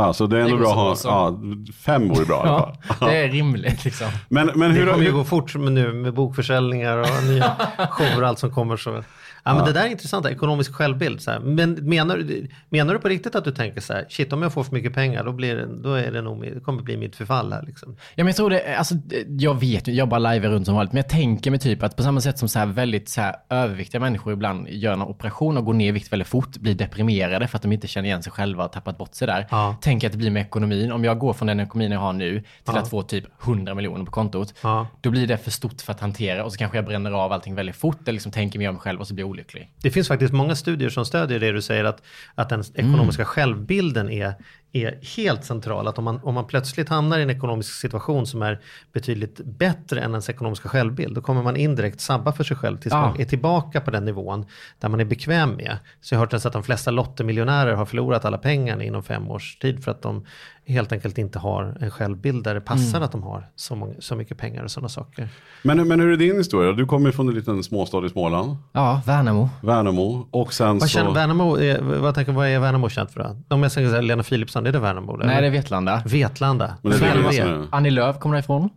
Ja, 0.00 0.12
så 0.12 0.26
det 0.26 0.36
är 0.36 0.40
ändå 0.40 0.56
Det 0.56 0.62
bra 0.62 0.92
att 0.92 1.02
ha, 1.02 1.10
ja, 1.10 1.38
fem 1.84 2.08
vore 2.08 2.24
bra 2.26 2.36
i 2.46 2.48
alla 2.48 2.76
Ja, 3.00 3.06
det 3.06 3.16
är 3.16 3.28
rimligt 3.28 3.84
liksom. 3.84 4.06
Men, 4.28 4.50
men 4.54 4.70
Det 4.74 4.80
hur, 4.80 4.86
kommer 4.92 5.04
ju 5.04 5.12
gå 5.12 5.24
fort 5.24 5.54
med 5.54 5.72
nu 5.72 5.92
med 5.92 6.14
bokförsäljningar 6.14 6.98
och 6.98 7.24
nya 7.28 7.56
shower 7.90 8.22
och 8.22 8.28
allt 8.28 8.38
som 8.38 8.50
kommer. 8.50 8.76
Så. 8.76 9.02
Ja, 9.44 9.54
men 9.54 9.64
Det 9.64 9.72
där 9.72 9.84
är 9.84 9.88
intressant, 9.90 10.26
ekonomisk 10.26 10.74
självbild. 10.74 11.20
Så 11.20 11.30
här. 11.30 11.40
Men 11.40 11.72
menar, 11.72 12.16
du- 12.16 12.48
menar 12.68 12.94
du 12.94 13.00
på 13.00 13.08
riktigt 13.08 13.34
att 13.34 13.44
du 13.44 13.50
tänker 13.52 13.80
så 13.80 13.92
här, 13.92 14.06
shit 14.08 14.32
om 14.32 14.42
jag 14.42 14.52
får 14.52 14.64
för 14.64 14.72
mycket 14.72 14.94
pengar 14.94 15.24
då, 15.24 15.32
blir 15.32 15.56
det, 15.56 15.66
då 15.82 15.94
är 15.94 16.12
det 16.12 16.22
nog, 16.22 16.42
det 16.54 16.60
kommer 16.60 16.82
bli 16.82 16.96
mitt 16.96 17.16
förfall 17.16 17.52
här. 17.52 17.62
Liksom. 17.66 17.88
Ja, 17.98 18.24
men 18.24 18.26
jag 18.26 18.36
tror 18.36 18.50
det, 18.50 18.76
alltså, 18.76 18.94
jag 19.38 19.60
vet 19.60 19.88
ju, 19.88 19.92
jag 19.92 20.08
bara 20.08 20.18
live 20.32 20.48
runt 20.48 20.66
som 20.66 20.74
vanligt, 20.74 20.92
men 20.92 20.96
jag 20.96 21.08
tänker 21.08 21.50
mig 21.50 21.60
typ 21.60 21.82
att 21.82 21.96
på 21.96 22.02
samma 22.02 22.20
sätt 22.20 22.38
som 22.38 22.48
så 22.48 22.58
här 22.58 22.66
väldigt 22.66 23.08
så 23.08 23.20
här 23.20 23.34
överviktiga 23.50 24.00
människor 24.00 24.32
ibland 24.32 24.68
gör 24.68 24.92
en 24.92 25.02
operation 25.02 25.56
och 25.56 25.64
går 25.64 25.74
ner 25.74 25.88
i 25.88 25.92
vikt 25.92 26.12
väldigt 26.12 26.28
fort, 26.28 26.56
blir 26.56 26.74
deprimerade 26.74 27.48
för 27.48 27.56
att 27.56 27.62
de 27.62 27.72
inte 27.72 27.86
känner 27.88 28.08
igen 28.08 28.22
sig 28.22 28.32
själva 28.32 28.64
och 28.64 28.72
tappat 28.72 28.98
bort 28.98 29.14
sig 29.14 29.26
där. 29.26 29.46
Ja. 29.50 29.76
Tänker 29.86 30.06
att 30.08 30.12
det 30.12 30.18
blir 30.18 30.30
med 30.30 30.42
ekonomin. 30.42 30.92
Om 30.92 31.04
jag 31.04 31.18
går 31.18 31.32
från 31.32 31.46
den 31.48 31.60
ekonomin 31.60 31.92
jag 31.92 32.00
har 32.00 32.12
nu 32.12 32.42
till 32.64 32.76
att 32.76 32.90
få 32.90 33.02
typ 33.02 33.24
100 33.44 33.74
miljoner 33.74 34.04
på 34.04 34.10
kontot, 34.10 34.54
Ja. 34.62 34.86
då 35.00 35.10
blir 35.10 35.26
det 35.26 35.38
för 35.38 35.50
stort 35.50 35.80
för 35.80 35.92
att 35.92 36.00
hantera 36.00 36.44
och 36.44 36.52
så 36.52 36.58
kanske 36.58 36.78
jag 36.78 36.84
bränner 36.84 37.10
av 37.10 37.32
allting 37.32 37.54
väldigt 37.54 37.76
fort 37.76 37.98
eller 38.02 38.12
liksom 38.12 38.32
tänker 38.32 38.58
mer 38.58 38.68
om 38.68 38.74
mig 38.74 38.80
själv 38.80 39.00
och 39.00 39.08
så 39.08 39.14
blir 39.14 39.22
jag 39.22 39.30
olycklig. 39.30 39.70
Det 39.82 39.90
finns 39.90 40.08
faktiskt 40.08 40.32
många 40.32 40.54
studier 40.54 40.88
som 40.90 41.04
stödjer 41.04 41.40
det 41.40 41.52
du 41.52 41.62
säger 41.62 41.84
att, 41.84 42.02
att 42.34 42.48
den 42.48 42.64
ekonomiska 42.74 43.24
självbilden 43.24 44.10
är, 44.10 44.34
är 44.84 44.98
helt 45.16 45.44
central. 45.44 45.88
Att 45.88 45.98
om 45.98 46.04
man, 46.04 46.20
om 46.22 46.34
man 46.34 46.46
plötsligt 46.46 46.88
hamnar 46.88 47.18
i 47.18 47.22
en 47.22 47.30
ekonomisk 47.30 47.72
situation 47.72 48.26
som 48.26 48.42
är 48.42 48.60
betydligt 48.92 49.40
bättre 49.44 50.00
än 50.00 50.10
ens 50.10 50.30
ekonomiska 50.30 50.68
självbild, 50.68 51.14
då 51.14 51.20
kommer 51.20 51.42
man 51.42 51.56
indirekt 51.56 52.00
sabba 52.00 52.32
för 52.32 52.44
sig 52.44 52.56
själv 52.56 52.76
tills 52.76 52.92
Ja. 52.92 53.00
man 53.00 53.20
är 53.20 53.24
tillbaka 53.24 53.80
på 53.80 53.90
den 53.90 54.04
nivån 54.04 54.46
där 54.78 54.88
man 54.88 55.00
är 55.00 55.04
bekväm 55.04 55.50
med. 55.50 55.78
Så 56.00 56.14
jag 56.14 56.18
har 56.18 56.26
hört 56.26 56.46
att 56.46 56.52
de 56.52 56.62
flesta 56.62 56.90
lottemiljonärer 56.90 57.74
har 57.74 57.86
förlorat 57.86 58.24
alla 58.24 58.38
pengarna 58.38 58.84
inom 58.84 59.02
fem 59.02 59.30
års 59.30 59.58
tid 59.58 59.84
för 59.84 59.90
att 59.90 60.02
de 60.02 60.26
helt 60.66 60.92
enkelt 60.92 61.18
inte 61.18 61.38
har 61.38 61.76
en 61.80 61.90
självbild 61.90 62.44
där 62.44 62.54
det 62.54 62.60
passar 62.60 63.00
att 63.00 63.12
de 63.12 63.22
har 63.22 63.48
så, 63.56 63.74
många, 63.76 63.94
så 63.98 64.16
mycket 64.16 64.38
pengar 64.38 64.64
och 64.64 64.70
sådana 64.70 64.88
saker. 64.88 65.28
men, 65.62 65.88
men 65.88 66.00
hur 66.00 66.12
är 66.12 66.16
din 66.16 66.36
historia? 66.36 66.72
Du 66.72 66.86
kommer 66.86 67.10
från 67.10 67.28
en 67.28 67.34
liten 67.34 67.62
småstad 67.62 68.06
i 68.06 68.08
Småland, 68.08 68.56
Ja, 68.72 69.02
Värnamo. 69.06 69.48
Värnamo, 69.62 70.26
och 70.30 70.52
sen 70.52 70.78
Vad, 70.78 70.82
så... 70.82 70.88
känner, 70.88 71.10
Värnamo, 71.10 71.56
är, 71.58 71.80
vad, 71.80 72.14
tänker, 72.14 72.32
vad 72.32 72.48
är 72.48 72.58
Värnamo 72.58 72.88
känt 72.88 73.10
för? 73.10 73.20
Då? 73.48 73.54
Om 73.54 73.62
jag 73.62 73.72
säger 73.72 73.90
så 73.90 74.00
Lena 74.00 74.22
Philipsson, 74.22 74.66
är 74.66 74.72
det 74.72 74.78
Värnamo? 74.78 75.14
eller? 75.14 75.26
Nej, 75.26 75.40
det 75.40 75.46
är 75.46 75.50
Vetlanda. 75.50 76.02
Vetlanda. 76.06 76.74
Men 76.82 76.92
det 76.92 77.06
är 77.06 77.30
det 77.30 77.38
är 77.38 77.66
Annie 77.72 77.90
Lööf 77.90 78.18
kommer 78.18 78.34
därifrån. 78.36 78.70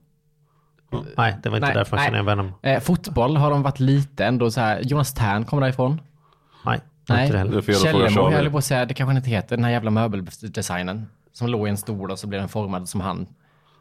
Nej, 1.18 1.38
det 1.44 1.50
var 1.50 1.58
inte 1.58 1.68
Nej, 1.68 1.76
därför 1.76 1.96
nej. 1.96 2.06
känner 2.06 2.18
igen 2.18 2.26
Värnamo. 2.26 2.52
Eh, 2.62 2.80
fotboll 2.80 3.38
har 3.38 3.50
de 3.52 3.64
varit 3.64 3.80
lite 3.80 4.26
ändå 4.26 4.52
så 4.52 4.62
här. 4.62 4.80
Jonas 4.84 5.14
Tern 5.14 5.46
kommer 5.46 5.62
därifrån. 5.62 6.02
Nej, 6.66 6.80
Nej. 7.10 7.22
inte 7.26 7.34
det 7.34 7.40
heller. 7.40 7.62
Källemo, 7.84 8.32
jag 8.32 8.38
höll 8.38 8.52
på 8.52 8.58
att 8.58 8.66
säga, 8.66 8.86
det 8.86 8.94
kanske 8.94 9.16
inte 9.18 9.30
heter, 9.30 9.56
den 9.56 9.64
här 9.66 9.72
jävla 9.72 9.92
möbeldesignen. 9.92 11.08
Som 11.40 11.48
låg 11.48 11.68
i 11.68 11.70
en 11.70 11.78
stol 11.78 12.12
och 12.12 12.20
så 12.20 12.28
blev 12.28 12.42
den 12.42 12.50
formad 12.50 12.90
som 12.90 13.02
han. 13.02 13.28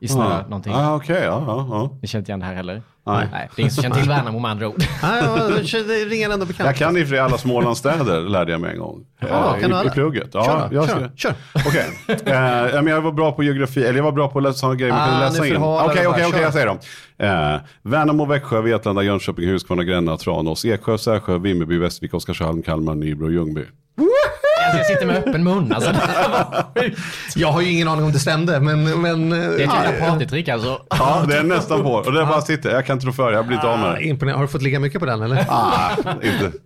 I 0.01 0.09
snö, 0.09 0.25
Ja, 0.25 0.43
någonting. 0.43 0.73
ah, 0.75 0.95
okej, 0.97 1.23
ja, 1.25 1.45
ja, 1.47 1.67
ja. 1.71 1.99
Ni 2.03 2.09
känner 2.09 2.21
inte 2.21 2.31
igen 2.31 2.41
det 2.41 2.47
här 2.47 2.55
heller? 2.55 2.83
Nej. 3.07 3.29
det 3.33 3.37
är 3.37 3.49
ingen 3.61 3.71
som 3.71 3.83
känner 3.83 3.97
till 3.97 4.09
Värnamo 4.09 4.39
med 4.39 4.51
andra 4.51 4.69
ord. 4.69 4.75
Nej, 5.03 5.23
ja, 5.25 5.83
det 5.83 6.05
ringer 6.05 6.31
ändå 6.31 6.47
bekant. 6.47 6.67
Jag 6.67 6.77
kan 6.77 6.97
i 6.97 7.03
och 7.03 7.07
för 7.07 7.15
sig 7.15 7.19
alla 7.19 7.39
Smålandsstäder, 7.39 8.21
lärde 8.21 8.53
jag 8.53 8.61
mig 8.61 8.73
en 8.73 8.79
gång. 8.79 9.05
Ja, 9.21 9.27
Eh, 9.55 9.61
kan 9.61 9.71
du 9.71 9.77
i, 9.77 9.79
alla? 9.79 9.91
I 9.91 9.95
plugget. 9.95 10.29
Ja, 10.33 10.45
Kör 10.45 10.69
jag 10.73 10.89
kör 10.89 11.11
kör. 11.17 11.35
Okej, 11.67 11.87
eh, 12.27 12.35
ja, 12.75 12.83
men 12.83 12.87
jag 12.87 13.01
var 13.01 13.13
bra 13.13 13.33
på 13.33 13.43
geografi, 13.43 13.85
eller 13.85 13.97
jag 13.97 14.05
var 14.05 14.13
bra 14.13 14.29
på 14.29 14.39
att 14.39 14.43
läsa 14.43 14.55
sådana 14.59 14.75
grejer 14.75 14.93
man 14.93 15.03
Ah, 15.03 15.07
kunde 15.07 15.25
läsa 15.25 15.47
in. 15.47 15.57
Okej, 15.63 16.07
okej, 16.07 16.27
okej, 16.27 16.43
jag 16.43 16.53
säger 16.53 16.67
dem. 16.67 16.79
Eh, 17.19 17.61
Värnamo, 17.83 18.25
Växjö, 18.25 18.61
Vetlanda, 18.61 19.03
Jönköping, 19.03 19.49
Huskvarna, 19.49 19.85
Gränna, 19.85 20.17
Tranås, 20.17 20.65
Eksjö, 20.65 20.99
Särsjö, 20.99 21.39
Vimmerby, 21.39 21.79
Västervik, 21.79 22.15
Oskarshamn, 22.15 22.63
Kalmar, 22.63 22.95
Nybro 22.95 23.31
Ljungby. 23.31 23.65
Alltså, 24.69 24.79
jag 24.79 24.87
sitter 24.87 25.07
med 25.07 25.17
öppen 25.17 25.45
mun 25.45 25.73
alltså. 25.73 25.91
Jag 27.37 27.49
har 27.53 27.61
ju 27.61 27.71
ingen 27.73 27.89
aning 27.89 28.05
om 28.05 28.13
det 28.13 28.19
stämde, 28.19 28.61
men... 28.61 29.01
men 29.01 29.31
Det 29.31 29.37
är 29.37 29.55
ett 29.55 29.61
ja, 29.61 29.85
jävla 29.85 30.07
partytrick 30.07 30.49
alltså. 30.49 30.83
Ja, 30.91 31.25
det 31.29 31.37
är 31.39 31.43
nästan 31.43 31.83
på. 31.83 31.93
Och 31.93 32.13
det 32.13 32.21
är 32.21 32.27
bara 32.27 32.41
sitter. 32.41 32.71
Jag 32.71 32.87
kan 32.87 32.95
inte 32.97 33.05
tro 33.05 33.13
för, 33.13 33.33
jag 33.33 33.47
blir 33.47 33.57
inte 33.57 33.69
av 33.69 33.79
med 33.79 33.89
ah, 33.91 33.93
det. 33.95 34.03
imponerande. 34.05 34.39
Har 34.39 34.47
du 34.47 34.53
fått 34.53 34.63
ligga 34.63 34.81
mycket 34.81 35.01
på 35.01 35.07
den 35.07 35.23
eller? 35.23 35.45
Ah, 35.49 35.91
inte. 36.15 36.59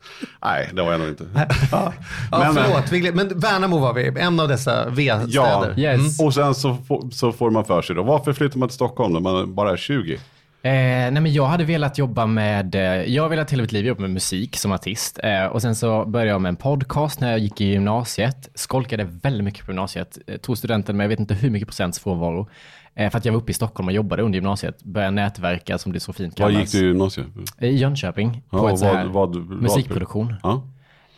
Nej, 0.45 0.71
det 0.73 0.83
var 0.83 0.91
jag 0.93 1.01
nog 1.01 1.09
inte. 1.09 1.25
Ja, 1.73 1.93
Men, 2.31 2.41
eh, 2.43 2.53
förlåt. 2.53 2.91
Gled- 2.91 3.15
Men 3.15 3.39
Värnamo 3.41 3.79
var 3.79 3.93
vi, 3.95 4.13
en 4.21 4.41
av 4.41 4.49
dessa 4.49 4.85
Ja, 4.85 4.85
V-städer. 4.91 5.79
Yes. 5.79 6.21
och 6.21 6.35
sen 6.35 6.55
så, 6.55 6.77
får- 6.89 7.11
så 7.11 7.33
får 7.33 7.51
man 7.51 7.65
för 7.65 7.83
sig 7.83 7.97
då. 7.97 8.03
Varför 8.03 8.33
flyttar 8.33 8.59
man 8.59 8.69
till 8.69 8.75
Stockholm 8.75 9.13
när 9.13 9.21
man 9.21 9.55
bara 9.55 9.71
är 9.73 9.77
20? 9.77 10.19
Eh, 10.65 10.71
nej 10.73 11.11
men 11.13 11.33
jag 11.33 11.47
hade 11.47 11.65
velat 11.65 11.99
jobba 11.99 12.27
med, 12.27 12.75
eh, 12.75 12.83
jag 12.83 13.23
har 13.23 13.29
velat 13.31 13.51
hela 13.53 13.63
mitt 13.63 13.73
liv 13.73 13.87
jobba 13.87 14.01
med 14.01 14.11
musik 14.11 14.57
som 14.57 14.73
artist. 14.73 15.19
Eh, 15.23 15.45
och 15.47 15.63
sen 15.63 15.75
så 15.75 16.05
började 16.05 16.31
jag 16.31 16.41
med 16.41 16.49
en 16.49 16.57
podcast 16.57 17.21
när 17.21 17.31
jag 17.31 17.39
gick 17.39 17.61
i 17.61 17.65
gymnasiet. 17.65 18.49
Skolkade 18.55 19.05
väldigt 19.23 19.45
mycket 19.45 19.65
på 19.67 19.71
gymnasiet. 19.73 20.19
Eh, 20.27 20.37
tog 20.37 20.59
studenten 20.59 20.97
med 20.97 21.05
jag 21.05 21.09
vet 21.09 21.21
inte 21.21 21.35
hur 21.35 21.51
mycket 21.51 21.69
procents 21.69 21.99
frånvaro. 21.99 22.49
Eh, 22.95 23.11
för 23.11 23.19
att 23.19 23.25
jag 23.25 23.33
var 23.33 23.41
uppe 23.41 23.51
i 23.51 23.55
Stockholm 23.55 23.89
och 23.89 23.95
jobbade 23.95 24.23
under 24.23 24.37
gymnasiet. 24.37 24.83
Började 24.85 25.11
nätverka 25.11 25.79
som 25.79 25.93
det 25.93 26.01
så 26.01 26.13
fint 26.13 26.41
Var 26.41 26.51
kallas. 26.51 26.63
gick 26.75 26.81
du 26.83 26.87
i 26.87 26.89
gymnasiet? 26.89 27.27
I 27.61 27.69
Jönköping. 27.77 28.43
Ja, 28.51 28.59
på 28.59 28.69
ett 28.69 28.81
vad- 28.81 29.07
vad- 29.07 29.37
vad- 29.37 29.63
musikproduktion. 29.63 30.35
Ja. 30.43 30.63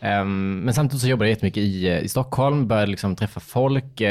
Ehm, 0.01 0.59
men 0.59 0.73
samtidigt 0.73 1.01
så 1.01 1.07
jobbade 1.07 1.29
jag 1.29 1.35
jättemycket 1.35 1.63
i, 1.63 1.87
eh, 1.87 1.99
i 1.99 2.07
Stockholm, 2.07 2.67
började 2.67 2.91
liksom 2.91 3.15
träffa 3.15 3.39
folk, 3.39 4.01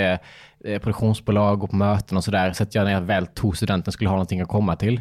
produktionsbolag 0.83 1.65
och 1.65 1.71
på 1.71 1.77
möten 1.77 2.17
och 2.17 2.25
sådär. 2.25 2.53
Så 2.53 2.63
att 2.63 2.75
jag 2.75 2.85
när 2.85 2.93
jag 2.93 3.01
väl 3.01 3.27
tog 3.27 3.57
studenten 3.57 3.93
skulle 3.93 4.09
ha 4.11 4.15
någonting 4.17 4.41
att 4.41 4.49
komma 4.49 4.77
till. 4.77 5.01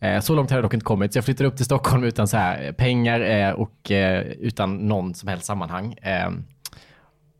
Eh, 0.00 0.20
så 0.20 0.34
långt 0.34 0.50
hade 0.50 0.58
jag 0.58 0.64
dock 0.64 0.74
inte 0.74 0.84
kommit, 0.84 1.12
så 1.12 1.16
jag 1.16 1.24
flyttade 1.24 1.48
upp 1.48 1.56
till 1.56 1.64
Stockholm 1.64 2.04
utan 2.04 2.28
så 2.28 2.36
här, 2.36 2.66
eh, 2.66 2.72
pengar 2.72 3.20
eh, 3.20 3.50
och 3.50 3.90
utan 4.38 4.76
någon 4.76 5.14
som 5.14 5.28
helst 5.28 5.44
sammanhang. 5.44 5.94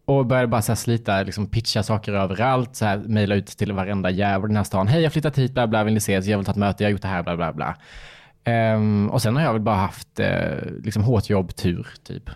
Och 0.04 0.26
började 0.26 0.48
bara 0.48 0.62
så 0.62 0.72
här 0.72 0.76
slita, 0.76 1.22
liksom 1.22 1.46
pitcha 1.46 1.82
saker 1.82 2.12
överallt, 2.12 2.76
så 2.76 2.84
här, 2.84 2.98
mejla 2.98 3.34
ut 3.34 3.46
till 3.46 3.72
varenda 3.72 4.10
jävel 4.10 4.44
i 4.44 4.48
den 4.48 4.56
här 4.56 4.64
stan. 4.64 4.88
Hej, 4.88 5.00
jag 5.00 5.06
har 5.06 5.12
flyttat 5.12 5.38
hit, 5.38 5.52
bla 5.54 5.66
bla, 5.66 5.84
vill 5.84 5.94
ni 5.94 5.98
ses? 5.98 6.26
Jag 6.26 6.38
vill 6.38 6.44
ta 6.44 6.50
ett 6.52 6.56
möte, 6.58 6.82
jag 6.84 6.88
har 6.88 6.92
gjort 6.92 7.02
det 7.02 7.08
här, 7.08 7.22
bla 7.22 7.36
bla 7.36 7.52
bla. 7.52 7.76
Ehm, 8.44 9.10
och 9.10 9.22
sen 9.22 9.36
har 9.36 9.42
jag 9.42 9.52
väl 9.52 9.62
bara 9.62 9.76
haft 9.76 10.20
eh, 10.20 10.56
liksom 10.84 11.02
hårt 11.04 11.30
jobb, 11.30 11.56
tur, 11.56 11.86
typ. 12.02 12.30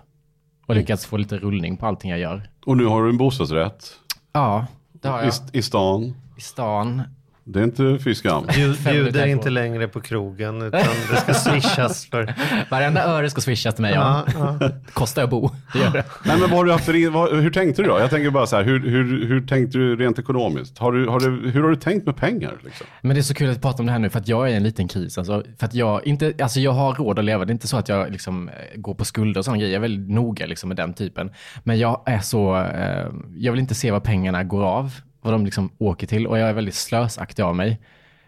Och 0.66 0.74
lyckats 0.74 1.06
få 1.06 1.16
lite 1.16 1.38
rullning 1.38 1.76
på 1.76 1.86
allting 1.86 2.10
jag 2.10 2.20
gör. 2.20 2.42
Och 2.66 2.76
nu 2.76 2.84
har 2.84 3.02
du 3.02 3.10
en 3.10 3.16
bostadsrätt 3.16 3.92
Ja, 4.32 4.66
det 4.92 5.08
har 5.08 5.22
i, 5.22 5.24
jag. 5.24 5.34
i 5.52 5.62
stan. 5.62 6.14
I 6.36 6.40
stan. 6.40 7.02
Det 7.44 7.60
är 7.60 7.64
inte 7.64 7.98
fy 8.04 8.14
skam. 8.14 8.46
Bjuder 8.84 9.26
inte 9.26 9.50
längre 9.50 9.88
på 9.88 10.00
krogen 10.00 10.62
utan 10.62 10.80
det 11.10 11.16
ska 11.16 11.34
swishas 11.34 12.06
för... 12.06 12.34
Varenda 12.70 13.04
öre 13.04 13.30
ska 13.30 13.40
swishas 13.40 13.74
till 13.74 13.82
mig. 13.82 13.94
Ja. 13.94 14.26
Ja, 14.34 14.56
ja. 14.60 14.70
Kostar 14.92 15.24
att 15.24 15.30
bo, 15.30 15.50
det 15.72 15.78
gör 15.78 15.90
det. 15.90 16.04
Nej, 16.24 16.40
men 16.40 16.50
vad 16.50 16.50
har 16.50 16.64
du 16.64 16.72
haft 16.72 16.88
vad, 17.12 17.42
hur 17.42 17.50
tänkte 17.50 17.82
du 17.82 17.88
då? 17.88 17.98
Jag 17.98 18.10
tänker 18.10 18.30
bara 18.30 18.46
så 18.46 18.56
här, 18.56 18.64
hur, 18.64 18.80
hur, 18.80 19.26
hur 19.26 19.46
tänkte 19.46 19.78
du 19.78 19.96
rent 19.96 20.18
ekonomiskt? 20.18 20.78
Har 20.78 20.92
du, 20.92 21.08
har 21.08 21.20
du, 21.20 21.50
hur 21.50 21.62
har 21.62 21.70
du 21.70 21.76
tänkt 21.76 22.06
med 22.06 22.16
pengar? 22.16 22.52
Liksom? 22.64 22.86
Men 23.00 23.14
det 23.14 23.20
är 23.20 23.22
så 23.22 23.34
kul 23.34 23.50
att 23.50 23.62
prata 23.62 23.82
om 23.82 23.86
det 23.86 23.92
här 23.92 23.98
nu 23.98 24.10
för 24.10 24.18
att 24.18 24.28
jag 24.28 24.48
är 24.48 24.52
i 24.52 24.56
en 24.56 24.62
liten 24.62 24.88
kris. 24.88 25.18
Alltså, 25.18 25.44
för 25.58 25.66
att 25.66 25.74
jag, 25.74 26.06
inte, 26.06 26.32
alltså 26.42 26.60
jag 26.60 26.72
har 26.72 26.94
råd 26.94 27.18
att 27.18 27.24
leva. 27.24 27.44
Det 27.44 27.50
är 27.50 27.54
inte 27.54 27.68
så 27.68 27.76
att 27.76 27.88
jag 27.88 28.12
liksom, 28.12 28.48
eh, 28.48 28.54
går 28.74 28.94
på 28.94 29.04
skulder 29.04 29.38
och 29.38 29.44
sådana 29.44 29.58
grejer. 29.58 29.72
Jag 29.72 29.78
är 29.78 29.88
väldigt 29.88 30.14
noga 30.14 30.46
liksom, 30.46 30.68
med 30.68 30.76
den 30.76 30.94
typen. 30.94 31.30
Men 31.64 31.78
jag 31.78 32.02
är 32.06 32.20
så, 32.20 32.56
eh, 32.56 33.06
jag 33.36 33.52
vill 33.52 33.60
inte 33.60 33.74
se 33.74 33.90
vad 33.90 34.02
pengarna 34.02 34.44
går 34.44 34.64
av, 34.64 34.92
vad 35.22 35.34
de 35.34 35.44
liksom 35.44 35.70
åker 35.78 36.06
till. 36.06 36.26
Och 36.26 36.38
jag 36.38 36.48
är 36.48 36.52
väldigt 36.52 36.74
slösaktig 36.74 37.42
av 37.42 37.56
mig. 37.56 37.80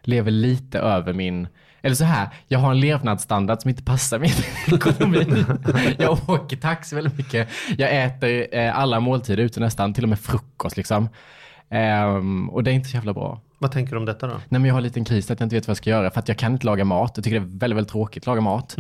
Lever 0.03 0.31
lite 0.31 0.79
över 0.79 1.13
min, 1.13 1.49
eller 1.83 1.95
så 1.95 2.05
här, 2.05 2.29
jag 2.49 2.59
har 2.59 2.71
en 2.71 2.81
levnadsstandard 2.81 3.61
som 3.61 3.69
inte 3.69 3.83
passar 3.83 4.19
min 4.19 4.31
ekonomi. 4.79 5.45
Jag 5.99 6.31
åker 6.31 6.57
taxi 6.57 6.95
väldigt 6.95 7.17
mycket. 7.17 7.49
Jag 7.79 8.05
äter 8.05 8.47
eh, 8.57 8.79
alla 8.79 9.01
måltider 9.01 9.43
ute 9.43 9.61
nästan, 9.61 9.95
till 9.95 10.03
och 10.03 10.09
med 10.09 10.21
frukost 10.21 10.77
liksom. 10.77 11.09
Ehm, 11.71 12.51
och 12.51 12.65
det 12.65 12.71
är 12.71 12.73
inte 12.73 12.89
så 12.89 12.97
jävla 12.97 13.13
bra. 13.13 13.41
Vad 13.59 13.73
tänker 13.73 13.93
du 13.93 13.99
om 13.99 14.05
detta 14.05 14.27
då? 14.27 14.33
Nej, 14.33 14.61
men 14.61 14.65
jag 14.65 14.75
har 14.75 14.79
en 14.79 14.85
liten 14.85 15.05
kris 15.05 15.31
att 15.31 15.41
jag 15.41 15.47
inte 15.47 15.57
vet 15.57 15.67
vad 15.67 15.71
jag 15.71 15.77
ska 15.77 15.91
göra 15.91 16.11
för 16.11 16.21
att 16.21 16.29
jag 16.29 16.39
kan 16.39 16.53
inte 16.53 16.67
laga 16.67 16.85
mat. 16.85 17.13
Jag 17.15 17.25
tycker 17.25 17.41
det 17.41 17.47
är 17.47 17.59
väldigt, 17.59 17.77
väldigt 17.77 17.93
tråkigt 17.93 18.23
att 18.23 18.27
laga 18.27 18.41
mat. 18.41 18.77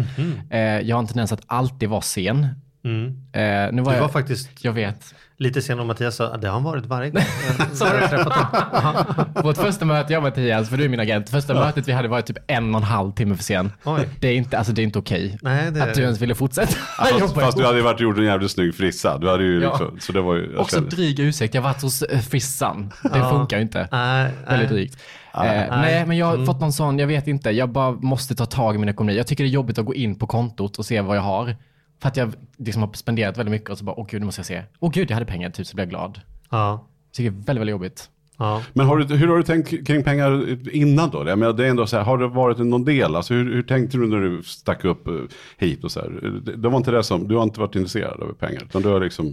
Eh, 0.51 0.61
jag 0.61 0.97
har 0.97 1.01
en 1.01 1.07
tendens 1.07 1.33
att 1.33 1.43
alltid 1.47 1.89
vara 1.89 2.01
sen. 2.01 2.49
Mm. 2.85 3.07
Eh, 3.33 3.73
nu 3.73 3.83
var 3.83 3.93
Du 3.93 3.97
jag, 3.97 4.01
var 4.01 4.09
faktiskt 4.09 4.65
jag 4.65 4.73
vet. 4.73 5.15
Lite 5.39 5.63
sen 5.63 5.81
och 5.81 5.87
Mattias 5.87 6.17
sa 6.17 6.27
att 6.35 6.41
det 6.41 6.47
har 6.49 6.55
han 6.55 6.63
varit 6.65 6.87
varje 6.87 7.11
gång. 7.11 7.23
Jag 7.81 7.87
har 7.87 8.09
träffat 8.09 8.33
honom. 8.33 9.25
Vårt 9.45 9.57
första 9.57 9.85
möte, 9.85 10.13
jag 10.13 10.19
och 10.21 10.23
Mattias, 10.23 10.69
för 10.69 10.77
du 10.77 10.85
är 10.85 10.89
min 10.89 11.01
agent, 11.01 11.31
första 11.31 11.55
mötet 11.55 11.89
vi 11.89 11.93
hade 11.93 12.09
var 12.09 12.21
typ 12.21 12.37
en 12.47 12.75
och 12.75 12.81
en 12.81 12.87
halv 12.87 13.13
timme 13.13 13.37
för 13.37 13.45
sen. 13.45 13.73
Oj. 13.85 14.09
Det 14.21 14.29
är 14.29 14.35
inte, 14.37 14.59
alltså 14.59 14.73
det 14.73 14.83
är 14.83 14.85
inte 14.85 14.99
okej. 14.99 15.39
Nej, 15.43 15.71
det 15.71 15.83
Att 15.83 15.95
du 15.95 16.03
ens 16.03 16.21
ville 16.21 16.35
fortsätta 16.35 16.73
Fast, 16.99 17.21
jobba 17.21 17.41
fast 17.41 17.57
du 17.59 17.65
hade 17.65 17.77
ju 17.79 17.83
varit 17.85 18.01
gjort 18.01 18.19
en 18.19 18.25
jävligt 18.25 18.51
snygg 18.51 18.75
frissa. 18.75 19.19
Du 19.19 19.31
hade 19.31 19.45
ju 19.45 19.63
Ja. 19.63 19.69
liksom, 19.69 19.99
så 20.01 20.13
det 20.13 20.21
var 20.21 20.35
ju... 20.35 20.57
Också 20.57 20.77
kände- 20.77 20.91
dryg 20.97 21.21
ursäkt, 21.21 21.55
jag 21.55 21.63
har 21.63 21.69
varit 21.71 21.83
hos 21.83 22.03
eh, 22.03 22.21
frissan. 22.21 22.93
Det 23.03 23.19
Ja. 23.19 23.31
funkar 23.31 23.57
ju 23.57 23.63
inte. 23.63 23.89
Nej, 23.93 24.31
Väldigt 24.49 24.71
nej. 24.71 24.79
drygt. 24.79 24.99
Eh, 25.35 25.41
nej, 25.71 26.07
men 26.07 26.17
jag 26.17 26.29
Mm. 26.29 26.41
har 26.41 26.47
fått 26.47 26.61
någon 26.61 26.73
sån, 26.73 26.99
jag 26.99 27.07
vet 27.07 27.27
inte, 27.27 27.51
jag 27.51 27.69
bara 27.69 27.91
måste 27.93 28.35
ta 28.35 28.47
tag 28.47 28.75
i 28.75 28.79
min 28.79 28.89
ekonomi. 28.89 29.17
Jag 29.17 29.27
tycker 29.27 29.45
det 29.45 29.49
är 29.51 29.53
jobbigt 29.53 29.79
att 29.79 29.85
gå 29.85 29.95
in 29.95 30.19
på 30.19 30.27
kontot 30.27 30.77
och 30.79 30.87
se 30.87 31.01
vad 31.01 31.17
jag 31.17 31.23
har. 31.23 31.57
För 32.05 32.09
att 32.09 32.17
jag 32.17 32.35
liksom 32.57 32.83
har 32.83 32.93
spenderat 32.93 33.39
väldigt 33.39 33.51
mycket 33.51 33.71
och 33.71 33.79
så 33.79 33.85
bara, 33.85 34.01
åh 34.01 34.07
gud, 34.11 34.21
nu 34.21 34.25
måste 34.27 34.39
jag 34.39 34.47
se. 34.47 34.63
Åh 34.81 34.91
gud, 34.93 35.11
jag 35.11 35.15
hade 35.15 35.27
pengar, 35.27 35.51
typ 35.51 35.67
så 35.67 35.75
blir 35.75 35.85
jag 35.85 35.91
glad. 35.91 36.21
Ja, 36.51 36.87
tycker 37.13 37.31
det 37.31 37.37
är 37.37 37.47
väldigt, 37.47 37.61
väldigt 37.61 37.71
jobbigt. 37.71 38.11
ja. 38.37 38.63
Men 38.73 38.87
har 38.87 38.99
du, 38.99 39.17
hur 39.17 39.29
har 39.29 39.37
du 39.37 39.43
tänkt 39.43 39.87
kring 39.87 40.03
pengar 40.03 40.59
innan 40.77 41.11
då? 41.11 41.29
Jag 41.29 41.39
menar, 41.39 41.53
det 41.53 41.67
är 41.67 41.71
ändå 41.71 41.87
så 41.87 41.97
här, 41.97 42.05
har 42.05 42.19
det 42.19 42.29
varit 42.29 42.59
någon 42.59 42.85
del? 42.85 43.17
Alltså, 43.17 43.35
hur, 43.35 43.55
hur 43.55 43.63
tänkte 43.63 43.97
du 43.97 44.07
när 44.07 44.21
du 44.21 44.43
stack 44.43 44.85
upp 44.85 45.07
eh, 45.07 45.15
hit 45.59 45.85
och 45.85 45.93
så 45.93 46.01
här? 46.01 46.41
Det, 46.45 46.57
det 46.57 46.69
var 46.69 46.77
inte 46.77 46.91
det 46.91 47.05
som, 47.05 47.29
du 47.29 47.37
har 47.37 47.43
inte 47.43 47.61
varit 47.61 47.75
intresserad 47.75 48.23
av 48.23 48.33
pengar, 48.35 48.63
utan 48.63 48.83
du 48.83 48.89
har 48.89 49.01
liksom... 49.01 49.27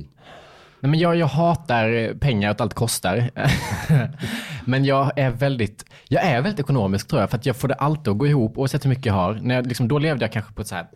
Nej, 0.79 0.89
men 0.89 0.99
jag, 0.99 1.15
jag 1.15 1.27
hatar 1.27 2.13
pengar, 2.13 2.51
att 2.51 2.61
allt 2.61 2.73
kostar. 2.73 3.29
men 4.65 4.85
jag 4.85 5.11
är 5.15 5.29
väldigt, 5.29 5.85
jag 6.07 6.23
är 6.23 6.41
väldigt 6.41 6.59
ekonomisk 6.59 7.07
tror 7.07 7.21
jag, 7.21 7.29
för 7.29 7.37
att 7.37 7.45
jag 7.45 7.55
får 7.55 7.67
det 7.67 7.75
alltid 7.75 8.11
att 8.11 8.17
gå 8.17 8.27
ihop 8.27 8.57
oavsett 8.57 8.85
hur 8.85 8.89
mycket 8.89 9.05
jag 9.05 9.13
har. 9.13 9.33
När 9.41 9.55
jag, 9.55 9.67
liksom, 9.67 9.87
då 9.87 9.99
levde 9.99 10.25
jag 10.25 10.31
kanske 10.31 10.53
på 10.53 10.61
ett 10.61 10.67
så 10.67 10.75
här, 10.75 10.87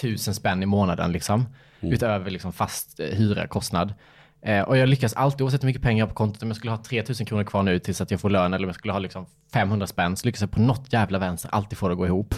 tusen 0.00 0.34
spänn 0.34 0.62
i 0.62 0.66
månaden, 0.66 1.12
liksom, 1.12 1.46
utöver 1.80 2.30
liksom, 2.30 2.52
fast 2.52 3.00
eh, 3.00 3.06
hyra, 3.06 3.46
kostnad. 3.46 3.94
Eh, 4.42 4.60
och 4.62 4.76
jag 4.76 4.88
lyckas 4.88 5.12
alltid, 5.14 5.42
oavsett 5.42 5.62
hur 5.62 5.66
mycket 5.66 5.82
pengar 5.82 5.98
jag 5.98 6.06
har 6.06 6.08
på 6.10 6.14
kontot, 6.14 6.42
om 6.42 6.48
jag 6.48 6.56
skulle 6.56 6.70
ha 6.70 6.82
3000 6.84 7.26
kronor 7.26 7.44
kvar 7.44 7.62
nu 7.62 7.78
tills 7.78 8.00
att 8.00 8.10
jag 8.10 8.20
får 8.20 8.30
lön, 8.30 8.54
eller 8.54 8.64
om 8.64 8.68
jag 8.68 8.74
skulle 8.74 8.92
ha 8.92 8.98
liksom 9.00 9.26
500 9.52 9.86
spänn, 9.86 10.16
så 10.16 10.26
lyckas 10.26 10.40
jag 10.40 10.50
på 10.50 10.60
något 10.60 10.92
jävla 10.92 11.18
vänster 11.18 11.50
alltid 11.52 11.78
få 11.78 11.88
det 11.88 11.92
att 11.92 11.98
gå 11.98 12.06
ihop. 12.06 12.34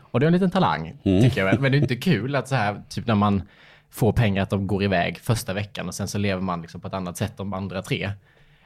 Och 0.00 0.20
det 0.20 0.24
är 0.24 0.28
en 0.28 0.32
liten 0.32 0.50
talang, 0.50 0.98
tycker 1.22 1.40
jag 1.40 1.44
väl. 1.46 1.60
Men 1.60 1.72
det 1.72 1.78
är 1.78 1.82
inte 1.82 1.96
kul 1.96 2.34
att 2.36 2.48
så 2.48 2.54
här, 2.54 2.82
typ 2.88 3.06
när 3.06 3.14
man 3.14 3.42
får 3.90 4.12
pengar 4.12 4.42
att 4.42 4.50
de 4.50 4.66
går 4.66 4.82
iväg 4.82 5.18
första 5.18 5.52
veckan 5.52 5.88
och 5.88 5.94
sen 5.94 6.08
så 6.08 6.18
lever 6.18 6.42
man 6.42 6.62
liksom 6.62 6.80
på 6.80 6.88
ett 6.88 6.94
annat 6.94 7.16
sätt 7.16 7.36
de 7.36 7.52
andra 7.52 7.82
tre. 7.82 8.10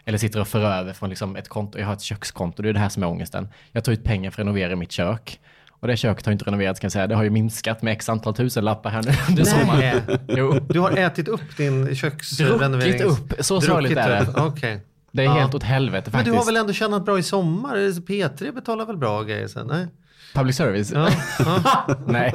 Eller 0.05 0.19
sitter 0.19 0.41
och 0.41 0.49
för 0.49 0.61
över 0.61 0.93
från 0.93 1.09
liksom 1.09 1.37
ett 1.37 1.49
konto. 1.49 1.79
Jag 1.79 1.87
har 1.87 1.93
ett 1.93 2.01
kökskonto, 2.01 2.63
det 2.63 2.69
är 2.69 2.73
det 2.73 2.79
här 2.79 2.89
som 2.89 3.03
är 3.03 3.07
ångesten. 3.07 3.49
Jag 3.73 3.85
tar 3.85 3.93
ut 3.93 4.05
pengar 4.05 4.31
för 4.31 4.43
att 4.43 4.47
renovera 4.47 4.77
mitt 4.77 4.93
kök. 4.93 5.41
Och 5.81 5.89
det 5.89 5.97
köket 5.97 6.27
har 6.27 6.33
inte 6.33 6.45
renoverats 6.45 6.81
kan 6.81 6.87
jag 6.87 6.93
säga. 6.93 7.07
Det 7.07 7.15
har 7.15 7.23
ju 7.23 7.31
minskat 7.31 7.83
med 7.83 7.93
x 7.93 8.09
antal 8.09 8.35
tusenlappar 8.35 8.91
här 8.91 9.03
nu 9.03 9.11
under 9.29 9.45
sommaren. 9.45 10.01
Jo, 10.29 10.59
Du 10.69 10.81
har 10.81 10.91
ätit 10.91 11.29
upp 11.29 11.57
din 11.57 11.95
köksrenovering? 11.95 12.71
Druckit 12.99 13.07
upp, 13.07 13.33
så 13.45 13.61
sorgligt 13.61 13.99
är 13.99 14.09
det. 14.11 14.27
Okej. 14.37 14.81
det 15.13 15.23
är 15.23 15.27
Ja. 15.27 15.33
helt 15.33 15.55
åt 15.55 15.63
helvete 15.63 16.03
Men 16.05 16.13
faktiskt. 16.13 16.33
du 16.35 16.39
har 16.39 16.47
väl 16.47 16.57
ändå 16.57 16.73
tjänat 16.73 17.05
bra 17.05 17.19
i 17.19 17.23
sommar? 17.23 17.77
P3 18.01 18.55
betalar 18.55 18.87
väl 18.87 18.97
bra 18.97 19.23
grejer 19.23 19.47
sen? 19.49 19.67
Nej? 19.67 19.87
Public 20.35 20.57
service? 20.57 20.93
Ja, 20.95 21.09
ja. 21.39 21.87
Nej. 22.07 22.35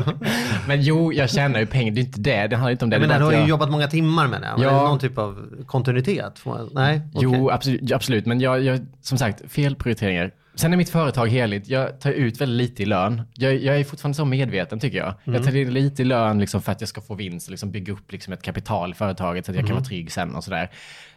Men 0.68 0.82
jo, 0.82 1.14
jag 1.14 1.30
tjänar 1.30 1.60
ju 1.60 1.66
pengar. 1.66 1.92
Det 1.94 2.02
är 2.02 2.04
inte 2.06 2.20
det. 2.22 2.48
Det 2.48 2.56
handlar 2.56 2.72
inte 2.72 2.86
om 2.86 2.90
det. 2.90 3.00
Men 3.00 3.10
du 3.20 3.26
har 3.26 3.32
ju 3.32 3.38
jag... 3.38 3.48
jobbat 3.50 3.72
många 3.72 3.88
timmar 3.88 4.28
med 4.28 4.42
det. 4.42 4.48
Ja. 4.58 4.70
Är 4.70 4.74
det 4.76 4.88
någon 4.90 5.00
typ 5.00 5.18
av 5.18 5.48
kontinuitet? 5.66 6.42
Nej? 6.72 7.02
Jo, 7.14 7.30
Okej. 7.30 7.54
absolut, 7.56 7.92
absolut. 7.92 8.26
Men 8.26 8.40
jag, 8.40 8.64
jag, 8.64 8.80
som 9.02 9.18
sagt, 9.18 9.52
fel 9.52 9.76
prioriteringar. 9.76 10.32
Sen 10.56 10.74
är 10.74 10.78
mitt 10.78 10.90
företag 10.90 11.28
heligt. 11.28 11.68
Jag 11.68 12.00
tar 12.00 12.12
ut 12.12 12.42
väldigt 12.42 12.70
lite 12.70 12.84
i 12.84 12.86
lön. 12.86 13.22
Jag, 13.34 13.56
jag 13.56 13.80
är 13.80 13.84
fortfarande 13.84 14.16
så 14.16 14.26
medveten 14.26 14.80
tycker 14.80 14.98
jag. 14.98 15.14
Jag 15.24 15.44
tar 15.44 15.56
in 15.56 15.74
lite 15.74 16.02
i 16.02 16.06
lön 16.06 16.40
liksom 16.40 16.62
för 16.62 16.72
att 16.72 16.82
jag 16.82 16.88
ska 16.88 17.02
få 17.02 17.16
vinst 17.16 17.48
och 17.48 17.52
liksom 17.52 17.72
bygga 17.72 17.94
upp 17.94 18.12
liksom 18.12 18.34
ett 18.34 18.42
kapital 18.42 18.92
i 18.92 18.94
företaget 18.94 19.46
så 19.46 19.52
att 19.52 19.56
jag 19.56 19.66
kan 19.68 19.76
vara 19.76 19.86
trygg 19.86 20.12
sen 20.12 20.36
och 20.36 20.44
sådär. 20.44 20.72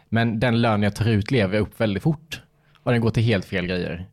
Men 0.09 0.39
den 0.39 0.61
lön 0.61 0.83
jag 0.83 0.95
tar 0.95 1.09
ut 1.09 1.31
lever 1.31 1.55
jag 1.55 1.61
upp 1.61 1.81
väldigt 1.81 2.03
fort. 2.03 2.41
Och 2.83 2.91
den 2.91 3.01
går 3.01 3.09
till 3.09 3.23
helt 3.23 3.45
fel 3.45 3.67
grejer. 3.67 4.05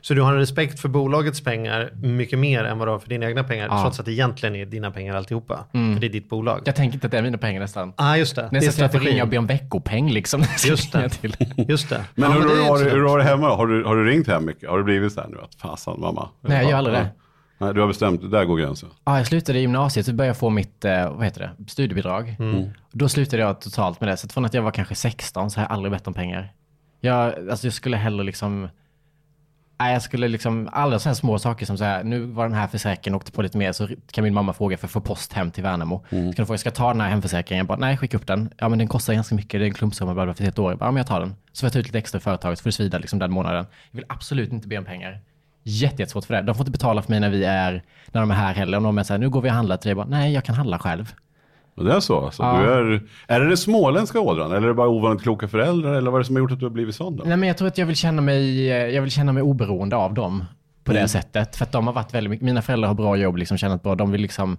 Så 0.00 0.14
du 0.14 0.22
har 0.22 0.32
en 0.32 0.38
respekt 0.38 0.80
för 0.80 0.88
bolagets 0.88 1.40
pengar 1.40 1.90
mycket 2.02 2.38
mer 2.38 2.64
än 2.64 2.78
vad 2.78 2.88
du 2.88 2.92
har 2.92 2.98
för 2.98 3.08
dina 3.08 3.26
egna 3.26 3.44
pengar? 3.44 3.66
Ja. 3.70 3.82
Trots 3.82 4.00
att 4.00 4.06
det 4.06 4.12
egentligen 4.12 4.56
är 4.56 4.66
dina 4.66 4.90
pengar 4.90 5.14
alltihopa? 5.14 5.64
För 5.72 6.00
det 6.00 6.06
är 6.06 6.10
ditt 6.10 6.28
bolag? 6.28 6.62
Jag 6.64 6.74
tänker 6.76 6.94
inte 6.94 7.06
att 7.06 7.10
det 7.10 7.18
är 7.18 7.22
mina 7.22 7.38
pengar 7.38 7.60
nästan. 7.60 7.92
ah, 7.96 8.16
just 8.16 8.36
det. 8.36 8.42
Är 8.42 8.48
det 8.50 8.56
är 8.56 8.60
strategi 8.60 8.98
strategin. 8.98 9.22
att 9.22 9.28
be 9.30 9.38
om 9.38 9.46
veckopeng 9.46 10.10
liksom. 10.10 10.44
Just 10.66 10.92
det. 10.92 11.08
Till. 11.08 11.36
Just 11.68 11.88
det. 11.88 12.04
Men, 12.14 12.30
Ja, 12.30 12.36
hur, 12.38 12.48
det 12.56 12.62
har 12.68 12.78
du, 12.78 12.90
hur 12.90 13.08
har 13.08 13.18
du 13.18 13.24
hemma? 13.24 13.56
Har 13.56 13.66
du, 13.66 13.84
har 13.84 13.96
du 13.96 14.04
ringt 14.06 14.26
hem 14.26 14.44
mycket? 14.44 14.70
Har 14.70 14.78
det 14.78 14.84
blivit 14.84 15.12
så 15.12 15.20
här 15.20 15.28
nu 15.28 15.36
att 15.42 15.54
fasen 15.54 16.00
mamma? 16.00 16.28
Nej, 16.40 16.62
jag 16.62 16.70
gör 16.70 16.78
aldrig 16.78 16.96
det. 16.96 17.08
Nej, 17.60 17.74
du 17.74 17.80
har 17.80 17.88
bestämt, 17.88 18.30
där 18.30 18.44
går 18.44 18.56
gränsen. 18.56 18.88
Ja, 19.04 19.16
jag 19.16 19.26
slutade 19.26 19.58
i 19.58 19.60
gymnasiet 19.60 20.06
så 20.06 20.12
började 20.12 20.28
jag 20.30 20.36
få 20.36 20.50
mitt, 20.50 20.84
eh, 20.84 21.12
vad 21.12 21.24
heter 21.24 21.40
det, 21.58 21.70
studiebidrag. 21.70 22.36
Då 22.92 23.08
slutade 23.08 23.42
jag 23.42 23.60
totalt 23.60 24.00
med 24.00 24.08
det. 24.08 24.16
Så 24.16 24.28
från 24.28 24.44
att 24.44 24.54
jag 24.54 24.62
var 24.62 24.70
kanske 24.70 24.94
16 24.94 25.50
så 25.50 25.60
har 25.60 25.64
jag 25.64 25.72
aldrig 25.72 25.92
bett 25.92 26.06
om 26.06 26.14
pengar. 26.14 26.52
Jag, 27.00 27.48
alltså 27.50 27.66
jag 27.66 27.74
skulle 27.74 27.96
hellre 27.96 28.24
liksom, 28.24 28.68
nej 29.78 29.92
jag 29.92 30.02
skulle 30.02 30.28
liksom, 30.28 30.68
alla 30.72 30.98
sådana 30.98 31.14
små 31.14 31.38
saker 31.38 31.66
som 31.66 31.78
så 31.78 31.84
här, 31.84 32.04
nu 32.04 32.20
var 32.20 32.44
den 32.44 32.58
här 32.58 32.66
försäkringen 32.66 33.16
åkte 33.16 33.32
på 33.32 33.42
lite 33.42 33.58
mer 33.58 33.72
så 33.72 33.88
kan 34.10 34.24
min 34.24 34.34
mamma 34.34 34.52
fråga 34.52 34.76
för 34.76 34.86
att 34.86 34.90
få 34.90 35.00
post 35.00 35.32
hem 35.32 35.50
till 35.50 35.62
Värnamo. 35.62 36.04
Så 36.10 36.16
kan 36.16 36.30
du 36.30 36.46
fråga, 36.46 36.58
ska 36.58 36.66
jag 36.66 36.74
ta 36.74 36.88
den 36.88 37.00
här 37.00 37.08
hemförsäkringen? 37.08 37.58
Jag 37.58 37.66
bara, 37.66 37.78
nej 37.78 37.96
skicka 37.96 38.16
upp 38.16 38.26
den. 38.26 38.50
Ja 38.56 38.68
men 38.68 38.78
den 38.78 38.88
kostar 38.88 39.14
ganska 39.14 39.34
mycket, 39.34 39.60
det 39.60 39.64
är 39.64 39.66
en 39.66 39.74
klumpsumma 39.74 40.14
bla 40.14 40.24
bla 40.24 40.34
för 40.34 40.44
ett 40.44 40.58
år. 40.58 40.72
Jag 40.72 40.78
bara, 40.78 40.86
ja 40.86 40.90
men 40.90 40.96
jag 40.96 41.06
tar 41.06 41.20
den. 41.20 41.34
Så 41.52 41.60
får 41.60 41.66
jag 41.66 41.72
ta 41.72 41.78
ut 41.78 41.86
lite 41.86 41.98
extra 41.98 42.18
i 42.18 42.20
företaget 42.20 42.58
så 42.58 42.62
får 42.62 42.68
det 42.68 42.74
svida 42.74 42.98
liksom 42.98 43.18
den 43.18 43.30
månaden. 43.32 43.66
Jag 43.90 43.96
vill 43.96 44.06
absolut 44.08 44.52
inte 44.52 44.68
be 44.68 44.78
om 44.78 44.84
pengar. 44.84 45.20
Jätte, 45.62 46.02
jättesvårt 46.02 46.24
för 46.24 46.34
det. 46.34 46.42
De 46.42 46.54
får 46.54 46.62
inte 46.62 46.72
betala 46.72 47.02
för 47.02 47.10
mig 47.10 47.20
när 47.20 47.30
vi 47.30 47.44
är, 47.44 47.82
när 48.06 48.20
de 48.20 48.30
är 48.30 48.34
här 48.34 48.54
heller. 48.54 48.78
Om 48.78 48.84
de 48.84 48.98
är 48.98 49.02
så 49.02 49.12
här, 49.12 49.18
nu 49.18 49.30
går 49.30 49.42
vi 49.42 49.50
och 49.50 49.54
handlar 49.54 49.76
till 49.76 49.88
dig. 49.88 49.90
Jag 49.90 49.96
bara, 49.96 50.18
nej 50.18 50.32
jag 50.32 50.44
kan 50.44 50.54
handla 50.54 50.78
själv. 50.78 51.14
Och 51.78 51.84
det 51.84 51.92
är 51.92 52.00
så? 52.00 52.24
Alltså, 52.24 52.42
Ja. 52.42 52.60
du 52.62 52.94
är, 52.94 53.02
är 53.26 53.40
det 53.40 53.48
det 53.48 53.56
småländska 53.56 54.20
ådran? 54.20 54.50
Eller 54.52 54.62
är 54.62 54.68
det 54.68 54.74
bara 54.74 54.88
ovanligt 54.88 55.22
kloka 55.22 55.48
föräldrar? 55.48 55.94
Eller 55.94 56.10
vad 56.10 56.18
är 56.18 56.22
det 56.22 56.26
som 56.26 56.36
har 56.36 56.40
gjort 56.40 56.52
att 56.52 56.58
du 56.60 56.64
har 56.64 56.70
blivit 56.70 56.94
sån 56.94 57.16
då? 57.16 57.24
Nej 57.26 57.36
men 57.36 57.46
jag 57.48 57.56
tror 57.58 57.68
att 57.68 57.78
jag 57.78 57.86
vill 57.86 57.96
känna 57.96 58.22
mig, 58.22 58.70
eh, 58.70 58.76
jag 58.94 59.02
vill 59.02 59.10
känna 59.10 59.32
mig 59.32 59.42
oberoende 59.42 59.96
av 59.96 60.14
dem 60.14 60.44
på 60.84 60.92
det 60.92 61.08
sättet. 61.08 61.56
För 61.56 61.64
att 61.64 61.72
de 61.72 61.86
har 61.86 61.94
varit 61.94 62.14
väldigt 62.14 62.42
mina 62.42 62.62
föräldrar 62.62 62.88
har 62.88 62.94
bra 62.94 63.16
jobb, 63.16 63.36
liksom 63.36 63.58
tjänat 63.58 63.82
bra. 63.82 63.94
De 63.94 64.12
vill 64.12 64.20
liksom, 64.20 64.56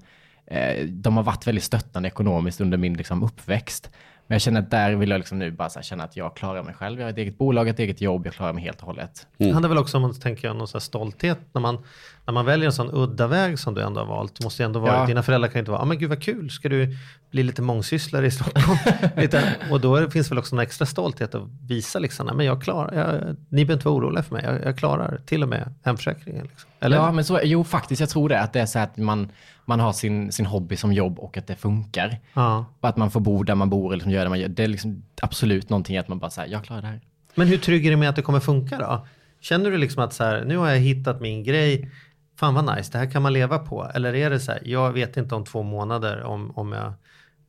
eh, 0.48 0.86
de 0.86 1.18
har 1.18 1.24
varit 1.24 1.48
väldigt 1.48 1.64
stöttande 1.64 2.08
ekonomiskt 2.10 2.62
under 2.62 2.78
min 2.78 2.94
liksom, 2.94 3.24
uppväxt. 3.24 3.90
Men 4.30 4.36
jag 4.36 4.42
känner 4.42 4.60
att 4.60 4.72
där 4.72 4.96
vill 4.96 5.10
jag 5.10 5.18
liksom 5.18 5.40
nu 5.40 5.52
bara 5.52 5.70
känna 5.70 6.04
att 6.04 6.18
jag 6.18 6.36
klarar 6.36 6.64
mig 6.64 6.74
själv. 6.74 7.00
Jag 7.00 7.06
har 7.06 7.12
ett 7.12 7.18
eget 7.18 7.38
bolag, 7.38 7.68
ett 7.68 7.80
eget 7.80 8.02
jobb, 8.02 8.26
jag 8.26 8.34
klarar 8.34 8.54
mig 8.54 8.64
helt 8.64 8.80
och 8.80 8.86
hållet. 8.88 9.28
Det 9.38 9.52
handlar 9.52 9.70
väl 9.70 9.78
också 9.78 9.98
om, 9.98 10.14
tänker 10.14 10.48
jag, 10.48 10.58
någon 10.58 10.68
så 10.68 10.78
här 10.78 10.80
stolthet 10.80 11.40
när 11.52 11.62
man, 11.62 11.78
när 12.26 12.34
man 12.34 12.46
väljer 12.46 12.66
en 12.66 12.74
sån 12.74 12.90
udda 12.94 13.28
väg 13.28 13.60
som 13.60 13.74
du 13.74 13.82
ändå 13.82 14.00
har 14.02 14.08
valt. 14.08 14.44
Måste 14.44 14.64
ändå 14.64 14.80
vara, 14.80 14.94
Ja. 14.94 15.06
dina 15.06 15.24
föräldrar 15.24 15.50
kan 15.50 15.54
ju 15.54 15.60
inte 15.60 15.72
vara, 15.72 15.80
ja 15.80 15.84
ah, 15.84 15.86
men 15.86 15.98
gud 16.00 16.10
vad 16.10 16.24
kul, 16.24 16.50
ska 16.50 16.70
du 16.70 16.98
bli 17.32 17.44
lite 17.44 17.62
mångsysslare 17.62 18.26
i 18.26 18.32
Stockholm? 18.32 18.78
lite, 19.18 19.56
och 19.72 19.82
då 19.82 20.10
finns 20.10 20.32
väl 20.32 20.38
också 20.38 20.56
en 20.56 20.60
extra 20.60 20.86
stolthet 20.86 21.36
att 21.36 21.48
visa 21.68 22.00
liksom, 22.00 22.26
nej 22.26 22.36
men 22.36 22.46
jag 22.46 22.64
klarar, 22.64 22.94
jag, 22.94 23.36
ni 23.50 23.66
behöver 23.66 23.74
inte 23.74 23.88
vara 23.88 23.98
oroliga 23.98 24.24
för 24.24 24.36
mig, 24.36 24.44
jag, 24.46 24.64
jag 24.64 24.78
klarar 24.78 25.22
till 25.26 25.44
och 25.44 25.50
med 25.50 25.74
hemförsäkringen. 25.84 26.46
Liksom. 26.46 26.70
Eller? 26.80 26.98
Ja, 26.98 27.12
men 27.12 27.26
så, 27.26 27.40
jo 27.44 27.64
faktiskt, 27.64 28.00
jag 28.00 28.10
tror 28.10 28.30
det. 28.30 28.40
Att 28.40 28.54
det 28.54 28.60
är 28.60 28.66
så 28.66 28.80
att 28.80 28.98
man, 28.98 29.32
man 29.66 29.80
har 29.80 29.94
sin, 29.94 30.32
sin 30.32 30.46
hobby 30.46 30.76
som 30.76 30.94
jobb 30.94 31.20
och 31.20 31.38
att 31.38 31.48
det 31.48 31.56
funkar. 31.56 32.20
Ja. 32.34 32.66
Och 32.80 32.90
att 32.90 32.98
man 32.98 33.12
får 33.12 33.20
bo 33.20 33.44
där 33.44 33.56
man 33.56 33.70
bor 33.70 33.86
eller 33.86 33.96
liksom 33.96 34.12
göra 34.12 34.24
det 34.24 34.30
man 34.30 34.40
gör. 34.40 34.48
Det 34.48 34.64
är 34.64 34.68
liksom 34.68 35.04
absolut 35.22 35.70
någonting 35.70 35.98
att 35.98 36.08
man 36.08 36.20
bara 36.20 36.32
säger, 36.32 36.52
jag 36.52 36.64
klarar 36.64 36.82
det 36.82 36.88
här. 36.88 37.02
Men 37.36 37.48
hur 37.48 37.58
trygg 37.58 37.86
är 37.86 37.92
du 37.92 37.98
med 37.98 38.10
att 38.10 38.16
det 38.16 38.22
kommer 38.22 38.40
funka 38.40 38.78
då? 38.78 39.08
Känner 39.42 39.72
du 39.72 39.78
liksom 39.78 40.04
att 40.04 40.14
så 40.14 40.24
här, 40.24 40.44
nu 40.46 40.58
har 40.58 40.70
jag 40.70 40.78
hittat 40.78 41.22
min 41.22 41.44
grej, 41.44 41.92
fan 42.40 42.54
vad 42.54 42.76
nice, 42.76 42.92
det 42.92 42.98
här 42.98 43.12
kan 43.12 43.22
man 43.22 43.34
leva 43.34 43.60
på. 43.60 43.92
Eller 43.94 44.16
är 44.16 44.30
det 44.30 44.40
så 44.40 44.52
här, 44.52 44.62
jag 44.66 44.92
vet 44.92 45.18
inte 45.18 45.36
om 45.36 45.46
två 45.46 45.64
månader 45.64 46.24
om, 46.24 46.52
om, 46.56 46.72
jag, 46.72 46.94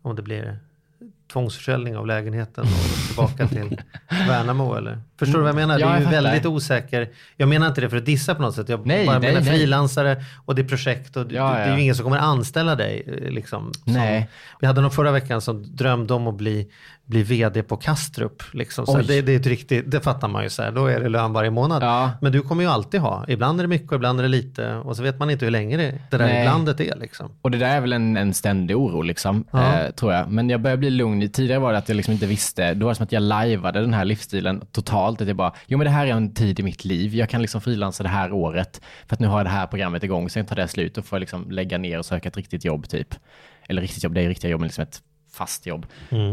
om 0.03 0.17
det 0.17 0.23
blir 0.23 0.59
tvångsförsäljning 1.33 1.97
av 1.97 2.07
lägenheten 2.07 2.65
och 2.65 3.07
tillbaka 3.07 3.47
till 3.49 3.81
Värnamo 4.29 4.75
eller? 4.75 4.99
Förstår 5.19 5.39
du 5.39 5.43
vad 5.43 5.49
jag 5.49 5.55
menar? 5.57 5.79
Det 5.79 5.85
är 5.85 6.01
ju 6.01 6.07
väldigt 6.07 6.47
osäker. 6.47 7.09
Jag 7.37 7.49
menar 7.49 7.67
inte 7.69 7.81
det 7.81 7.91
för 7.91 7.97
att 7.97 8.07
dissa 8.07 8.35
på 8.35 8.43
något 8.43 8.55
sätt. 8.55 8.69
Jag 8.69 8.87
Nej, 8.87 9.07
bara 9.07 9.19
nej, 9.19 9.29
menar 9.33 9.45
nej. 9.45 9.51
frilansare 9.59 10.25
och 10.45 10.55
det 10.55 10.63
är 10.63 10.69
projekt 10.69 11.17
och 11.17 11.27
det, 11.27 11.35
Ja, 11.35 11.51
det 11.53 11.59
är 11.59 11.69
ja. 11.69 11.77
ju 11.77 11.83
ingen 11.83 11.95
som 11.95 12.05
kommer 12.05 12.19
anställa 12.19 12.77
dig. 12.77 13.03
eh, 13.25 13.31
Liksom, 13.31 13.73
som, 13.75 13.93
Nej. 13.93 14.29
Vi 14.61 14.67
hade 14.67 14.81
någon 14.81 14.91
förra 14.91 15.11
veckan 15.13 15.41
som 15.41 15.77
drömde 15.77 16.15
om 16.15 16.27
att 16.27 16.35
bli, 16.35 16.71
bli 17.11 17.23
vd 17.23 17.63
på 17.63 17.77
Kastrup. 17.77 18.43
Liksom. 18.53 18.87
Så 18.87 18.97
det, 18.99 19.23
det 19.23 19.33
är 19.33 19.37
ett 19.41 19.47
riktigt, 19.47 19.91
det 19.91 20.01
fattar 20.01 20.29
man 20.29 20.43
ju 20.43 20.51
så 20.51 20.63
här. 20.63 20.73
Då 20.73 20.87
är 20.87 21.01
det 21.01 21.09
lön 21.09 21.33
varje 21.33 21.51
månad. 21.51 21.83
Ja. 21.83 22.11
Men 22.21 22.33
du 22.33 22.43
kommer 22.43 22.63
ju 22.65 22.71
alltid 22.71 23.01
ha. 23.01 23.25
Ibland 23.29 23.61
är 23.61 23.65
det 23.65 23.69
mycket 23.69 23.89
och 23.89 23.97
ibland 23.97 24.19
är 24.19 24.23
det 24.23 24.29
lite. 24.29 24.75
Och 24.75 24.97
så 24.97 25.03
vet 25.03 25.19
man 25.19 25.31
inte 25.31 25.45
hur 25.45 25.53
länge 25.53 25.77
det, 25.77 25.99
det 26.11 26.17
där 26.17 26.27
Nej. 26.27 26.41
iblandet 26.41 26.81
är. 26.81 26.97
Liksom. 26.97 27.31
Och 27.43 27.51
det 27.51 27.59
där 27.59 27.77
är 27.77 27.81
väl 27.81 27.93
en, 27.93 28.17
en 28.17 28.35
ständig 28.35 28.77
oro 28.77 29.03
liksom, 29.03 29.45
Ja. 29.51 29.79
eh, 29.81 29.91
tror 29.91 30.13
jag. 30.13 30.31
Men 30.31 30.51
jag 30.51 30.61
börjar 30.61 30.77
bli 30.77 30.91
lugn. 30.91 31.29
Tidigare 31.31 31.61
var 31.61 31.73
det 31.73 31.79
att 31.79 31.89
jag 31.89 31.97
liksom 31.97 32.13
inte 32.15 32.27
visste. 32.27 32.75
Då 32.75 32.87
var 32.87 32.91
det 32.93 32.97
som 32.97 33.05
att 33.05 33.13
jag 33.13 33.23
lajvade 33.23 33.81
den 33.81 33.95
här 33.95 34.05
livsstilen 34.05 34.63
totalt. 34.73 35.21
Att 35.21 35.29
jag 35.29 35.37
bara, 35.37 35.53
jo 35.67 35.79
men 35.79 35.85
det 35.85 35.91
här 35.91 36.07
är 36.07 36.11
en 36.11 36.35
tid 36.35 36.61
i 36.61 36.63
mitt 36.63 36.85
liv. 36.85 37.15
Jag 37.15 37.29
kan 37.29 37.43
liksom 37.43 37.61
frilansa 37.61 38.03
det 38.03 38.09
här 38.09 38.33
året. 38.33 38.81
För 39.07 39.15
att 39.17 39.21
nu 39.21 39.27
har 39.27 39.39
jag 39.39 39.47
det 39.47 39.51
här 39.51 39.67
programmet 39.67 40.05
igång. 40.05 40.31
Sen 40.31 40.47
tar 40.47 40.57
det 40.57 40.69
slut 40.69 40.99
och 40.99 41.05
får 41.05 41.17
jag 41.17 41.21
liksom 41.21 41.51
lägga 41.51 41.79
ner 41.79 41.99
och 41.99 42.05
söka 42.07 42.29
ett 42.29 42.37
riktigt 42.37 42.65
jobb 42.65 42.89
typ. 42.89 43.09
Eller 43.69 43.83
riktigt 43.83 44.05
jobb, 44.05 44.15
det 44.15 44.21
är 44.23 44.29
riktiga 44.29 44.51
jobb, 44.51 44.61
men 44.61 44.67
liksom 44.67 44.83
ett 44.83 45.03
fast 45.33 45.67
jobb. 45.67 45.87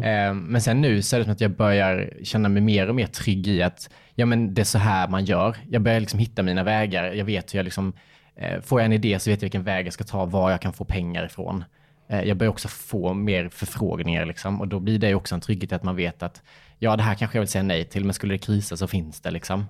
Eh, 0.03 0.33
men 0.33 0.61
sen 0.61 0.81
nu 0.81 1.01
så 1.01 1.15
är 1.15 1.19
det 1.19 1.23
som 1.23 1.33
att 1.33 1.41
jag 1.41 1.51
börjar 1.51 2.13
känna 2.23 2.49
mig 2.49 2.61
mer 2.61 2.89
och 2.89 2.95
mer 2.95 3.07
trygg 3.07 3.47
i 3.47 3.61
att 3.63 3.89
ja, 4.15 4.25
men 4.25 4.53
det 4.53 4.61
är 4.61 4.65
så 4.65 4.77
här 4.77 5.07
man 5.07 5.25
gör. 5.25 5.55
Jag 5.69 5.81
börjar 5.81 5.99
liksom 5.99 6.19
hitta 6.19 6.43
mina 6.43 6.63
vägar. 6.63 7.13
Jag 7.13 7.25
vet 7.25 7.53
hur 7.53 7.59
jag 7.59 7.63
liksom, 7.63 7.93
eh, 8.35 8.61
får 8.61 8.79
jag 8.79 8.85
en 8.85 8.93
idé 8.93 9.19
så 9.19 9.29
vet 9.29 9.41
jag 9.41 9.45
vilken 9.45 9.63
väg 9.63 9.85
jag 9.85 9.93
ska 9.93 10.03
ta, 10.03 10.25
var 10.25 10.51
jag 10.51 10.61
kan 10.61 10.73
få 10.73 10.85
pengar 10.85 11.25
ifrån. 11.25 11.63
Eh, 12.09 12.21
jag 12.21 12.37
börjar 12.37 12.51
också 12.51 12.67
få 12.67 13.13
mer 13.13 13.49
förfrågningar 13.49 14.25
liksom, 14.25 14.61
och 14.61 14.67
då 14.67 14.79
blir 14.79 14.99
det 14.99 15.15
också 15.15 15.35
en 15.35 15.41
trygghet 15.41 15.73
att 15.73 15.83
man 15.83 15.95
vet 15.95 16.23
att 16.23 16.41
ja, 16.79 16.95
det 16.95 17.03
här 17.03 17.15
kanske 17.15 17.37
jag 17.37 17.41
vill 17.41 17.49
säga 17.49 17.63
nej 17.63 17.85
till, 17.85 18.05
men 18.05 18.13
skulle 18.13 18.33
det 18.33 18.37
krisa 18.37 18.77
så 18.77 18.87
finns 18.87 19.21
det 19.21 19.31
liksom 19.31 19.65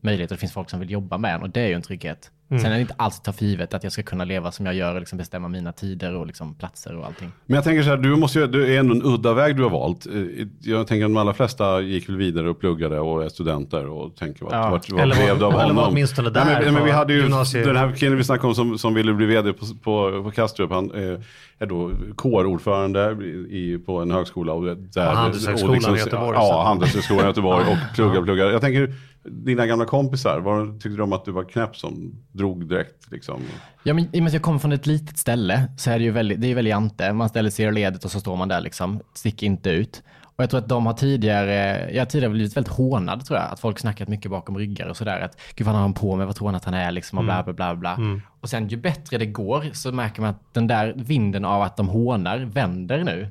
möjligheter. 0.00 0.34
Det 0.34 0.40
finns 0.40 0.52
folk 0.52 0.70
som 0.70 0.80
vill 0.80 0.90
jobba 0.90 1.18
med 1.18 1.34
en 1.34 1.42
och 1.42 1.50
det 1.50 1.60
är 1.60 1.68
ju 1.68 1.74
en 1.74 1.82
trygghet. 1.82 2.30
Sen 2.50 2.64
är 2.66 2.70
det 2.74 2.80
inte 2.80 2.94
alls 2.96 3.20
ta 3.20 3.32
för 3.32 3.44
givet 3.44 3.74
att 3.74 3.82
jag 3.84 3.92
ska 3.92 4.02
kunna 4.02 4.24
leva 4.24 4.52
som 4.52 4.66
jag 4.66 4.74
gör 4.74 4.94
och 4.94 5.00
liksom 5.00 5.18
bestämma 5.18 5.48
mina 5.48 5.72
tider 5.72 6.14
och 6.16 6.26
liksom 6.26 6.54
platser 6.54 6.96
och 6.96 7.06
allting. 7.06 7.32
Men 7.46 7.54
jag 7.54 7.64
tänker 7.64 7.82
så 7.82 7.88
här, 7.88 7.96
du, 7.96 8.16
måste 8.16 8.38
ju, 8.38 8.46
du 8.46 8.74
är 8.74 8.78
ändå 8.80 8.94
en 8.94 9.02
udda 9.04 9.34
väg 9.34 9.56
du 9.56 9.62
har 9.62 9.70
valt. 9.70 10.06
Eh, 10.06 10.12
Jag 10.60 10.86
tänker 10.86 11.04
att 11.04 11.10
de 11.10 11.16
allra 11.16 11.34
flesta 11.34 11.80
gick 11.80 12.08
väl 12.08 12.16
vidare 12.16 12.50
och 12.50 12.60
pluggade 12.60 13.00
och 13.00 13.24
är 13.24 13.28
studenter 13.28 13.86
och 13.88 14.16
tänker 14.16 14.44
vart, 14.44 14.52
Ja. 14.52 14.70
vart, 14.70 14.90
vart 14.90 15.00
Eller 15.00 15.14
blev 15.14 15.38
det 15.38 15.46
av 15.46 15.52
eller 15.52 15.62
var 15.62 15.66
honom? 15.68 15.84
åtminstone 15.88 16.30
Nej, 16.30 16.44
där 16.44 16.64
men, 16.64 16.74
men 16.74 16.84
vi 16.84 16.90
på 16.90 16.96
hade 16.96 17.12
ju 17.14 17.20
gymnasiet. 17.20 17.64
den 17.66 17.76
här 17.76 17.92
killen 17.92 18.18
vi 18.18 18.24
snackade 18.24 18.48
om 18.48 18.54
som, 18.54 18.78
som 18.78 18.94
ville 18.94 19.12
bli 19.12 19.26
vd 19.26 19.52
på, 19.52 19.66
på, 19.82 20.22
på 20.22 20.30
Kastrup. 20.30 20.70
Han 20.70 20.90
eh, 20.90 21.20
är 21.58 21.66
då 21.66 21.90
kårordförande 22.16 23.10
i, 23.50 23.78
på 23.86 23.98
en 23.98 24.10
högskola. 24.10 24.52
Och 24.52 24.64
där, 24.76 25.10
Och 25.10 25.16
Handelshögskolan 25.16 25.96
i 25.96 25.98
Göteborg. 25.98 26.38
Ja, 26.40 26.62
Handelshögskolan 26.66 27.24
i 27.24 27.28
Göteborg 27.28 27.64
och 27.70 27.76
pluggar, 27.94 28.22
pluggar. 28.22 28.46
Jag 28.50 28.60
tänker, 28.60 28.94
dina 29.24 29.66
gamla 29.66 29.84
kompisar, 29.84 30.40
var, 30.40 30.72
tyckte 30.72 30.98
de 30.98 31.12
att 31.12 31.24
du 31.24 31.32
var 31.32 31.44
knäpp 31.44 31.76
som 31.76 32.14
drog 32.32 32.68
direkt? 32.68 33.10
Liksom? 33.10 33.40
Ja, 33.82 33.94
men 33.94 34.04
i 34.04 34.18
och 34.18 34.22
med 34.22 34.26
att 34.26 34.32
jag 34.32 34.42
kommer 34.42 34.58
från 34.58 34.72
ett 34.72 34.86
litet 34.86 35.18
ställe 35.18 35.68
så 35.76 35.90
är 35.90 35.98
det 35.98 36.04
ju 36.04 36.10
väldigt, 36.10 36.40
det 36.40 36.46
är 36.46 36.54
väldigt 36.54 36.74
ante. 36.74 37.12
Man 37.12 37.28
ställer 37.28 37.50
sig 37.50 37.64
i 37.64 37.72
ledet 37.72 38.04
och 38.04 38.10
så 38.10 38.20
står 38.20 38.36
man 38.36 38.48
där 38.48 38.60
liksom, 38.60 39.00
sticker 39.14 39.46
inte 39.46 39.70
ut. 39.70 40.02
Och 40.40 40.42
jag 40.42 40.50
tror 40.50 40.60
att 40.60 40.68
de 40.68 40.86
har 40.86 40.92
tidigare, 40.92 41.90
jag 41.92 42.00
har 42.00 42.06
tidigare 42.06 42.32
blivit 42.32 42.56
väldigt 42.56 42.72
hånad 42.72 43.24
tror 43.24 43.38
jag. 43.38 43.52
Att 43.52 43.60
folk 43.60 43.78
snackat 43.78 44.08
mycket 44.08 44.30
bakom 44.30 44.58
ryggar 44.58 44.88
och 44.88 44.96
sådär. 44.96 45.20
Att 45.20 45.40
gud 45.54 45.66
vad 45.66 45.74
har 45.74 45.82
han 45.82 45.94
på 45.94 46.16
med, 46.16 46.26
vad 46.26 46.36
tror 46.36 46.48
han 46.48 46.54
att 46.54 46.64
han 46.64 46.74
är 46.74 46.92
liksom 46.92 47.18
och 47.18 47.24
bla 47.24 47.42
bla 47.42 47.52
bla 47.52 47.74
bla. 47.74 47.98
Och 48.40 48.48
sen 48.48 48.68
ju 48.68 48.76
bättre 48.76 49.18
det 49.18 49.26
går 49.26 49.64
så 49.72 49.92
märker 49.92 50.20
man 50.22 50.30
att 50.30 50.54
den 50.54 50.66
där 50.66 50.92
vinden 50.96 51.44
av 51.44 51.62
att 51.62 51.76
de 51.76 51.88
hånar 51.88 52.38
vänder 52.38 53.04
nu. 53.04 53.28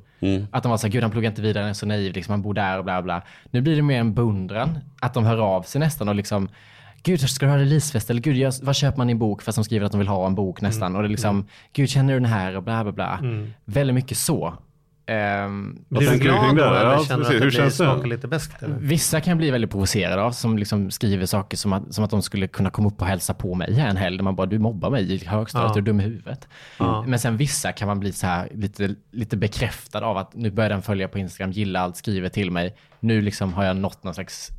Att 0.52 0.64
de 0.64 0.70
var 0.70 0.78
så 0.78 0.88
här, 0.88 0.92
gud 0.92 1.04
han 1.04 1.12
pluggar 1.12 1.30
inte 1.30 1.42
vidare, 1.42 1.62
han 1.62 1.70
är 1.70 1.74
så 1.74 1.86
naiv, 1.86 2.14
liksom, 2.14 2.32
han 2.32 2.42
bor 2.42 2.54
där 2.54 2.78
och 2.78 2.84
bla 2.84 3.02
bla. 3.02 3.22
Nu 3.52 3.62
blir 3.62 3.76
det 3.76 3.82
mer 3.82 4.00
en 4.00 4.14
beundran. 4.14 4.80
Att 5.00 5.14
de 5.14 5.26
hör 5.26 5.38
av 5.38 5.62
sig 5.62 5.80
nästan 5.80 6.10
och 6.10 6.16
liksom 6.16 6.50
Gud, 7.04 7.30
ska 7.30 7.46
du 7.46 7.52
ha 7.52 7.58
releasefest? 7.58 8.10
Eller 8.10 8.22
gud, 8.22 8.38
jag, 8.38 8.54
vad 8.62 8.76
köper 8.76 8.98
man 8.98 9.10
i 9.10 9.12
en 9.12 9.20
bok? 9.20 9.42
Fast 9.42 9.56
de 9.56 9.64
skriver 9.64 9.86
att 9.86 9.92
de 9.92 9.98
vill 9.98 10.08
ha 10.08 10.28
en 10.28 10.36
bok 10.36 10.62
nästan. 10.62 10.96
Och 10.96 11.02
det 11.02 11.08
är 11.08 11.10
liksom, 11.10 11.46
gud, 11.74 11.90
känner 11.90 12.14
du 12.14 12.20
den 12.20 12.30
här? 12.30 12.56
Och 12.58 12.64
bla, 12.64 12.84
bla, 12.84 12.92
bla. 12.92 13.20
Väldigt 13.66 13.94
mycket 13.94 14.18
så. 14.18 14.54
Ehm, 15.10 15.78
Blir 15.90 16.12
du 16.12 16.18
glad 16.18 16.56
då 16.56 16.64
eller 16.64 16.92
Ja, 16.92 17.04
känner 17.08 17.18
du 17.20 17.26
att 17.26 17.28
det 17.28 17.34
Hur 17.34 17.42
blir 17.42 17.52
känns 17.52 17.78
det? 17.78 17.84
smakar 17.86 18.08
lite 18.08 18.28
beskt? 18.28 18.64
Eller? 18.64 18.76
vissa 18.76 19.22
kan 19.22 19.38
bli 19.38 19.52
väldigt 19.52 19.72
provocerade 19.72 20.22
av, 20.22 20.32
som 20.32 20.58
liksom 20.58 20.92
skriver 20.92 21.26
saker 21.26 21.58
som 21.58 21.74
att, 21.74 21.94
som 21.94 22.04
att 22.04 22.10
de 22.12 22.22
skulle 22.22 22.48
kunna 22.48 22.70
komma 22.70 22.88
upp 22.88 23.02
och 23.02 23.08
hälsa 23.08 23.34
på 23.34 23.56
mig 23.56 23.74
här 23.74 23.88
en 23.90 23.98
helg. 23.98 24.18
Där 24.18 24.24
man 24.24 24.36
bara, 24.36 24.48
du 24.48 24.60
mobbar 24.60 24.90
mig 24.90 25.14
i 25.14 25.26
högstadiet, 25.26 25.70
Ja. 25.70 25.74
du 25.74 25.80
är 25.80 25.86
dum 25.86 26.00
i 26.00 26.04
huvudet. 26.04 26.48
Ja. 26.78 27.04
Men 27.08 27.20
sen 27.20 27.38
vissa 27.38 27.72
kan 27.72 27.88
man 27.88 28.00
bli 28.00 28.12
så 28.12 28.28
här 28.28 28.50
lite, 28.54 28.96
lite 29.12 29.38
bekräftad 29.38 30.00
av 30.06 30.18
att 30.18 30.36
nu 30.36 30.52
börjar 30.52 30.70
den 30.70 30.82
följa 30.82 31.08
på 31.08 31.20
Instagram, 31.20 31.52
gilla 31.52 31.80
allt, 31.80 31.98
skriver 31.98 32.30
till 32.30 32.52
mig. 32.52 32.76
Nu 33.00 33.22
liksom 33.22 33.54
har 33.54 33.64
jag 33.66 33.78
nått 33.78 34.04
någon 34.04 34.14
slags 34.14 34.50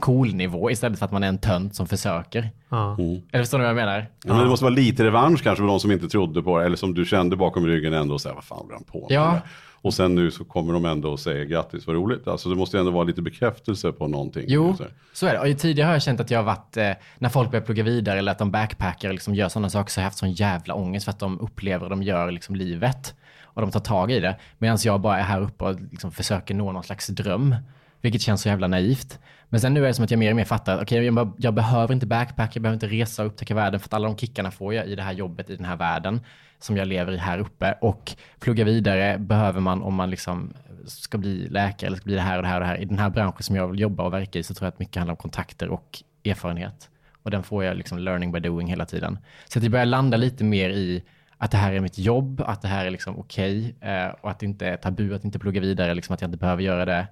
cool 0.00 0.34
nivå 0.34 0.70
istället 0.70 0.98
för 0.98 1.06
att 1.06 1.12
man 1.12 1.22
är 1.24 1.28
en 1.28 1.38
tönt 1.38 1.74
som 1.74 1.86
försöker. 1.86 2.50
Ja. 2.68 2.96
Eller 3.32 3.42
förstår 3.42 3.58
ni 3.58 3.62
vad 3.64 3.68
jag 3.70 3.76
menar? 3.76 4.06
Ja, 4.24 4.32
men 4.34 4.42
det 4.42 4.48
måste 4.48 4.64
vara 4.64 4.74
lite 4.74 5.04
revansch 5.04 5.42
kanske 5.42 5.62
för 5.62 5.68
de 5.68 5.80
som 5.80 5.92
inte 5.92 6.08
trodde 6.08 6.42
på 6.42 6.58
det, 6.58 6.64
eller 6.66 6.76
som 6.76 6.94
du 6.94 7.04
kände 7.04 7.36
bakom 7.36 7.66
ryggen 7.66 7.92
ändå 7.94 8.14
och 8.14 8.20
säga 8.20 8.34
vad 8.34 8.44
fan 8.44 8.58
håller 8.58 8.74
han 8.74 8.84
på 8.84 8.98
med? 9.08 9.16
Ja. 9.16 9.40
Och 9.84 9.94
sen 9.94 10.14
nu 10.14 10.30
så 10.30 10.44
kommer 10.44 10.72
de 10.72 10.84
ändå 10.84 11.10
och 11.10 11.20
säger 11.20 11.44
grattis, 11.44 11.86
vad 11.86 11.96
roligt. 11.96 12.28
Alltså 12.28 12.48
det 12.48 12.54
måste 12.54 12.76
ju 12.76 12.78
ändå 12.78 12.92
vara 12.92 13.04
lite 13.04 13.22
bekräftelse 13.22 13.92
på 13.92 14.08
någonting. 14.08 14.44
Jo, 14.46 14.76
Så 14.76 14.82
här. 14.82 14.92
så 15.12 15.26
är 15.26 15.32
det. 15.32 15.52
Och 15.52 15.58
tidigare 15.58 15.86
har 15.86 15.92
jag 15.92 16.02
känt 16.02 16.20
att 16.20 16.30
jag 16.30 16.38
har 16.38 16.44
varit, 16.44 16.76
eh, 16.76 16.90
när 17.18 17.28
folk 17.28 17.50
börjar 17.50 17.64
plugga 17.64 17.82
vidare 17.82 18.18
eller 18.18 18.32
att 18.32 18.38
de 18.38 18.50
backpackar 18.50 19.08
och 19.08 19.14
liksom 19.14 19.34
gör 19.34 19.48
sådana 19.48 19.70
saker 19.70 19.90
så 19.90 20.00
har 20.00 20.02
jag 20.02 20.06
haft 20.06 20.18
sån 20.18 20.32
jävla 20.32 20.74
ångest 20.74 21.04
för 21.04 21.10
att 21.12 21.18
de 21.18 21.40
upplever 21.40 21.88
de 21.90 22.02
gör 22.02 22.30
liksom 22.30 22.56
livet. 22.56 23.14
Och 23.42 23.60
de 23.62 23.70
tar 23.70 23.80
tag 23.80 24.12
i 24.12 24.20
det. 24.20 24.36
Medan 24.58 24.78
jag 24.84 25.00
bara 25.00 25.18
är 25.18 25.22
här 25.22 25.40
uppe 25.40 25.64
och 25.64 25.80
liksom 25.90 26.12
försöker 26.12 26.54
nå 26.54 26.72
någon 26.72 26.84
slags 26.84 27.06
dröm. 27.06 27.56
Vilket 28.04 28.22
känns 28.22 28.42
så 28.42 28.48
jävla 28.48 28.66
naivt. 28.66 29.18
Men 29.48 29.60
sen 29.60 29.74
nu 29.74 29.82
är 29.82 29.88
det 29.88 29.94
som 29.94 30.04
att 30.04 30.10
jag 30.10 30.18
mer 30.18 30.30
och 30.30 30.36
mer 30.36 30.44
fattar, 30.44 30.82
okej 30.82 31.04
jag, 31.04 31.32
jag 31.38 31.54
behöver 31.54 31.94
inte 31.94 32.06
backpacka, 32.06 32.50
jag 32.54 32.62
behöver 32.62 32.74
inte 32.74 32.86
resa 32.86 33.22
och 33.22 33.28
upptäcka 33.28 33.54
världen 33.54 33.80
för 33.80 33.88
att 33.88 33.94
alla 33.94 34.08
de 34.08 34.16
kickarna 34.16 34.50
får 34.50 34.74
jag 34.74 34.86
i 34.86 34.94
det 34.94 35.02
här 35.02 35.12
jobbet, 35.12 35.50
i 35.50 35.56
den 35.56 35.64
här 35.64 35.76
världen 35.76 36.20
som 36.58 36.76
jag 36.76 36.88
lever 36.88 37.12
i 37.12 37.16
här 37.16 37.38
uppe. 37.38 37.78
Och 37.80 38.12
plugga 38.40 38.64
vidare 38.64 39.18
behöver 39.18 39.60
man 39.60 39.82
om 39.82 39.94
man 39.94 40.10
liksom 40.10 40.54
ska 40.86 41.18
bli 41.18 41.48
läkare 41.48 41.86
eller 41.86 41.96
ska 41.96 42.04
bli 42.04 42.14
det 42.14 42.20
här 42.20 42.36
och 42.36 42.42
det 42.42 42.48
här 42.48 42.56
och 42.56 42.60
det 42.60 42.66
här. 42.66 42.80
I 42.80 42.84
den 42.84 42.98
här 42.98 43.10
branschen 43.10 43.42
som 43.42 43.56
jag 43.56 43.68
vill 43.68 43.80
jobba 43.80 44.02
och 44.02 44.12
verka 44.12 44.38
i 44.38 44.42
så 44.42 44.54
tror 44.54 44.66
jag 44.66 44.72
att 44.72 44.78
mycket 44.78 44.96
handlar 44.96 45.12
om 45.12 45.16
kontakter 45.16 45.68
och 45.68 46.02
erfarenhet. 46.24 46.90
Och 47.22 47.30
den 47.30 47.42
får 47.42 47.64
jag 47.64 47.76
liksom 47.76 47.98
learning 47.98 48.32
by 48.32 48.40
doing 48.40 48.68
hela 48.68 48.86
tiden. 48.86 49.18
Så 49.48 49.58
att 49.58 49.62
jag 49.62 49.72
börjar 49.72 49.86
landa 49.86 50.16
lite 50.16 50.44
mer 50.44 50.70
i 50.70 51.02
att 51.38 51.50
det 51.50 51.56
här 51.56 51.72
är 51.72 51.80
mitt 51.80 51.98
jobb, 51.98 52.40
att 52.46 52.62
det 52.62 52.68
här 52.68 52.86
är 52.86 52.90
liksom 52.90 53.18
okej 53.18 53.74
okay, 53.78 54.10
och 54.20 54.30
att 54.30 54.38
det 54.38 54.46
inte 54.46 54.66
är 54.66 54.76
tabu 54.76 55.14
att 55.14 55.24
inte 55.24 55.38
plugga 55.38 55.60
vidare, 55.60 55.94
liksom 55.94 56.14
att 56.14 56.20
jag 56.20 56.28
inte 56.28 56.38
behöver 56.38 56.62
göra 56.62 56.84
det. 56.84 57.06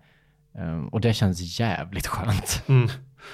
Um, 0.58 0.88
och 0.88 1.00
det 1.00 1.12
känns 1.12 1.60
jävligt 1.60 2.06
skönt. 2.06 2.62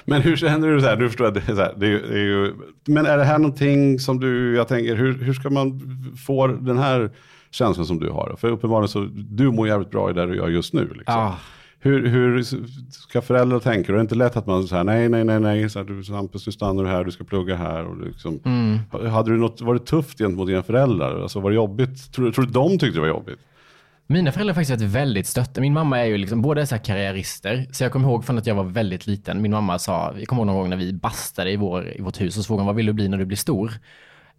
Men 0.05 0.23
hur 0.23 0.37
känner 0.37 0.69
du 0.69 0.81
så 0.81 0.87
här? 0.87 0.97
Nu 0.97 1.09
förstår 1.09 1.27
jag, 1.27 1.35
det 1.35 1.49
är 1.49 1.55
så 1.55 1.61
här, 1.61 1.75
det 1.77 1.87
är, 1.87 1.91
det 2.09 2.15
är 2.15 2.25
ju, 2.25 2.55
men 2.87 3.07
är 3.07 3.19
det 3.19 3.25
här 3.25 3.39
någonting 3.39 3.99
som 3.99 4.21
du, 4.21 4.57
jag 4.57 4.69
tänker, 4.69 4.97
hur, 4.97 5.19
hur 5.19 5.33
ska 5.35 5.51
man 5.51 5.81
få 6.27 6.47
den 6.47 6.79
här 6.79 7.11
känslan 7.51 7.87
som 7.87 7.99
du 8.01 8.11
har? 8.11 8.37
För 8.39 8.49
uppenbarligen 8.51 8.89
så, 8.89 9.09
du 9.15 9.51
mår 9.51 9.69
jävligt 9.69 9.91
bra 9.91 10.11
i 10.11 10.13
det 10.13 10.27
du 10.27 10.37
gör 10.37 10.49
just 10.49 10.73
nu. 10.73 10.81
Liksom. 10.85 11.03
Ah. 11.21 11.35
Hur, 11.81 12.07
hur 12.07 12.43
ska 12.91 13.23
föräldrar 13.23 13.59
tänka? 13.59 13.93
Det 13.93 13.99
är 13.99 14.01
inte 14.01 14.15
lätt 14.15 14.37
att 14.37 14.47
man 14.47 14.69
säger 14.69 14.85
nej, 14.85 15.09
nej, 15.09 15.25
nej, 15.25 15.41
nej, 15.41 15.71
så 15.71 15.79
här, 15.79 15.87
du, 15.87 16.15
Hampus, 16.15 16.45
du 16.45 16.53
stannar 16.53 16.85
här, 16.85 17.05
du 17.05 17.11
ska 17.11 17.25
plugga 17.25 17.57
här. 17.57 17.85
Och 17.85 18.07
liksom, 18.07 18.41
Hade 19.11 19.31
du 19.31 19.37
något, 19.37 19.61
var 19.61 19.75
det 19.75 19.81
tufft 19.81 20.19
gentemot 20.19 20.47
dina 20.47 20.63
föräldrar? 20.63 21.23
Alltså, 21.23 21.41
var 21.41 21.51
det 21.51 21.57
jobbigt? 21.57 22.13
Tror, 22.13 22.25
du- 22.27 22.33
tror 22.33 22.45
du 22.45 22.51
de 22.53 22.71
tyckte 22.71 22.87
det 22.97 23.01
var 23.01 23.09
jobbigt? 23.09 23.39
Mina 24.11 24.33
föräldrar 24.33 24.55
har 24.55 24.63
faktiskt 24.63 24.81
varit 24.81 24.95
väldigt 24.95 25.27
stötta. 25.27 25.61
Min 25.61 25.73
mamma 25.73 25.99
är 25.99 26.05
ju 26.05 26.19
liksom, 26.19 26.43
båda 26.43 26.61
är 26.61 26.65
så 26.65 26.75
här 26.75 26.85
karriärister. 26.85 27.67
Så 27.73 27.85
jag 27.85 27.93
kommer 27.93 28.09
ihåg 28.09 28.25
från 28.25 28.39
att 28.39 28.47
jag 28.47 28.55
var 28.55 28.65
väldigt 28.65 29.07
liten. 29.07 29.43
Min 29.43 29.51
mamma 29.51 29.79
sa, 29.79 30.15
jag 30.19 30.29
kommer 30.29 30.41
ihåg 30.41 30.47
någon 30.47 30.57
gång 30.57 30.71
när 30.71 30.77
vi 30.77 30.93
bastade 30.93 31.51
i, 31.51 31.57
vår, 31.57 31.97
i 31.97 32.01
vårt 32.01 32.21
hus 32.21 32.37
och 32.37 32.45
så 32.45 32.47
frågade 32.47 32.63
hon, 32.63 32.67
vad 32.67 32.77
vill 32.77 32.87
du 32.87 32.93
bli 32.93 33.09
när 33.09 33.19
du 33.19 33.25
blir 33.25 33.37
stor? 33.37 33.73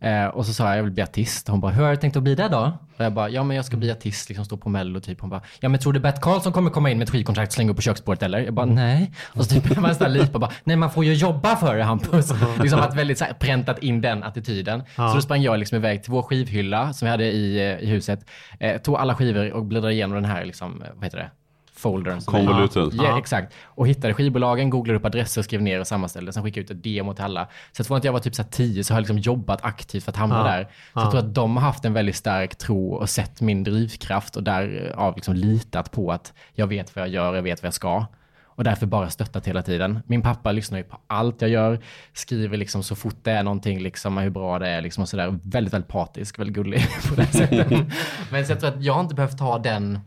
Eh, 0.01 0.25
och 0.25 0.45
så 0.45 0.53
sa 0.53 0.67
jag, 0.67 0.77
jag 0.77 0.83
vill 0.83 0.91
bli 0.91 1.03
artist. 1.03 1.47
Hon 1.47 1.59
bara, 1.59 1.71
hur 1.71 1.83
har 1.83 1.91
du 1.91 1.97
tänkt 1.97 2.17
att 2.17 2.23
bli 2.23 2.35
det 2.35 2.47
då? 2.47 2.77
Och 2.97 3.05
jag 3.05 3.13
bara, 3.13 3.29
ja 3.29 3.43
men 3.43 3.55
jag 3.55 3.65
ska 3.65 3.77
bli 3.77 3.91
artist, 3.91 4.29
liksom 4.29 4.45
stå 4.45 4.57
på 4.57 4.69
mello 4.69 4.99
typ. 4.99 5.21
Hon 5.21 5.29
bara, 5.29 5.41
ja 5.59 5.69
men 5.69 5.79
tror 5.79 5.93
du 5.93 5.99
Bert 5.99 6.21
Karlsson 6.21 6.53
kommer 6.53 6.69
komma 6.71 6.89
in 6.89 6.97
med 6.97 7.05
ett 7.05 7.11
skivkontrakt 7.11 7.49
och 7.49 7.53
slänga 7.53 7.71
upp 7.71 7.75
på 7.75 7.81
köksbordet 7.81 8.23
eller? 8.23 8.39
Jag 8.39 8.53
bara, 8.53 8.65
nej. 8.65 9.11
Och 9.27 9.45
så 9.45 9.61
typ 9.61 9.75
man 9.75 9.89
nästan 9.89 10.13
lipa 10.13 10.39
bara, 10.39 10.51
nej 10.63 10.75
man 10.75 10.91
får 10.91 11.05
ju 11.05 11.13
jobba 11.13 11.55
för 11.55 11.75
det 11.75 11.83
Hampus. 11.83 12.33
liksom 12.61 12.79
att 12.79 12.95
väldigt 12.95 13.17
så 13.17 13.25
här, 13.25 13.33
präntat 13.33 13.79
in 13.79 14.01
den 14.01 14.23
attityden. 14.23 14.83
Så 14.95 15.13
då 15.13 15.21
sprang 15.21 15.41
jag 15.41 15.59
liksom 15.59 15.75
iväg 15.75 16.03
till 16.03 16.11
vår 16.11 16.21
skivhylla 16.21 16.93
som 16.93 17.05
vi 17.05 17.09
hade 17.09 17.25
i, 17.25 17.57
eh, 17.57 17.83
i 17.83 17.85
huset. 17.85 18.25
Eh, 18.59 18.77
tog 18.81 18.95
alla 18.95 19.15
skivor 19.15 19.53
och 19.53 19.65
bläddrade 19.65 19.93
igenom 19.93 20.15
den 20.15 20.25
här, 20.25 20.45
liksom, 20.45 20.81
eh, 20.81 20.87
vad 20.95 21.03
heter 21.03 21.17
det? 21.17 21.29
Foldern. 21.79 22.17
är- 22.17 22.21
Convoluted. 22.21 22.89
Ja, 22.93 23.19
exakt. 23.19 23.53
Och 23.63 23.87
hittade 23.87 24.13
skivbolagen, 24.13 24.69
googlade 24.69 24.99
upp 24.99 25.05
adresser, 25.05 25.41
skrev 25.41 25.61
ner 25.61 25.79
och 25.79 25.87
sammanställde. 25.87 26.33
Sen 26.33 26.43
skickade 26.43 26.63
ut 26.63 26.71
ett 26.71 26.83
demo 26.83 27.13
till 27.13 27.23
alla. 27.23 27.47
Så 27.71 27.83
från 27.83 27.97
att 27.97 28.03
jag 28.03 28.13
var 28.13 28.19
typ 28.19 28.35
så 28.35 28.41
här 28.41 28.49
10 28.49 28.83
så 28.83 28.93
har 28.93 28.97
jag 28.97 29.01
liksom 29.01 29.17
jobbat 29.17 29.59
aktivt 29.65 30.03
för 30.03 30.11
att 30.11 30.15
hamna 30.17 30.37
Ja. 30.37 30.43
där. 30.43 30.63
Så 30.93 30.99
jag 30.99 31.11
tror 31.11 31.19
att 31.19 31.33
de 31.35 31.57
har 31.57 31.63
haft 31.63 31.85
en 31.85 31.93
väldigt 31.93 32.15
stark 32.15 32.55
tro 32.55 32.93
och 32.93 33.09
sett 33.09 33.41
min 33.41 33.63
drivkraft 33.63 34.35
och 34.35 34.43
därav 34.43 35.15
liksom 35.15 35.35
litat 35.35 35.91
på 35.91 36.11
att 36.11 36.33
jag 36.53 36.67
vet 36.67 36.95
vad 36.95 37.01
jag 37.05 37.09
gör, 37.13 37.35
jag 37.35 37.41
vet 37.43 37.61
vad 37.63 37.67
jag 37.67 37.73
ska. 37.73 38.05
Och 38.45 38.63
därför 38.65 38.85
bara 38.85 39.09
stöttat 39.09 39.47
hela 39.47 39.61
tiden. 39.61 39.99
Min 40.07 40.21
pappa 40.21 40.51
lyssnar 40.51 40.77
ju 40.77 40.83
på 40.83 40.97
allt 41.07 41.41
jag 41.41 41.49
gör, 41.51 41.79
skriver 42.13 42.57
liksom 42.57 42.83
så 42.83 42.95
fort 42.95 43.15
det 43.23 43.31
är 43.31 43.43
någonting, 43.43 43.79
liksom 43.81 44.17
hur 44.17 44.29
bra 44.29 44.59
det 44.59 44.67
är 44.69 44.81
liksom 44.81 45.01
och 45.01 45.09
sådär. 45.09 45.39
Väldigt, 45.43 45.73
väldigt 45.73 45.87
patisk, 45.91 46.39
väldigt 46.39 46.55
gullig 46.55 46.81
på 47.09 47.15
det 47.15 47.25
sättet. 47.27 47.67
Men 48.31 48.45
så 48.45 48.51
jag 48.51 48.59
tror 48.59 48.69
att 48.69 48.83
jag 48.83 48.93
har 48.93 49.01
inte 49.01 49.15
behövt 49.15 49.37
ta 49.37 49.57
den 49.59 49.99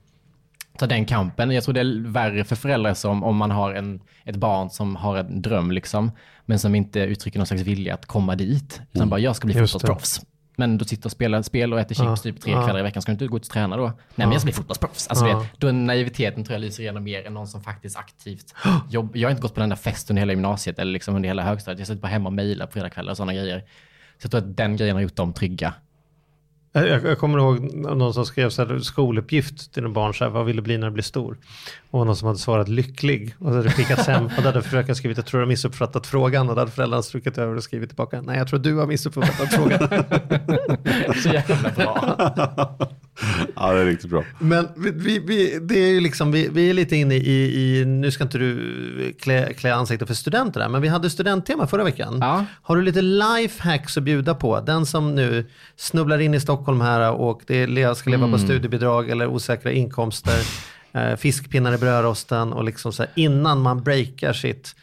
ta 0.78 0.87
den 0.87 1.04
kampen. 1.04 1.50
Jag 1.50 1.64
tror 1.64 1.74
det 1.74 1.80
är 1.80 2.08
värre 2.12 2.44
för 2.44 2.56
föräldrar 2.56 2.94
som 2.94 3.24
om 3.24 3.37
man 3.37 3.50
har 3.50 3.72
en, 3.74 4.00
ett 4.24 4.37
barn 4.37 4.70
som 4.70 4.96
har 4.96 5.16
en 5.16 5.42
dröm 5.42 5.70
liksom, 5.70 6.11
men 6.46 6.58
som 6.58 6.74
inte 6.74 7.00
uttrycker 7.00 7.38
någon 7.38 7.46
slags 7.46 7.62
vilja 7.62 7.94
att 7.94 8.06
komma 8.06 8.37
dit. 8.37 8.80
Utan 8.90 9.02
Mm. 9.02 9.08
bara, 9.11 9.20
jag 9.20 9.37
ska 9.37 9.46
bli 9.46 9.54
fotbollsproffs. 9.54 10.20
Men 10.56 10.78
du 10.78 10.85
sitter 10.85 11.06
och 11.06 11.12
spelar 11.12 11.42
spel 11.42 11.72
och 11.72 11.80
äter 11.80 11.94
chips 11.94 12.22
typ 12.22 12.40
tre 12.40 12.52
Ja. 12.52 12.64
kvällar 12.64 12.80
i 12.80 12.82
veckan. 12.82 13.02
Ska 13.02 13.11
du 13.12 13.14
inte 13.14 13.26
gå 13.26 13.37
ut 13.37 13.42
och 13.44 13.50
träna 13.50 13.76
då? 13.76 13.82
Nej, 13.87 13.94
men 14.16 14.32
jag 14.32 14.40
ska 14.40 14.46
bli 14.46 14.52
fotbollsproffs. 14.52 15.08
Alltså, 15.08 15.26
Ja. 15.26 15.38
vet, 15.38 15.48
då 15.61 15.66
är 15.68 15.72
naiviteten 15.72 16.44
tror 16.44 16.54
jag 16.54 16.61
lyser 16.61 16.82
igenom 16.82 17.04
mer 17.04 17.26
än 17.26 17.35
någon 17.35 17.46
som 17.48 17.62
faktiskt 17.62 17.96
aktivt 17.96 18.54
jobbar. 18.90 19.16
Jag 19.16 19.28
har 19.28 19.30
inte 19.30 19.42
gått 19.42 19.54
på 19.54 19.61
den 19.61 19.68
där 19.68 19.76
festen 19.76 20.14
under 20.14 20.20
hela 20.20 20.32
gymnasiet 20.32 20.78
eller 20.78 20.92
liksom 20.92 21.14
under 21.16 21.28
hela 21.28 21.42
högstadiet. 21.42 21.78
Jag 21.78 21.87
sitter 21.88 22.00
bara 22.02 22.08
hemma 22.08 22.28
och 22.28 22.32
mejlar 22.32 22.66
på 22.66 22.72
fredagskvällar 22.72 23.11
och 23.11 23.16
sådana 23.16 23.35
grejer. 23.35 23.58
Så 24.18 24.24
jag 24.24 24.30
tror 24.30 24.40
att 24.40 24.56
den 24.56 24.76
grejen 24.76 24.96
har 24.96 25.00
gjort 25.02 25.16
dem 25.16 25.32
trygga. 25.32 25.74
Jag, 26.72 27.04
jag 27.04 27.18
kommer 27.18 27.38
ihåg 27.38 27.74
någon 27.74 28.14
som 28.14 28.26
skrev 28.26 28.50
så 28.50 28.64
här, 28.64 28.78
skoluppgift 28.78 29.72
till 29.72 29.85
en 29.85 29.92
barn, 29.92 30.14
så 30.14 30.24
här, 30.24 30.30
vad 30.30 30.44
vill 30.46 30.56
du 30.56 30.62
bli 30.62 30.78
när 30.78 30.87
du 30.87 30.92
blir 30.92 31.02
stor? 31.02 31.37
Och 31.90 32.06
någon 32.06 32.16
som 32.16 32.26
hade 32.26 32.38
svarat 32.38 32.68
lycklig. 32.68 33.35
Och 33.38 33.50
så 33.50 33.56
hade 33.56 33.70
skickats 33.70 34.06
hem 34.06 34.24
och 34.24 34.42
då 34.42 34.42
hade 34.42 34.62
fröken 34.62 34.96
skrivit, 34.96 35.16
jag 35.16 35.26
tror 35.26 35.40
du 35.40 35.44
har 35.44 35.48
missuppfattat 35.48 36.06
frågan. 36.06 36.48
Och 36.48 36.54
då 36.54 36.61
hade 36.61 36.70
föräldrarna 36.70 37.02
strukit 37.02 37.38
över 37.38 37.56
och 37.56 37.62
skrivit 37.64 37.88
tillbaka, 37.88 38.22
nej 38.22 38.38
jag 38.38 38.48
tror 38.48 38.58
du 38.58 38.74
har 38.74 38.87
missuppfattat 38.87 39.54
frågan. 39.54 39.88
Så 41.22 41.28
jävla 41.28 41.70
bra. 41.70 42.78
Ja, 43.57 43.72
det 43.72 43.81
är 43.81 43.85
riktigt 43.85 44.11
bra. 44.11 44.25
Men 44.38 44.68
vi, 44.77 45.18
vi, 45.18 45.59
det 45.62 45.75
är 45.75 45.88
ju 45.88 46.01
liksom, 46.01 46.33
vi, 46.33 46.48
vi 46.48 46.70
är 46.70 46.75
lite 46.75 46.96
inne 46.96 47.14
i, 47.14 47.81
i 47.81 47.85
nu 47.85 48.10
ska 48.10 48.25
inte 48.25 48.38
du 48.38 49.15
klä, 49.21 49.52
klä 49.52 49.75
ansiktet 49.75 50.08
för 50.08 50.15
studenter 50.15 50.60
där, 50.60 50.69
men 50.69 50.83
vi 50.83 50.88
hade 50.88 51.10
studenttema 51.10 51.67
förra 51.67 51.85
veckan. 51.85 52.19
Ja. 52.21 52.44
Har 52.63 52.77
du 52.77 52.83
lite 52.83 53.02
lifehacks 53.02 53.96
att 53.96 54.02
bjuda 54.02 54.35
på? 54.35 54.60
Den 54.60 54.87
som 54.87 55.15
nu 55.15 55.46
snubblar 55.77 56.19
in 56.19 56.35
i 56.35 56.40
Stockholm 56.40 56.81
här 56.81 57.13
och 57.13 57.42
det 57.46 57.63
är, 57.63 57.94
ska 57.94 58.10
leva 58.10 58.31
på 58.31 58.38
studiebidrag 58.38 59.10
eller 59.10 59.27
osäkra 59.27 59.73
inkomster, 59.73 60.38
eh, 60.92 61.17
fiskpinnar 61.17 61.75
i 61.75 61.79
brödrosten 61.79 62.52
och 62.52 62.65
liksom 62.65 62.92
så 62.92 63.02
här, 63.02 63.13
innan 63.15 63.60
man 63.60 63.83
breakar 63.83 64.33
sitt, 64.33 64.77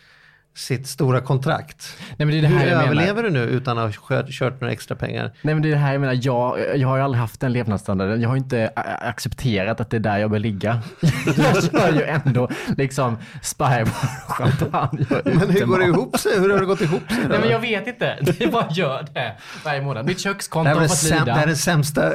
sitt 0.60 0.88
stora 0.88 1.22
kontrakt. 1.22 1.96
Nej, 2.18 2.26
men 2.26 2.28
det 2.28 2.38
är 2.38 2.42
det 2.42 2.48
Hur 2.48 2.58
här 2.58 2.68
jag 2.68 2.78
menar. 2.78 2.86
överlever 2.92 3.24
du 3.24 3.30
nu 3.30 3.40
utan 3.40 3.78
att 3.78 3.96
ha 3.96 4.24
kört, 4.30 4.62
några 4.62 4.72
extra 4.74 4.96
pengar? 4.96 5.32
Nej 5.42 5.54
men 5.56 5.62
det 5.62 5.70
är 5.70 5.72
det 5.72 5.78
här 5.78 5.92
jag 5.92 6.02
menar, 6.02 6.20
jag, 6.22 6.58
jag 6.76 6.88
har 6.88 6.98
ju 6.98 7.04
aldrig 7.04 7.22
haft 7.22 7.40
den 7.40 7.54
levnadsstandarden. 7.54 8.22
Jag 8.22 8.30
har 8.30 8.36
ju 8.36 8.42
inte 8.42 8.72
accepterat 9.02 9.82
att 9.82 9.90
det 9.90 9.98
är 9.98 10.02
där 10.02 10.18
jag 10.18 10.30
bör 10.32 10.40
ligga. 10.40 10.80
jag 11.38 11.64
kör 11.64 11.94
ju 11.94 12.04
ändå 12.04 12.50
liksom 12.78 13.18
spybar 13.42 13.86
champagne 14.28 15.06
Men 15.26 15.50
hur 15.50 15.66
går 15.66 15.80
det 15.80 15.86
ihop 15.86 16.20
sig? 16.20 16.40
Hur 16.40 16.50
har 16.50 16.60
det 16.60 16.66
gått 16.66 16.82
ihop 16.82 17.02
sig? 17.10 17.18
då? 17.24 17.30
Nej 17.30 17.40
men 17.40 17.50
jag 17.50 17.60
vet 17.60 17.88
inte. 17.88 18.18
Det 18.40 18.48
bara 18.52 18.68
gör 18.72 19.06
det 19.14 19.36
varje 19.66 19.82
månad. 19.82 20.06
Mitt 20.06 20.18
Det 20.18 20.24
kökskonto 20.24 20.70
har 20.74 20.82
det, 20.82 20.88
fått 20.88 20.98
säm- 20.98 21.26
det 21.26 21.32
här 21.32 21.38
är 21.42 21.46
lida. 21.46 21.46
det 21.50 21.56
sämsta. 21.56 22.10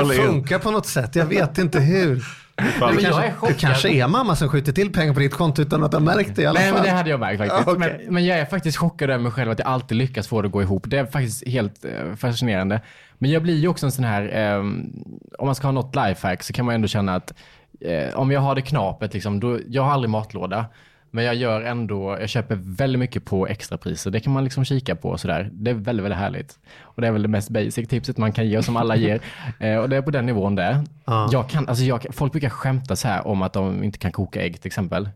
Gå 0.02 0.10
Det, 0.10 0.16
funkar 0.16 0.60
på 0.60 0.72
något 0.72 0.88
sätt. 0.88 1.16
Jag 1.16 1.26
vet 1.26 1.58
inte 1.58 1.80
hur. 1.80 2.24
Fan, 2.62 2.96
men 2.96 3.04
jag 3.04 3.14
kanske, 3.14 3.48
är 3.48 3.54
det 3.54 3.60
kanske 3.60 3.90
är 3.90 4.08
mamma 4.08 4.36
som 4.36 4.50
skjuter 4.50 4.72
till 4.72 4.94
pengar 4.94 5.14
på 5.14 5.20
ditt 5.20 5.34
konto 5.34 5.62
utan 5.62 5.84
att 5.84 5.94
ha 5.94 6.00
märkt 6.00 6.36
det 6.36 6.42
i 6.42 6.46
alla 6.46 6.60
Nej 6.60 6.70
fall. 6.70 6.80
men 6.80 6.84
det 6.84 6.92
hade 6.98 7.10
jag 7.10 7.20
märkt 7.20 7.38
faktiskt. 7.38 7.68
Okej. 7.68 7.80
men, 8.04 8.14
men 8.14 8.26
jag 8.26 8.40
är 8.40 8.46
faktiskt 8.46 8.78
chockad 8.78 9.10
över 9.10 9.24
mig 9.24 9.32
själv 9.32 9.52
att 9.52 9.60
jag 9.60 9.68
alltid 9.68 9.98
lyckas 9.98 10.28
få 10.28 10.42
det 10.42 10.46
att 10.46 10.52
gå 10.52 10.62
ihop. 10.62 10.84
Det 10.88 10.98
är 10.98 11.06
faktiskt 11.06 11.48
helt 11.48 11.86
eh, 11.86 12.16
fascinerande. 12.16 12.82
Men 13.18 13.32
jag 13.32 13.44
blir 13.44 13.58
ju 13.58 13.68
också 13.68 13.86
en 13.86 13.92
sån 13.92 14.06
här, 14.06 14.30
ehm, 14.34 14.92
om 15.40 15.46
man 15.46 15.56
ska 15.56 15.68
ha 15.68 15.72
något 15.72 15.96
lifehack 15.96 16.44
så 16.44 16.54
kan 16.54 16.66
man 16.66 16.76
ändå 16.76 16.88
känna 16.88 17.16
att 17.16 17.34
eh, 17.82 18.14
om 18.16 18.32
jag 18.32 18.42
har 18.42 18.56
det 18.56 18.62
knapet, 18.62 19.14
liksom, 19.14 19.40
då, 19.40 19.60
jag 19.68 19.84
har 19.84 19.92
aldrig 19.92 20.10
matlåda. 20.10 20.66
Men 21.12 21.26
jag 21.26 21.36
gör 21.36 21.62
ändå, 21.62 22.18
jag 22.20 22.30
köper 22.30 22.56
väldigt 22.62 23.00
mycket 23.00 23.26
på 23.26 23.48
extrapriser. 23.48 24.12
Det 24.12 24.20
kan 24.20 24.34
man 24.34 24.44
liksom 24.44 24.66
kika 24.66 24.96
på 24.96 25.10
och 25.10 25.20
sådär. 25.20 25.50
Det 25.54 25.72
är 25.72 25.76
väldigt, 25.76 26.04
väldigt 26.04 26.20
härligt. 26.20 26.60
Och 26.82 27.02
det 27.02 27.08
är 27.08 27.12
väl 27.12 27.22
det 27.22 27.28
mest 27.28 27.50
basic 27.50 27.88
tipset 27.90 28.18
man 28.18 28.32
kan 28.32 28.48
ge 28.48 28.58
och 28.58 28.66
som 28.66 28.78
alla 28.78 28.96
ger. 28.96 29.20
Eh, 29.60 29.78
och 29.78 29.90
det 29.90 29.98
är 29.98 30.02
på 30.02 30.12
den 30.12 30.26
nivån 30.26 30.56
det. 30.56 30.84
Ja. 31.06 31.30
Jag 31.32 31.50
kan, 31.50 31.70
alltså 31.70 31.84
jag, 31.84 32.06
folk 32.12 32.32
brukar 32.32 32.50
skämta 32.50 32.96
så 32.96 33.08
här 33.08 33.28
om 33.28 33.42
att 33.42 33.54
de 33.54 33.84
inte 33.84 33.98
kan 33.98 34.12
koka 34.12 34.42
ägg 34.42 34.62
till 34.62 34.68
exempel. 34.68 35.10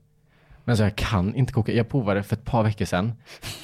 Men 0.66 0.74
alltså 0.74 0.84
jag 0.84 0.96
kan 0.96 1.36
inte 1.36 1.54
koka. 1.54 1.72
Jag 1.72 1.90
provade 1.90 2.24
för 2.24 2.36
ett 2.36 2.46
par 2.46 2.64
veckor 2.64 2.86
sedan. 2.86 3.14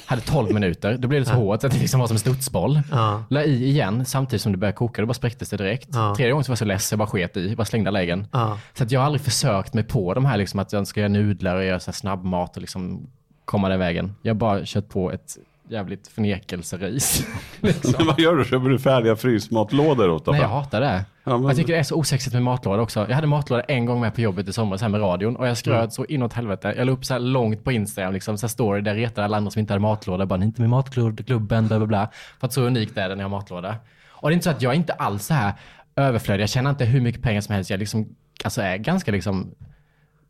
Hade 0.06 0.22
12 0.22 0.50
minuter. 0.54 0.96
Då 0.98 1.08
blev 1.08 1.20
det 1.20 1.26
så 1.28 1.34
hårt 1.34 1.60
så 1.60 1.66
att 1.66 1.72
det 1.72 1.78
liksom 1.78 2.00
var 2.00 2.06
som 2.06 2.14
en 2.14 2.18
studsboll. 2.18 2.80
Ja. 2.90 3.24
La 3.30 3.42
i 3.42 3.64
igen 3.68 4.04
samtidigt 4.04 4.42
som 4.42 4.52
det 4.52 4.58
började 4.58 4.76
koka. 4.76 5.02
Då 5.02 5.06
bara 5.06 5.14
spräcktes 5.14 5.50
det 5.50 5.56
direkt. 5.56 5.88
Ja. 5.92 6.14
Tredje 6.16 6.32
gången 6.32 6.44
så 6.44 6.50
var 6.50 6.52
jag 6.54 6.58
så 6.58 6.64
less. 6.64 6.92
Jag 6.92 6.98
bara 6.98 7.08
sket 7.08 7.36
i. 7.36 7.56
Bara 7.56 7.64
slängde 7.64 7.90
alla 7.90 8.02
äggen. 8.02 8.26
Ja. 8.32 8.58
Så 8.74 8.84
att 8.84 8.90
jag 8.90 9.00
har 9.00 9.06
aldrig 9.06 9.20
försökt 9.22 9.74
mig 9.74 9.84
på 9.84 10.14
de 10.14 10.24
här 10.24 10.36
liksom 10.36 10.60
att 10.60 10.72
jag 10.72 10.86
ska 10.86 11.00
göra 11.00 11.08
nudlar 11.08 11.56
och 11.56 11.64
göra 11.64 11.80
så 11.80 11.92
snabbmat 11.92 12.56
och 12.56 12.60
liksom 12.60 13.06
komma 13.44 13.68
den 13.68 13.78
vägen. 13.78 14.14
Jag 14.22 14.34
har 14.34 14.38
bara 14.38 14.60
kört 14.64 14.88
på 14.88 15.12
ett 15.12 15.36
jävligt 15.68 16.08
förnekelserace. 16.08 17.24
liksom. 17.60 17.94
Men 17.98 18.06
vad 18.06 18.18
gör 18.20 18.36
du? 18.36 18.44
Köper 18.44 18.68
du 18.68 18.78
färdiga 18.78 19.16
frysmatlådor 19.16 20.10
åt 20.10 20.24
dem? 20.24 20.32
Nej, 20.34 20.42
jag 20.42 20.48
hatar 20.48 20.80
det. 20.80 21.04
Ja, 21.24 21.38
men- 21.38 21.46
Jag 21.46 21.56
tycker 21.56 21.72
det 21.72 21.78
är 21.78 21.82
så 21.82 21.96
osexigt 21.96 22.34
med 22.34 22.42
matlåda 22.42 22.82
också. 22.82 23.06
Jag 23.08 23.14
hade 23.14 23.26
matlåda 23.26 23.62
en 23.62 23.86
gång 23.86 24.00
med 24.00 24.14
på 24.14 24.20
jobbet 24.20 24.48
i 24.48 24.52
somras 24.52 24.82
här 24.82 24.88
med 24.88 25.00
radion 25.00 25.36
och 25.36 25.48
jag 25.48 25.56
skröt 25.56 25.76
Mm. 25.78 25.90
så 25.90 26.04
inåt 26.04 26.32
helvete. 26.32 26.74
Jag 26.76 26.86
la 26.86 26.92
upp 26.92 27.04
så 27.04 27.12
här 27.14 27.20
långt 27.20 27.64
på 27.64 27.72
Instagram, 27.72 28.12
liksom, 28.12 28.38
så 28.38 28.46
här 28.46 28.48
story 28.48 28.80
där 28.80 28.94
jag 28.94 29.02
retade 29.02 29.24
alla 29.24 29.36
andra 29.36 29.50
som 29.50 29.60
inte 29.60 29.72
hade 29.72 29.80
matlåda. 29.82 30.26
Bara, 30.26 30.36
ni 30.36 30.44
är 30.44 30.46
inte 30.46 30.60
med 30.60 30.70
matklubben, 30.70 31.68
bla 31.68 31.78
bla 31.78 31.86
bla. 31.86 32.08
För 32.40 32.46
att 32.46 32.52
så 32.52 32.62
unikt 32.62 32.96
är 32.98 33.08
det 33.08 33.14
när 33.14 33.22
jag 33.22 33.28
har 33.30 33.36
matlåda. 33.38 33.76
Och 34.10 34.28
det 34.28 34.32
är 34.32 34.34
inte 34.34 34.44
så 34.44 34.50
att 34.50 34.62
jag 34.62 34.72
är 34.72 34.76
inte 34.76 34.92
alls 34.92 35.26
så 35.26 35.34
här 35.34 35.52
överflödig. 35.96 36.42
Jag 36.42 36.48
tjänar 36.50 36.70
inte 36.70 36.84
hur 36.84 37.00
mycket 37.00 37.22
pengar 37.22 37.40
som 37.40 37.54
helst. 37.54 37.70
Jag 37.70 37.78
liksom, 37.80 38.14
alltså 38.44 38.62
är 38.62 38.76
ganska 38.76 39.12
liksom 39.12 39.54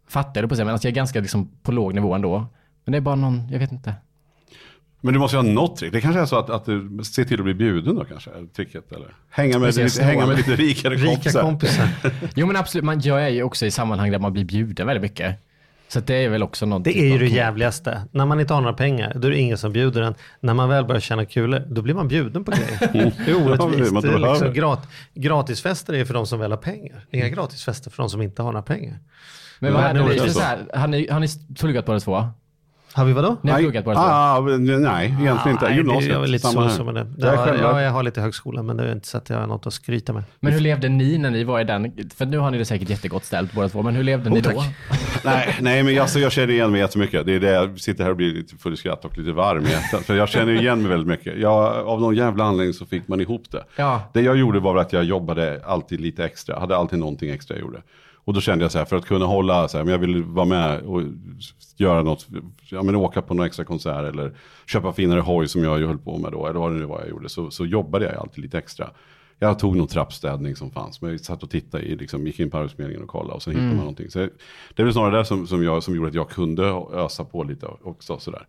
fattig, 0.09 0.49
på 0.49 0.55
säga, 0.57 0.65
men 0.65 0.73
alltså 0.73 0.89
jag 0.89 0.93
är 0.93 0.97
ganska 0.97 1.21
liksom 1.21 1.51
på 1.63 1.73
låg 1.73 1.95
nivå 1.95 2.15
ändå. 2.15 2.47
Men 2.85 2.93
det 2.93 2.99
är 2.99 3.01
bara 3.01 3.15
någon, 3.15 3.49
jag 3.51 3.59
vet 3.59 3.73
inte. 3.73 3.95
Men 5.05 5.15
du 5.15 5.21
måste 5.21 5.37
ju 5.37 5.43
ha 5.43 5.49
något 5.49 5.77
trick. 5.77 5.93
Det 5.93 6.01
kanske 6.01 6.21
är 6.21 6.27
så 6.27 6.39
att, 6.39 6.51
att 6.51 6.65
du 6.65 7.01
ser 7.05 7.25
till 7.25 7.39
att 7.39 7.45
bli 7.45 7.55
bjuden 7.55 7.95
då 7.95 8.05
kanske, 8.05 8.31
tricket 8.57 8.93
eller? 8.93 9.15
Hänga 9.31 9.59
med, 9.59 9.77
lite, 9.77 10.03
hänga 10.03 10.27
med 10.27 10.37
lite 10.37 10.57
rikare 10.57 10.95
Rika 10.95 11.15
kompisar. 11.15 11.43
kompisar. 11.43 11.89
Jo 12.35 12.47
men 12.47 12.57
absolut, 12.57 12.85
man, 12.85 13.01
jag 13.01 13.25
är 13.25 13.29
ju 13.29 13.43
också 13.43 13.67
i 13.67 13.71
sammanhang 13.71 14.11
där 14.11 14.19
man 14.19 14.33
blir 14.33 14.45
bjuden 14.45 14.87
väldigt 14.87 15.03
mycket. 15.03 15.37
Så 15.89 16.01
det 16.01 16.15
är 16.15 16.29
väl 16.29 16.43
också 16.43 16.67
något. 16.67 16.85
Det 16.85 16.99
är 16.99 17.13
ju 17.13 17.19
det 17.19 17.27
jävligaste. 17.27 18.03
När 18.13 18.27
man 18.27 18.41
inte 18.41 18.55
har 18.55 18.61
några 18.61 18.75
pengar, 18.75 19.13
då 19.17 19.29
är 19.29 19.31
det 19.33 19.39
ingen 19.39 19.59
som 19.59 19.73
bjuder 19.73 20.03
en. 20.03 20.15
När 20.41 20.55
man 20.55 20.69
väl 20.69 20.85
börjar 20.85 21.01
tjäna 21.01 21.25
kulor, 21.25 21.63
då 21.69 21.83
blir 21.83 21.95
man 21.95 22.09
bjuden 22.09 22.45
på 22.45 22.51
grejer. 22.51 22.79
Det 23.25 23.31
är 23.31 23.47
orättvist. 23.47 23.93
man 23.93 24.03
det 24.03 24.09
är 24.09 24.19
liksom 24.19 24.53
grat, 24.53 24.89
gratisfester 25.15 25.93
är 25.93 26.05
för 26.05 26.15
de 26.15 26.27
som 26.27 26.39
väl 26.39 26.51
har 26.51 26.59
pengar. 26.59 27.07
Inga 27.11 27.29
gratisfester 27.29 27.91
för 27.91 28.03
de 28.03 28.11
som 28.11 28.23
inte 28.23 28.43
har 28.43 28.53
några 28.53 28.63
pengar. 28.63 28.99
Men 29.59 29.73
vad 29.73 29.83
hade 29.83 29.99
det 29.99 30.25
ni, 30.25 30.31
så 30.31 30.41
här, 30.41 30.59
har 30.75 30.87
ni, 30.87 31.09
har 31.11 31.21
ni 31.21 31.29
pluggat 31.59 31.87
båda 31.87 32.01
två? 32.01 32.29
Har 32.95 33.05
vi 33.05 33.13
vadå? 33.13 33.37
Ni 33.43 33.51
har 33.51 33.59
Nej, 33.59 33.65
pluggat 33.65 33.85
båda 33.85 34.01
ah, 34.01 34.41
men 34.41 34.83
nej, 34.83 35.07
egentligen 35.21 35.51
inte. 35.51 35.65
Nej, 35.65 35.77
Gymnasiet, 35.77 36.13
Jag 36.13 36.29
lite 36.29 36.47
samma 36.49 36.71
så 36.71 36.93
det. 36.93 37.07
Jag 37.19 37.49
är 37.49 37.63
Ja, 37.63 37.83
jag 37.83 37.91
har 37.91 38.03
lite 38.03 38.21
högskola, 38.21 38.63
men 38.63 38.77
det 38.77 38.89
är 38.89 38.93
inte 38.93 39.09
så 39.09 39.19
att 39.19 39.31
jag 39.31 39.39
har 39.39 39.47
något 39.47 39.67
att 39.67 39.73
skryta 39.73 40.13
med. 40.13 40.23
Men 40.41 40.53
hur 40.53 40.61
levde 40.61 40.89
ni 40.89 41.19
när 41.19 41.31
ni 41.31 41.45
var 41.45 41.61
i 41.61 41.65
den? 41.65 41.93
För 42.15 42.27
nu 42.27 42.39
har 42.39 42.51
ni 42.51 42.59
det 42.59 42.65
säkert 42.65 42.89
jättegott 42.89 43.25
ställt 43.25 43.53
båda 43.53 43.69
två, 43.69 43.83
men 43.83 43.95
hur 43.95 44.05
levde 44.05 44.31
ni 44.31 44.39
Oh, 44.39 44.43
då? 44.43 44.51
tack. 44.51 44.75
Nej, 45.25 45.57
nej, 45.61 45.83
men 45.83 46.01
alltså, 46.01 46.19
jag 46.19 46.33
känner 46.33 46.53
igen 46.53 46.71
mig 46.71 46.81
jättemycket. 46.81 47.27
Det 47.27 47.33
är 47.33 47.41
det 47.41 47.51
jag 47.51 47.81
sitter 47.81 48.05
här 48.05 48.11
och 48.11 48.17
blir 48.17 48.35
lite 48.35 48.57
full 48.57 48.75
i 48.75 48.77
skratt 48.77 49.05
och 49.05 49.19
lite 49.19 49.33
varm 49.33 49.65
i. 49.67 49.69
För 50.05 50.15
jag 50.15 50.29
känner 50.29 50.53
igen 50.53 50.83
mig 50.83 50.91
väldigt 50.91 51.09
mycket. 51.09 51.39
Jag, 51.39 51.87
av 51.89 52.01
någon 52.01 52.15
jävla 52.15 52.45
anledning 52.45 52.75
så 52.75 52.87
fick 52.87 53.09
man 53.09 53.21
ihop 53.21 53.51
det. 53.51 53.65
Ja. 53.77 54.03
Det 54.13 54.21
jag 54.21 54.37
gjorde 54.37 54.61
var 54.61 54.77
att 54.77 54.93
jag 54.93 55.05
jobbade 55.05 55.61
alltid 55.67 56.01
lite 56.01 56.25
extra. 56.25 56.61
Hade 56.61 56.77
alltid 56.77 56.99
någonting 56.99 57.31
extra 57.31 57.57
jag 57.57 57.61
gjorde. 57.61 57.83
Och 58.25 58.35
då 58.35 58.41
kände 58.41 58.65
jag 58.65 58.73
så 58.73 58.79
här, 58.79 58.85
för 58.85 58.97
att 58.97 59.07
kunna 59.07 59.27
hålla, 59.27 59.69
så 59.69 59.77
här, 59.77 59.85
men 59.85 59.93
jag 59.93 59.99
vill 59.99 60.23
vara 60.23 60.47
med 60.47 60.81
och 60.81 61.03
göra 61.77 62.03
något, 62.03 62.27
ja 62.71 62.83
men 62.83 62.97
åka 62.97 63.23
på 63.23 63.35
någon 63.35 63.47
extra 63.47 63.65
konsert 63.65 64.05
eller 64.05 64.33
köpa 64.67 64.93
finare 64.93 65.21
hoj 65.21 65.49
som 65.49 65.65
jag 65.65 65.79
höll 65.79 65.99
på 65.99 66.19
med 66.19 66.33
då, 66.33 66.47
eller 66.47 66.61
vad 66.61 66.73
det 66.73 66.79
nu 66.79 66.85
var 66.85 67.01
jag 67.01 67.09
gjorde, 67.09 67.29
så, 67.29 67.51
så 67.51 67.67
jobbade 67.67 68.05
jag 68.05 68.15
alltid 68.15 68.45
lite 68.45 68.59
extra. 68.59 68.91
Jag 69.39 69.59
tog 69.59 69.77
någon 69.77 69.87
trappstädning 69.87 70.57
som 70.57 70.71
fanns, 70.71 71.01
men 71.01 71.11
jag 71.11 71.21
satt 71.21 71.43
och 71.43 71.51
tittade 71.51 71.85
i, 71.85 71.97
liksom, 71.97 72.27
gick 72.27 72.41
in 72.41 72.51
på 72.51 72.59
Arbetsförmedlingen 72.59 73.03
och 73.03 73.11
kollade 73.11 73.35
och 73.35 73.43
sen 73.43 73.53
hittade 73.53 73.69
man 73.69 73.79
någonting. 73.79 74.11
Så 74.11 74.19
det 74.75 74.83
är 74.83 74.85
väl 74.85 74.93
snarare 74.93 75.19
det 75.19 75.25
som, 75.25 75.47
som, 75.47 75.65
jag, 75.65 75.83
som 75.83 75.97
gjorde 75.97 76.09
att 76.09 76.15
jag 76.15 76.31
kunde 76.31 76.63
ösa 76.93 77.25
på 77.25 77.43
lite 77.45 77.67
också 77.83 78.19
sådär. 78.19 78.47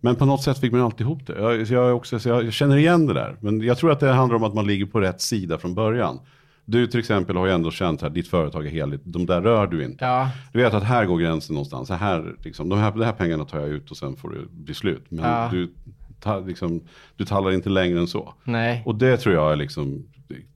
Men 0.00 0.16
på 0.16 0.24
något 0.24 0.42
sätt 0.42 0.58
fick 0.58 0.72
man 0.72 0.80
alltid 0.80 1.00
ihop 1.00 1.26
det. 1.26 1.40
Jag, 1.40 1.62
jag, 1.62 1.96
också, 1.96 2.18
så 2.18 2.28
jag, 2.28 2.44
jag 2.44 2.52
känner 2.52 2.76
igen 2.76 3.06
det 3.06 3.14
där. 3.14 3.36
Men 3.40 3.60
jag 3.60 3.78
tror 3.78 3.92
att 3.92 4.00
det 4.00 4.12
handlar 4.12 4.36
om 4.36 4.44
att 4.44 4.54
man 4.54 4.66
ligger 4.66 4.86
på 4.86 5.00
rätt 5.00 5.20
sida 5.20 5.58
från 5.58 5.74
början. 5.74 6.20
Du 6.64 6.86
till 6.86 7.00
exempel 7.00 7.36
har 7.36 7.46
ju 7.46 7.52
ändå 7.52 7.70
känt 7.70 8.02
att 8.02 8.14
ditt 8.14 8.28
företag 8.28 8.66
är 8.66 8.70
heligt. 8.70 9.02
De 9.04 9.26
där 9.26 9.42
rör 9.42 9.66
du 9.66 9.84
inte. 9.84 10.04
Ja. 10.04 10.30
Du 10.52 10.58
vet 10.62 10.74
att 10.74 10.82
här 10.84 11.04
går 11.04 11.18
gränsen 11.18 11.54
någonstans. 11.54 11.88
Så 11.88 11.94
här, 11.94 12.34
liksom, 12.44 12.68
de, 12.68 12.78
här, 12.78 12.90
de 12.92 13.04
här 13.04 13.12
pengarna 13.12 13.44
tar 13.44 13.58
jag 13.60 13.68
ut 13.68 13.90
och 13.90 13.96
sen 13.96 14.16
får 14.16 14.30
det 14.30 14.40
bli 14.50 14.74
slut. 14.74 15.04
Men 15.08 15.24
Ja. 15.24 15.48
du, 15.52 15.72
ta, 16.20 16.38
liksom, 16.40 16.80
du 17.16 17.24
tallar 17.24 17.52
inte 17.52 17.68
längre 17.68 17.98
än 17.98 18.06
så. 18.06 18.34
Nej. 18.44 18.82
Och 18.86 18.94
det 18.94 19.16
tror 19.16 19.34
jag 19.34 19.52
är 19.52 19.56
liksom 19.56 20.06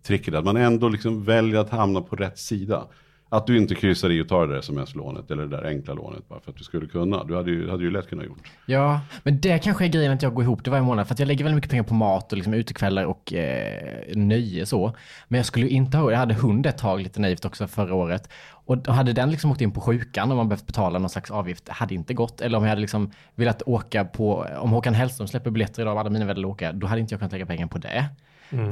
tricket. 0.03 0.35
Att 0.35 0.45
man 0.45 0.57
ändå 0.57 0.89
liksom 0.89 1.25
väljer 1.25 1.61
att 1.61 1.71
hamna 1.71 2.01
på 2.01 2.17
rätt 2.17 2.39
sida. 2.39 2.87
Att 3.35 3.47
du 3.47 3.59
inte 3.59 3.75
kryssar 3.75 4.11
i 4.11 4.23
och 4.23 4.29
tar 4.29 4.47
det 4.47 4.53
där 4.53 4.59
sms-lånet 4.59 5.31
eller 5.31 5.43
det 5.43 5.57
där 5.57 5.65
enkla 5.65 5.95
lånet 5.95 6.29
bara 6.29 6.41
för 6.41 6.51
att 6.51 6.57
du 6.57 6.65
skulle 6.65 6.87
kunna. 6.87 7.25
Du 7.25 7.37
hade 7.37 7.51
ju, 7.51 7.71
hade 7.71 7.85
ju 7.85 7.91
lätt 7.91 8.09
kunnat 8.09 8.27
gjort. 8.27 8.51
Ja, 8.67 9.01
men 9.23 9.41
det 9.41 9.59
kanske 9.59 9.85
är 9.85 9.89
grejen 9.89 10.13
att 10.13 10.23
jag 10.23 10.35
går 10.35 10.45
ihop 10.45 10.65
det 10.65 10.71
varje 10.71 10.83
månad. 10.83 11.07
För 11.07 11.15
att 11.15 11.19
jag 11.19 11.27
lägger 11.27 11.45
väldigt 11.45 11.57
mycket 11.57 11.71
pengar 11.71 11.85
på 11.85 11.95
mat 11.95 12.33
och 12.33 12.39
liksom 12.39 12.55
utekvällar 12.55 13.05
och 13.05 13.33
eh, 13.33 14.17
nöje 14.17 14.67
så. 14.67 14.95
Men 15.29 15.39
jag 15.39 15.47
skulle 15.47 15.67
ju 15.67 15.73
inte 15.73 15.97
ha, 15.97 16.11
jag 16.11 16.19
hade 16.19 16.35
hund 16.35 16.67
ett 16.67 16.79
tag 16.79 17.01
lite 17.01 17.21
naivt 17.21 17.45
också 17.45 17.67
förra 17.67 17.95
året. 17.95 18.29
Och 18.51 18.79
då 18.79 18.93
hade 18.93 19.13
den 19.13 19.31
liksom 19.31 19.51
åkt 19.51 19.61
in 19.61 19.73
på 19.73 19.81
sjukan 19.81 20.31
och 20.31 20.37
man 20.37 20.49
behövt 20.49 20.67
betala 20.67 20.99
någon 20.99 21.11
slags 21.11 21.31
avgift, 21.31 21.69
hade 21.69 21.95
inte 21.95 22.15
gått. 22.15 22.41
Eller 22.41 22.59
om 22.59 22.65
jag 22.65 22.69
hade 22.69 22.81
liksom 22.81 23.11
velat 23.35 23.63
åka 23.67 24.05
på, 24.05 24.47
om 24.59 24.71
Håkan 24.71 24.95
Hellström 24.95 25.29
släpper 25.29 25.51
biljetter 25.51 25.83
idag 25.83 25.95
och 25.95 26.01
alla 26.01 26.11
mina 26.11 26.25
vänner 26.25 26.45
åka, 26.45 26.73
då 26.73 26.87
hade 26.87 27.01
inte 27.01 27.15
jag 27.15 27.21
kunnat 27.21 27.33
lägga 27.33 27.47
pengar 27.47 27.67
på 27.67 27.79
det. 27.79 28.05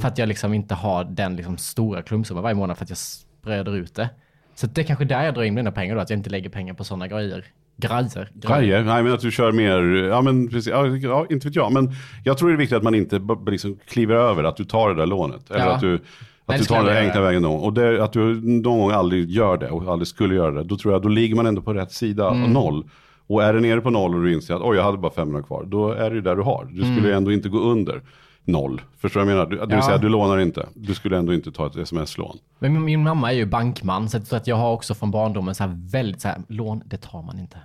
För 0.00 0.08
att 0.08 0.18
jag 0.18 0.28
liksom 0.28 0.54
inte 0.54 0.74
har 0.74 1.04
den 1.04 1.36
liksom 1.36 1.58
stora 1.58 2.02
klumpsumman 2.02 2.42
varje 2.42 2.54
månad 2.54 2.76
för 2.76 2.84
att 2.84 2.90
jag 2.90 2.98
spröder 2.98 3.76
ut 3.76 3.94
det. 3.94 4.10
Så 4.54 4.66
det 4.66 4.80
är 4.80 4.84
kanske 4.84 5.04
där 5.04 5.24
jag 5.24 5.34
drar 5.34 5.42
in 5.42 5.54
mina 5.54 5.72
pengar 5.72 5.94
då, 5.94 6.00
att 6.00 6.10
jag 6.10 6.18
inte 6.18 6.30
lägger 6.30 6.50
pengar 6.50 6.74
på 6.74 6.84
sådana 6.84 7.08
grejer. 7.08 7.44
Grejer. 7.76 8.28
Grejer? 8.34 8.82
Nej, 8.84 9.02
men 9.02 9.12
att 9.12 9.20
du 9.20 9.30
kör 9.30 9.52
mer, 9.52 10.08
ja 10.08 10.20
men 10.22 10.48
precis, 10.48 10.66
ja, 10.72 11.26
inte 11.30 11.46
vet 11.48 11.56
jag. 11.56 11.72
Men 11.72 11.90
jag 12.24 12.38
tror 12.38 12.48
det 12.48 12.54
är 12.54 12.58
viktigt 12.58 12.76
att 12.76 12.82
man 12.82 12.94
inte 12.94 13.20
liksom 13.46 13.78
kliver 13.88 14.14
över, 14.14 14.44
att 14.44 14.56
du 14.56 14.64
tar 14.64 14.88
det 14.88 14.94
där 14.94 15.06
lånet. 15.06 15.50
Eller 15.50 15.64
Ja. 15.66 15.72
att 15.74 15.80
du, 15.80 16.00
att 16.46 16.58
du 16.58 16.64
tar 16.64 16.84
den 16.84 16.96
enkla 16.96 17.20
vägen 17.20 17.42
någon 17.42 17.60
Och 17.60 17.72
det, 17.72 18.04
att 18.04 18.12
du 18.12 18.20
någon 18.42 18.78
gång 18.80 18.90
aldrig 18.90 19.30
gör 19.30 19.56
det 19.56 19.70
och 19.70 19.92
aldrig 19.92 20.08
skulle 20.08 20.34
göra 20.34 20.50
det. 20.50 20.64
Då 20.64 20.76
tror 20.76 20.94
jag, 20.94 21.02
då 21.02 21.08
ligger 21.08 21.36
man 21.36 21.46
ändå 21.46 21.62
på 21.62 21.74
rätt 21.74 21.92
sida 21.92 22.24
av 22.26 22.34
Mm. 22.36 22.50
noll. 22.52 22.84
Och 23.26 23.42
är 23.42 23.54
det 23.54 23.60
nere 23.60 23.80
på 23.80 23.90
noll 23.90 24.14
och 24.14 24.22
du 24.22 24.32
inser 24.32 24.54
att 24.54 24.62
oj, 24.62 24.76
jag 24.76 24.84
hade 24.84 24.98
bara 24.98 25.12
500 25.12 25.42
kvar. 25.42 25.64
Då 25.66 25.92
är 25.92 26.10
det 26.10 26.16
ju 26.16 26.22
där 26.22 26.36
du 26.36 26.42
har. 26.42 26.68
Du 26.72 26.80
skulle 26.82 27.08
ju 27.08 27.14
ändå 27.14 27.32
inte 27.32 27.48
gå 27.48 27.58
under 27.58 28.00
noll. 28.44 28.80
Förstår 28.98 29.20
du 29.20 29.26
vad 29.26 29.32
jag 29.34 29.38
menar? 29.38 29.50
Du, 29.50 29.56
det 29.56 29.66
vill. 29.66 29.76
Ja. 29.76 29.82
säga, 29.82 29.98
du 29.98 30.08
lånar 30.08 30.38
inte. 30.38 30.66
Du 30.74 30.94
skulle 30.94 31.18
ändå 31.18 31.34
inte 31.34 31.52
ta 31.52 31.66
ett 31.66 31.76
sms-lån. 31.76 32.38
Men 32.58 32.72
min, 32.72 32.84
min 32.84 33.02
mamma 33.02 33.32
är 33.32 33.36
ju 33.36 33.46
bankman, 33.46 34.08
så 34.08 34.16
att- 34.16 34.26
så 34.26 34.36
att 34.36 34.46
jag 34.46 34.56
har 34.56 34.72
också 34.72 34.94
från 34.94 35.10
barndomen 35.10 35.54
så 35.54 35.64
här 35.64 35.78
väldigt 35.92 36.20
så 36.20 36.28
här, 36.28 36.38
lån, 36.48 36.82
det 36.86 36.96
tar 36.96 37.22
man 37.22 37.38
inte. 37.38 37.56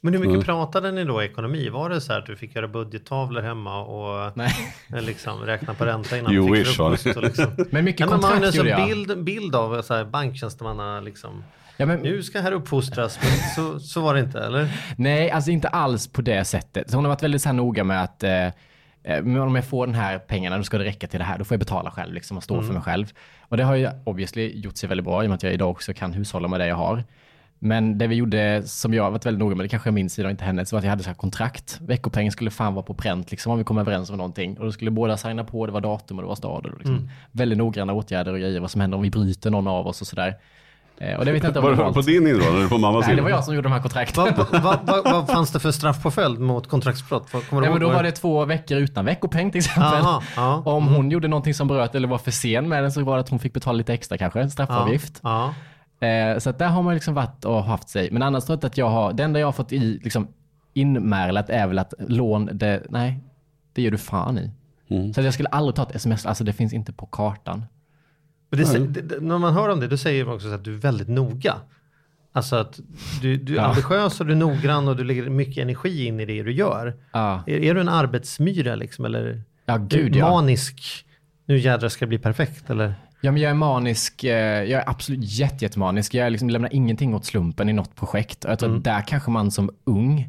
Men 0.00 0.12
hur 0.12 0.20
mycket 0.20 0.34
Mm. 0.34 0.44
pratade 0.44 0.92
ni 0.92 1.04
då 1.04 1.22
ekonomi? 1.22 1.68
Var 1.68 1.90
det 1.90 2.00
så 2.00 2.12
här 2.12 2.20
att 2.20 2.26
du 2.26 2.36
fick 2.36 2.54
göra 2.56 2.68
budgettavlor 2.68 3.42
hemma 3.42 3.80
och 3.84 4.24
eh, 4.42 5.02
liksom 5.02 5.40
räkna 5.40 5.74
på 5.74 5.84
ränta 5.84 6.18
innan 6.18 6.32
You 6.34 6.48
du 6.48 6.64
fick 6.64 6.74
frukost? 6.76 7.06
Och 7.16 7.22
liksom. 7.22 7.44
Men 7.70 7.84
mycket 7.84 8.06
Nej, 8.06 8.08
men 8.08 8.20
man 8.20 8.24
har 8.24 8.30
kontrakt 8.30 8.54
en 8.56 8.66
gjorde 8.66 8.76
sån 8.76 8.88
jag. 8.88 9.06
bild, 9.06 9.24
bild 9.24 9.54
av 9.54 9.82
så 9.82 9.94
här 9.94 10.04
banktjänstemanna 10.04 11.00
liksom. 11.00 11.44
Ja, 11.76 11.86
men, 11.86 12.00
Nu 12.00 12.22
ska 12.22 12.40
här 12.40 12.52
uppfostras, 12.52 13.18
men 13.22 13.30
så, 13.56 13.80
så 13.80 14.00
var 14.00 14.14
det 14.14 14.20
inte, 14.20 14.40
eller? 14.40 14.68
Nej, 14.96 15.30
alltså 15.30 15.50
inte 15.50 15.68
alls 15.68 16.06
på 16.12 16.22
det 16.22 16.44
sättet. 16.44 16.90
Så 16.90 16.96
hon 16.96 17.04
har 17.04 17.08
varit 17.12 17.22
väldigt 17.22 17.42
så 17.42 17.48
här 17.48 17.54
noga 17.56 17.84
med 17.84 18.02
att 18.02 18.22
eh, 18.24 18.48
men 19.02 19.38
om 19.38 19.54
jag 19.54 19.64
får 19.64 19.86
den 19.86 19.94
här 19.94 20.18
pengarna, 20.18 20.56
då 20.56 20.62
ska 20.62 20.78
det 20.78 20.84
räcka 20.84 21.06
till 21.06 21.18
det 21.18 21.24
här. 21.24 21.38
Då 21.38 21.44
får 21.44 21.54
jag 21.54 21.60
betala 21.60 21.90
själv 21.90 22.14
liksom, 22.14 22.36
och 22.36 22.42
stå 22.42 22.62
för 22.62 22.72
mig 22.72 22.82
själv. 22.82 23.12
Och 23.40 23.56
det 23.56 23.64
har 23.64 23.74
ju 23.74 23.90
obviously 24.04 24.60
gjort 24.60 24.76
sig 24.76 24.88
väldigt 24.88 25.04
bra 25.04 25.22
i 25.22 25.26
och 25.26 25.30
med 25.30 25.36
att 25.36 25.42
jag 25.42 25.52
idag 25.52 25.70
också 25.70 25.94
kan 25.94 26.12
hushålla 26.12 26.48
med 26.48 26.60
det 26.60 26.66
jag 26.66 26.76
har. 26.76 27.04
Men 27.58 27.98
det 27.98 28.06
vi 28.06 28.14
gjorde 28.14 28.62
som 28.66 28.94
jag 28.94 29.02
har 29.02 29.10
varit 29.10 29.26
väldigt 29.26 29.40
noga 29.40 29.54
med, 29.54 29.64
det 29.64 29.68
kanske 29.68 29.90
är 29.90 29.92
min 29.92 30.10
sida 30.10 30.28
och 30.28 30.30
inte 30.30 30.44
hennes, 30.44 30.72
var 30.72 30.78
att 30.78 30.84
jag 30.84 30.90
hade 30.90 31.02
så 31.02 31.10
här 31.10 31.14
kontrakt. 31.14 31.78
Veckopengen 31.80 32.32
skulle 32.32 32.50
fan 32.50 32.74
vara 32.74 32.82
på 32.84 32.94
pränt 32.94 33.30
liksom, 33.30 33.52
om 33.52 33.58
vi 33.58 33.64
kom 33.64 33.78
överens 33.78 34.10
om 34.10 34.16
någonting. 34.16 34.58
Och 34.58 34.64
då 34.64 34.72
skulle 34.72 34.90
båda 34.90 35.16
signa 35.16 35.44
på, 35.44 35.66
det 35.66 35.72
var 35.72 35.80
datum 35.80 36.18
och 36.18 36.22
det 36.22 36.28
var 36.28 36.34
stad. 36.34 36.66
Och 36.66 36.78
liksom, 36.78 37.10
Väldigt 37.32 37.58
noggranna 37.58 37.92
åtgärder 37.92 38.32
och 38.32 38.38
grejer, 38.38 38.60
vad 38.60 38.70
som 38.70 38.80
händer 38.80 38.96
om 38.96 39.02
vi 39.02 39.10
bryter 39.10 39.50
någon 39.50 39.66
av 39.66 39.86
oss 39.86 40.00
och 40.00 40.06
sådär. 40.06 40.34
Eh, 41.00 41.18
och 41.18 41.24
det 41.24 41.32
vet 41.32 41.42
jag 41.42 41.50
inte 41.50 41.58
om 41.58 41.64
Var 41.64 41.70
jag 41.70 41.88
det 41.88 41.92
på 41.92 42.00
din 42.00 42.26
inrådan 42.26 42.56
eller 42.56 42.68
på 42.68 42.78
mammas 42.78 43.06
Nej, 43.06 43.16
det 43.16 43.22
var 43.22 43.30
jag 43.30 43.44
som 43.44 43.54
gjorde 43.54 43.68
de 43.68 43.72
här 43.72 43.82
kontrakten. 43.82 44.34
Vad, 44.36 44.62
vad, 44.62 44.78
vad, 44.82 45.04
vad 45.12 45.26
fanns 45.26 45.52
det 45.52 45.60
för 45.60 45.70
straffpåföljd 45.70 46.40
mot 46.40 46.68
kontraktsbrott? 46.68 47.30
Kommer 47.30 47.62
Ja, 47.62 47.70
men 47.70 47.80
då 47.80 47.88
var 47.88 48.02
det 48.02 48.12
två 48.12 48.44
veckor 48.44 48.78
utan 48.78 49.04
veckopeng 49.04 49.50
till 49.50 49.58
exempel. 49.58 49.84
Aha, 49.84 50.22
ja. 50.36 50.62
Om 50.64 50.86
hon 50.86 51.10
gjorde 51.10 51.28
någonting 51.28 51.54
som 51.54 51.68
bröt 51.68 51.94
eller 51.94 52.08
var 52.08 52.18
för 52.18 52.30
sen 52.30 52.68
med 52.68 52.82
den 52.82 52.92
så 52.92 53.04
var 53.04 53.14
det 53.14 53.20
att 53.20 53.28
hon 53.28 53.38
fick 53.38 53.52
betala 53.52 53.76
lite 53.76 53.94
extra 53.94 54.18
kanske, 54.18 54.40
en 54.40 54.50
straffavgift. 54.50 55.20
Ja. 55.22 55.54
Eh, 56.00 56.38
så 56.38 56.50
att 56.50 56.58
där 56.58 56.68
har 56.68 56.82
man 56.82 56.94
liksom 56.94 57.14
varit 57.14 57.44
och 57.44 57.64
haft 57.64 57.88
sig. 57.88 58.08
Men 58.10 58.22
annars 58.22 58.44
tror 58.44 58.58
jag 58.62 58.66
att 58.66 58.78
jag 58.78 58.88
har, 58.88 59.12
det 59.12 59.22
enda 59.22 59.40
jag 59.40 59.46
har 59.46 59.52
fått 59.52 59.72
i, 59.72 59.78
liksom, 59.78 60.28
inmärlat 60.74 61.50
är 61.50 61.66
väl 61.66 61.78
att 61.78 61.94
lån, 61.98 62.50
det, 62.52 62.82
nej, 62.88 63.20
det 63.72 63.82
gör 63.82 63.90
du 63.90 63.98
fan 63.98 64.38
i. 64.38 64.50
Mm. 64.88 65.14
Så 65.14 65.20
att 65.20 65.24
jag 65.24 65.34
skulle 65.34 65.48
aldrig 65.48 65.74
ta 65.74 65.82
ett 65.82 65.94
sms, 65.94 66.26
alltså 66.26 66.44
det 66.44 66.52
finns 66.52 66.72
inte 66.72 66.92
på 66.92 67.06
kartan. 67.06 67.64
Men 68.50 68.58
det, 68.60 68.64
sä- 68.66 69.02
det, 69.02 69.20
när 69.20 69.38
man 69.38 69.54
hör 69.54 69.68
om 69.68 69.80
det, 69.80 69.88
då 69.88 69.96
säger 69.96 70.24
man 70.24 70.34
också 70.34 70.48
så 70.48 70.54
att 70.54 70.64
du 70.64 70.74
är 70.74 70.78
väldigt 70.78 71.08
noga. 71.08 71.54
Alltså 72.32 72.56
att 72.56 72.80
du, 73.22 73.36
du 73.36 73.52
är 73.52 73.56
Ja. 73.56 73.64
ambitiös 73.66 74.20
och 74.20 74.26
du 74.26 74.32
är 74.32 74.36
noggrann 74.36 74.88
och 74.88 74.96
du 74.96 75.04
lägger 75.04 75.30
mycket 75.30 75.62
energi 75.62 76.06
in 76.06 76.20
i 76.20 76.24
det 76.24 76.42
du 76.42 76.52
gör. 76.52 76.96
Ja, 77.12 77.42
Är, 77.46 77.58
är 77.64 77.74
du 77.74 77.80
en 77.80 77.88
arbetsmyra 77.88 78.74
liksom 78.74 79.04
eller 79.04 79.42
ja 79.66 79.76
gud 79.76 80.16
ja. 80.16 80.30
manisk? 80.30 81.04
Nu 81.46 81.58
jädrar 81.58 81.88
ska 81.88 82.04
det 82.04 82.08
bli 82.08 82.18
perfekt 82.18 82.70
eller? 82.70 82.94
Ja, 83.20 83.32
men 83.32 83.42
jag 83.42 83.50
är 83.50 83.54
manisk. 83.54 84.24
eh, 84.24 84.30
Jag 84.64 84.82
är 84.82 84.88
absolut 84.90 85.20
jätte, 85.22 85.64
jättemanisk. 85.64 86.14
Jag 86.14 86.32
liksom 86.32 86.50
lämnar 86.50 86.74
ingenting 86.74 87.14
åt 87.14 87.24
slumpen 87.24 87.68
i 87.68 87.72
något 87.72 87.94
projekt. 87.96 88.44
Jag 88.48 88.58
tror 88.58 88.76
att 88.76 88.84
där 88.84 89.00
kanske 89.00 89.30
man 89.30 89.50
som 89.50 89.70
ung 89.84 90.28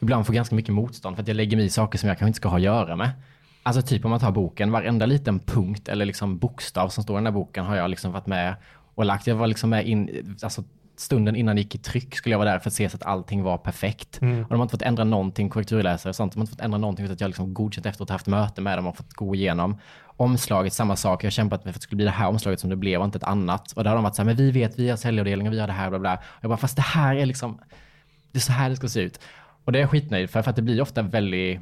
ibland 0.00 0.26
får 0.26 0.32
ganska 0.34 0.54
mycket 0.54 0.74
motstånd 0.74 1.16
för 1.16 1.22
att 1.22 1.28
jag 1.28 1.34
lägger 1.36 1.56
mig 1.56 1.66
i 1.66 1.70
saker 1.70 1.98
som 1.98 2.08
jag 2.08 2.18
kanske 2.18 2.28
inte 2.28 2.36
ska 2.36 2.48
ha 2.48 2.56
att 2.56 2.62
göra 2.62 2.96
med. 2.96 3.10
Alltså 3.66 3.82
typ 3.82 4.04
om 4.04 4.10
man 4.10 4.20
tar 4.20 4.32
boken, 4.32 4.72
varenda 4.72 5.06
liten 5.06 5.40
punkt 5.40 5.88
eller 5.88 6.04
liksom 6.04 6.38
bokstav 6.38 6.88
som 6.88 7.04
står 7.04 7.16
i 7.16 7.18
den 7.18 7.26
här 7.26 7.32
boken 7.32 7.64
har 7.64 7.76
jag 7.76 7.90
liksom 7.90 8.12
varit 8.12 8.26
med 8.26 8.54
och 8.94 9.04
lagt. 9.04 9.26
Jag 9.26 9.36
var 9.36 9.46
liksom 9.46 9.70
med 9.70 9.86
in, 9.86 10.36
alltså 10.42 10.64
stunden 10.96 11.36
innan 11.36 11.56
det 11.56 11.62
gick 11.62 11.74
i 11.74 11.78
tryck 11.78 12.16
skulle 12.16 12.32
jag 12.32 12.38
vara 12.38 12.50
där 12.50 12.58
för 12.58 12.70
att 12.70 12.74
se 12.74 12.88
så 12.88 12.96
att 12.96 13.02
allting 13.02 13.42
var 13.42 13.58
perfekt. 13.58 14.16
Och 14.16 14.48
de 14.48 14.54
har 14.54 14.62
inte 14.62 14.72
fått 14.72 14.82
ändra 14.82 15.04
någonting, 15.04 15.48
korrekturläsare 15.48 16.10
och 16.10 16.16
sånt. 16.16 16.32
De 16.32 16.38
har 16.38 16.42
inte 16.42 16.50
fått 16.50 16.60
ändra 16.64 16.78
någonting 16.78 17.04
utan 17.04 17.14
att 17.14 17.20
jag 17.20 17.28
liksom 17.28 17.54
godkänt 17.54 17.86
efteråt 17.86 18.10
haft 18.10 18.26
möte 18.26 18.60
med 18.60 18.78
dem 18.78 18.86
och 18.86 18.96
fått 18.96 19.12
gå 19.12 19.34
igenom. 19.34 19.78
Omslaget, 20.06 20.72
samma 20.72 20.96
sak. 20.96 21.24
Jag 21.24 21.26
har 21.26 21.30
kämpat 21.30 21.64
med 21.64 21.74
för 21.74 21.78
att 21.78 21.80
det 21.80 21.84
skulle 21.84 21.96
bli 21.96 22.04
det 22.04 22.10
här 22.10 22.28
omslaget 22.28 22.60
som 22.60 22.70
det 22.70 22.76
blev 22.76 23.00
och 23.00 23.04
inte 23.04 23.18
ett 23.18 23.24
annat. 23.24 23.72
Och 23.72 23.84
där 23.84 23.90
har 23.90 23.96
de 23.96 24.04
varit 24.04 24.14
så 24.14 24.22
här, 24.22 24.26
men 24.26 24.36
vi 24.36 24.50
vet, 24.50 24.78
vi 24.78 24.88
har 24.88 24.96
säljavdelningen, 24.96 25.52
vi 25.52 25.60
har 25.60 25.66
det 25.66 25.72
här, 25.72 25.90
bla 25.90 25.98
bla. 25.98 26.14
Och 26.14 26.38
jag 26.40 26.48
bara, 26.48 26.56
fast 26.56 26.76
det 26.76 26.82
här 26.82 27.16
är 27.16 27.26
liksom, 27.26 27.60
det 28.32 28.38
är 28.38 28.40
så 28.40 28.52
här 28.52 28.70
det 28.70 28.76
ska 28.76 28.88
se 28.88 29.00
ut. 29.00 29.20
Och 29.64 29.72
det 29.72 29.78
är 29.78 29.80
jag 29.80 29.90
skitnöjd 29.90 30.30
för, 30.30 30.42
för 30.42 30.50
att 30.50 30.56
det 30.56 30.62
blir 30.62 30.80
ofta 30.80 31.02
väldigt, 31.02 31.60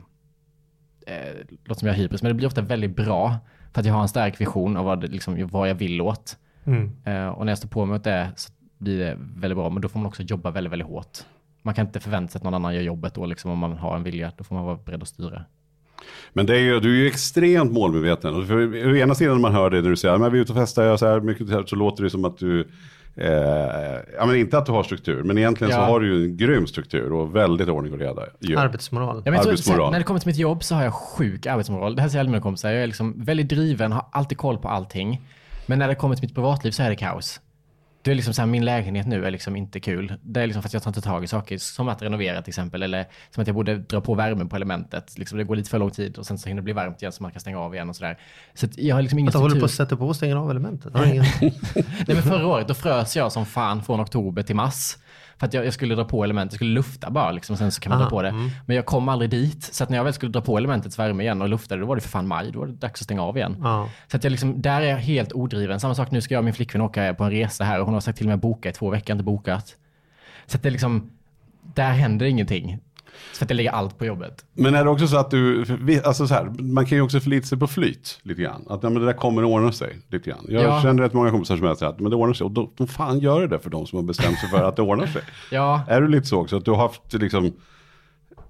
eh, 1.07 1.57
låter 1.65 1.79
som 1.79 1.89
jag 1.89 1.95
har 1.95 1.99
hybris, 1.99 2.23
men 2.23 2.31
det 2.31 2.35
blir 2.35 2.47
ofta 2.47 2.63
väldigt 2.63 2.97
bra. 2.97 3.37
För 3.73 3.81
att 3.81 3.87
jag 3.87 3.95
har 3.95 4.03
en 4.03 4.09
stark 4.09 4.41
vision 4.41 4.77
av 4.77 4.85
vad, 4.85 5.13
liksom, 5.13 5.49
vad 5.49 5.69
jag 5.69 5.75
vill 5.75 6.01
åt. 6.01 6.37
Eh, 7.05 7.29
och 7.29 7.45
när 7.45 7.51
jag 7.51 7.59
står 7.59 7.69
på 7.69 7.85
mig 7.85 7.97
åt 7.97 8.05
det 8.05 8.31
så 8.37 8.53
blir 8.79 8.99
det 8.99 9.17
väldigt 9.19 9.57
bra. 9.57 9.71
Men 9.71 9.83
då 9.83 9.89
får 9.89 9.99
man 9.99 10.07
också 10.07 10.23
jobba 10.23 10.51
väldigt, 10.51 10.73
väldigt 10.73 10.89
hårt. 10.89 11.19
Man 11.63 11.75
kan 11.75 11.87
inte 11.87 12.01
förvänta 12.01 12.33
sig 12.33 12.39
att 12.39 12.43
någon 12.45 12.55
annan 12.55 12.75
gör 12.75 12.83
jobbet 12.83 13.15
då, 13.15 13.27
liksom, 13.27 13.51
om 13.51 13.59
man 13.59 13.73
har 13.73 13.97
en 13.97 14.03
vilja. 14.03 14.33
Då 14.37 14.45
får 14.45 14.55
man 14.55 14.65
vara 14.65 14.77
beredd 14.77 15.03
att 15.03 15.09
styra. 15.09 15.45
Men 16.33 16.47
det 16.47 16.55
är 16.55 16.61
ju, 16.61 16.81
du 16.81 16.91
är 16.91 17.03
ju 17.03 17.07
extremt 17.07 17.73
målmedveten. 17.73 18.35
Och 18.35 18.47
för, 18.47 18.87
å 18.87 18.97
ena 18.97 19.15
sidan 19.15 19.35
när 19.35 19.41
man 19.41 19.53
hör 19.53 19.71
det 19.71 19.83
när 19.83 19.91
du 19.91 19.97
säger 19.97 20.15
att 20.15 20.33
vi 20.33 20.39
är 20.39 20.43
ute 20.43 20.53
och 20.53 20.59
festar, 20.59 20.83
jag 20.83 20.99
så 20.99 21.07
här 21.07 21.21
mycket, 21.21 21.69
så 21.69 21.77
låter 21.77 22.05
det 22.05 22.11
som 22.11 22.25
att 22.25 22.39
du, 22.39 22.69
eh, 23.17 23.29
ja 24.19 24.27
men 24.27 24.37
inte 24.37 24.59
att 24.59 24.67
du 24.67 24.73
har 24.73 24.83
struktur, 24.83 25.23
men 25.23 25.39
egentligen 25.39 25.73
så 25.73 25.79
Ja. 25.79 25.85
har 25.85 26.01
du 26.01 26.17
ju 26.19 26.25
en 26.25 26.37
grym 26.37 26.67
struktur 26.67 27.13
och 27.13 27.37
väldigt 27.37 27.69
ordning 27.69 27.93
och 27.93 27.99
reda. 27.99 28.23
ju. 28.41 28.57
Arbetsmoral. 28.59 29.23
Ja, 29.25 29.33
Arbetsmoral. 29.33 29.59
så 29.59 29.73
här, 29.85 29.91
när 29.91 29.99
det 29.99 30.05
kommer 30.05 30.21
till 30.21 30.29
mitt 30.29 30.37
jobb 30.39 30.65
så 30.65 30.75
har 30.75 30.83
jag 30.85 30.95
sjuk 30.95 31.47
arbetsmoral. 31.47 31.97
Det 31.97 32.03
här 32.03 32.09
säger 32.09 32.21
alla 32.21 32.31
mina 32.31 32.43
kompisar. 32.43 32.71
Jag 32.73 32.83
är 32.83 32.87
liksom 32.87 33.25
väldigt 33.25 33.49
driven, 33.49 33.93
har 33.93 34.07
alltid 34.13 34.39
koll 34.39 34.59
på 34.59 34.69
allting. 34.69 35.21
Men 35.67 35.79
när 35.79 35.89
det 35.89 35.95
kommer 35.95 36.15
till 36.17 36.25
mitt 36.25 36.35
privatliv 36.35 36.71
så 36.71 36.83
är 36.83 36.91
det 36.91 36.97
kaos. 36.97 37.41
Det 38.05 38.11
är 38.11 38.15
liksom 38.15 38.35
så 38.35 38.43
här, 38.43 38.47
min 38.47 38.65
lägenhet 38.65 39.07
nu 39.07 39.27
är 39.27 39.31
liksom 39.31 39.57
inte 39.57 39.81
kul. 39.81 40.15
Det 40.23 40.41
är 40.41 40.47
liksom 40.47 40.63
för 40.63 40.69
att 40.69 40.73
jag 40.73 40.83
tar 40.83 40.91
inte 40.91 41.01
tag 41.01 41.25
i 41.25 41.27
saker 41.27 41.59
som 41.59 41.89
att 41.89 42.03
renovera 42.03 42.43
till 42.43 42.51
exempel. 42.51 42.83
Eller 42.83 43.07
som 43.31 43.41
att 43.41 43.47
jag 43.47 43.55
borde 43.55 43.77
dra 43.77 44.01
på 44.01 44.15
värmen 44.15 44.49
på 44.49 44.57
elementet. 44.57 45.19
Liksom 45.19 45.39
det 45.39 45.45
går 45.45 45.57
lite 45.57 45.71
för 45.71 45.79
lång 45.79 45.91
tid 45.91 46.19
och 46.19 46.27
sen 46.27 46.39
så 46.39 46.49
hinner 46.49 46.63
det 46.63 46.65
bli 46.65 46.73
varmt 46.73 47.03
igen 47.03 47.13
så 47.13 47.23
man 47.23 47.33
kan 47.33 47.41
stänga 47.41 47.59
av 47.59 47.75
igen 47.75 47.89
och 47.89 47.97
sådär. 47.97 48.19
Så 48.55 48.67
jag 48.77 48.95
har 48.95 49.03
liksom 49.03 49.19
ingen 49.19 49.29
Att 49.29 49.35
håller 49.35 49.59
på 49.59 49.65
att 49.65 49.71
sätta 49.71 49.97
på 49.97 50.07
och 50.07 50.17
stänger 50.17 50.37
av 50.37 50.51
elementet. 50.51 50.93
Ingen... 51.07 51.25
Nej 52.07 52.07
men 52.07 52.23
förra 52.23 52.47
året 52.47 52.69
då 52.69 52.75
frös 52.75 53.17
jag 53.17 53.33
som 53.33 53.47
fan 53.47 53.83
från 53.83 54.01
oktober 54.01 54.43
till 54.43 54.57
mars. 54.57 54.97
För 55.39 55.47
att 55.47 55.55
jag, 55.55 55.67
jag 55.67 55.73
skulle 55.75 55.95
dra 55.95 56.05
på 56.05 56.25
elementet, 56.25 56.53
jag 56.53 56.59
skulle 56.59 56.75
lufta 56.75 57.11
bara 57.11 57.33
liksom, 57.33 57.57
sen 57.57 57.73
så 57.73 57.81
kan 57.81 57.91
man 57.91 57.99
Aha, 57.99 58.09
dra 58.09 58.17
på 58.17 58.23
det. 58.23 58.29
mm. 58.29 58.51
Men 58.67 58.77
jag 58.77 58.87
kom 58.87 59.09
aldrig 59.09 59.31
dit. 59.31 59.65
Så 59.65 59.85
att 59.85 59.91
när 59.91 59.97
jag 59.97 60.05
väl 60.05 60.13
skulle 60.13 60.33
dra 60.33 60.41
på 60.41 60.59
elementets 60.59 60.99
värme 60.99 61.23
igen 61.23 61.43
och 61.43 61.49
lufta 61.49 61.75
det, 61.75 61.81
då 61.81 61.87
var 61.87 61.95
det 61.97 62.03
för 62.03 62.09
fan 62.09 62.29
maj. 62.29 62.51
Då 62.53 62.59
var 62.59 62.67
det 62.67 62.73
dags 62.73 63.01
att 63.01 63.05
stänga 63.05 63.23
av 63.23 63.37
igen. 63.37 63.57
Ja. 63.63 63.89
Så 64.07 64.17
att 64.17 64.25
jag 64.25 64.31
liksom, 64.31 64.63
där 64.63 64.83
är 64.83 64.87
jag 64.87 64.97
helt 64.99 65.33
odriven. 65.33 65.81
Samma 65.81 65.95
sak 65.95 66.11
nu 66.11 66.21
ska 66.21 66.35
jag 66.35 66.39
och 66.39 66.45
min 66.45 66.55
flickvän 66.55 66.83
åka 66.83 67.15
på 67.15 67.25
en 67.25 67.31
resa 67.31 67.65
här 67.65 67.79
och 67.81 67.85
hon 67.85 67.95
har 67.95 68.01
sagt 68.01 68.19
till 68.19 68.27
mig 68.27 68.35
att 68.35 68.41
boka 68.41 68.69
i 68.69 68.73
två 68.73 68.91
veckor, 68.91 69.13
inte 69.13 69.25
bokat. 69.25 69.77
Så 70.47 70.57
att 70.57 70.63
det 70.63 70.69
är 70.69 70.71
liksom, 70.71 71.11
där 71.75 71.93
händer 71.93 72.27
ingenting. 72.27 72.79
Så 73.33 73.45
att 73.45 73.51
jag 73.51 73.57
lägger 73.57 73.71
allt 73.71 73.99
på 73.99 74.05
jobbet. 74.07 74.45
Men 74.55 74.75
är 74.75 74.85
det 74.85 74.91
också 74.91 75.07
så 75.07 75.17
att 75.17 75.31
du, 75.31 75.65
alltså 76.05 76.27
så 76.27 76.35
här, 76.35 76.45
man 76.59 76.87
kan 76.87 76.99
ju 76.99 77.03
också 77.03 77.21
förlita 77.21 77.47
sig 77.47 77.59
på 77.59 77.67
flyt 77.67 78.19
lite 78.23 78.43
grann. 78.43 78.65
Att 78.69 78.83
ja, 78.83 78.91
men 78.91 79.01
det 79.03 79.07
där 79.07 79.13
kommer 79.13 79.43
att 79.43 79.49
ordna 79.49 79.73
sig 79.73 79.99
lite 80.11 80.31
grann. 80.31 80.47
Jag 80.49 80.63
Ja. 80.63 80.83
känner 80.83 81.03
rätt 81.03 81.13
många 81.13 81.31
kompisar 81.31 81.57
som 81.57 81.77
säger 81.77 81.93
att 81.93 82.01
men 82.01 82.11
det 82.11 82.17
ordnar 82.17 82.35
sig. 82.35 82.45
Och 82.45 82.51
då, 82.51 82.71
då 82.77 82.87
fan 82.87 83.19
gör 83.19 83.41
det 83.41 83.47
det 83.47 83.59
för 83.59 83.71
de 83.71 83.87
som 83.87 83.97
har 83.97 84.03
bestämt 84.05 84.39
sig 84.39 84.49
för 84.49 84.65
att 84.69 84.77
det 84.77 84.83
ordnar 84.83 85.07
sig. 85.07 85.23
Ja, 85.51 85.83
Är 85.89 86.01
du 86.01 86.09
lite 86.09 86.27
så 86.27 86.41
också? 86.41 86.57
Att 86.57 86.65
du 86.65 86.71
har 86.71 86.79
haft 86.79 87.13
liksom, 87.13 87.53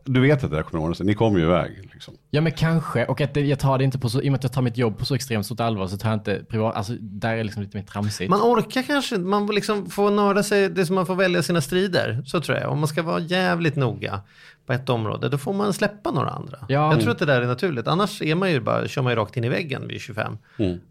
du 0.06 0.20
vet 0.20 0.44
att 0.44 0.50
det 0.50 0.56
där 0.56 0.62
kommer 0.62 0.80
att 0.80 0.84
ordna 0.84 0.94
sig. 0.94 1.06
Ni 1.06 1.14
kommer 1.14 1.38
ju 1.38 1.44
iväg. 1.44 1.88
Liksom. 1.92 2.14
Ja 2.30 2.40
men 2.40 2.52
kanske, 2.52 3.04
och 3.06 3.20
att 3.20 3.34
det, 3.34 3.40
jag 3.40 3.58
tar 3.58 3.78
det 3.78 3.84
inte 3.84 3.98
på 3.98 4.08
så, 4.08 4.22
i 4.22 4.28
och 4.28 4.32
med 4.32 4.38
att 4.38 4.42
jag 4.42 4.52
tar 4.52 4.62
mitt 4.62 4.76
jobb 4.76 4.98
på 4.98 5.04
så 5.04 5.14
extremt 5.14 5.46
stort 5.46 5.60
allvar 5.60 5.86
så 5.86 5.96
tar 5.96 6.08
jag 6.10 6.16
inte 6.16 6.44
privat, 6.50 6.74
alltså 6.76 6.92
där 7.00 7.36
är 7.36 7.44
liksom 7.44 7.62
lite 7.62 7.76
mer 7.76 7.84
tramsigt. 7.84 8.30
Man 8.30 8.40
orkar 8.40 8.82
kanske 8.82 9.18
man 9.18 9.46
liksom 9.46 9.90
får 9.90 10.10
nörda 10.10 10.42
sig, 10.42 10.68
det 10.68 10.86
som 10.86 10.94
man 10.94 11.06
får 11.06 11.14
välja 11.14 11.42
sina 11.42 11.60
strider. 11.60 12.22
Så 12.26 12.40
tror 12.40 12.58
jag. 12.58 12.70
Om 12.72 12.78
man 12.78 12.88
ska 12.88 13.02
vara 13.02 13.20
jävligt 13.20 13.76
noga 13.76 14.20
på 14.66 14.72
ett 14.72 14.88
område, 14.88 15.28
då 15.28 15.38
får 15.38 15.52
man 15.52 15.72
släppa 15.72 16.10
några 16.10 16.30
andra. 16.30 16.58
Ja. 16.68 16.92
Jag 16.92 17.00
tror 17.00 17.10
att 17.10 17.18
det 17.18 17.24
där 17.26 17.42
är 17.42 17.46
naturligt. 17.46 17.86
Annars 17.86 18.22
är 18.22 18.34
man 18.34 18.50
ju 18.50 18.60
bara, 18.60 18.88
kör 18.88 19.02
man 19.02 19.12
ju 19.12 19.16
rakt 19.16 19.36
in 19.36 19.44
i 19.44 19.48
väggen 19.48 19.88
vid 19.88 20.00
25. 20.00 20.38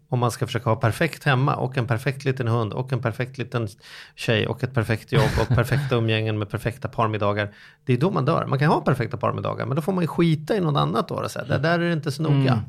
Om 0.08 0.18
man 0.18 0.30
ska 0.30 0.46
försöka 0.46 0.70
ha 0.70 0.76
perfekt 0.76 1.24
hemma 1.24 1.54
och 1.54 1.78
en 1.78 1.86
perfekt 1.86 2.24
liten 2.24 2.48
hund 2.48 2.72
och 2.72 2.92
en 2.92 3.02
perfekt 3.02 3.38
liten 3.38 3.68
tjej 4.14 4.46
och 4.46 4.64
ett 4.64 4.74
perfekt 4.74 5.12
jobb 5.12 5.30
och 5.40 5.48
perfekta 5.48 5.96
umgängen 5.96 6.38
med 6.38 6.50
perfekta 6.50 6.88
parmiddagar. 6.88 7.48
Det 7.84 7.92
är 7.92 7.96
då 7.98 8.10
man 8.10 8.24
dör. 8.24 8.46
Man 8.46 8.58
kan 8.58 8.68
ha 8.68 8.80
perfekta 8.80 9.16
parmiddagar, 9.16 9.66
men 9.66 9.76
då 9.76 9.82
får 9.82 9.92
man 9.92 10.04
ju 10.04 10.08
skita 10.08 10.56
i 10.56 10.60
något 10.60 10.76
annat 10.76 11.08
då. 11.08 11.28
säga, 11.28 11.44
"Det 11.44 11.58
där 11.58 11.78
är 11.78 11.86
det 11.86 11.92
inte 11.92 12.12
så 12.12 12.22
noga. 12.22 12.62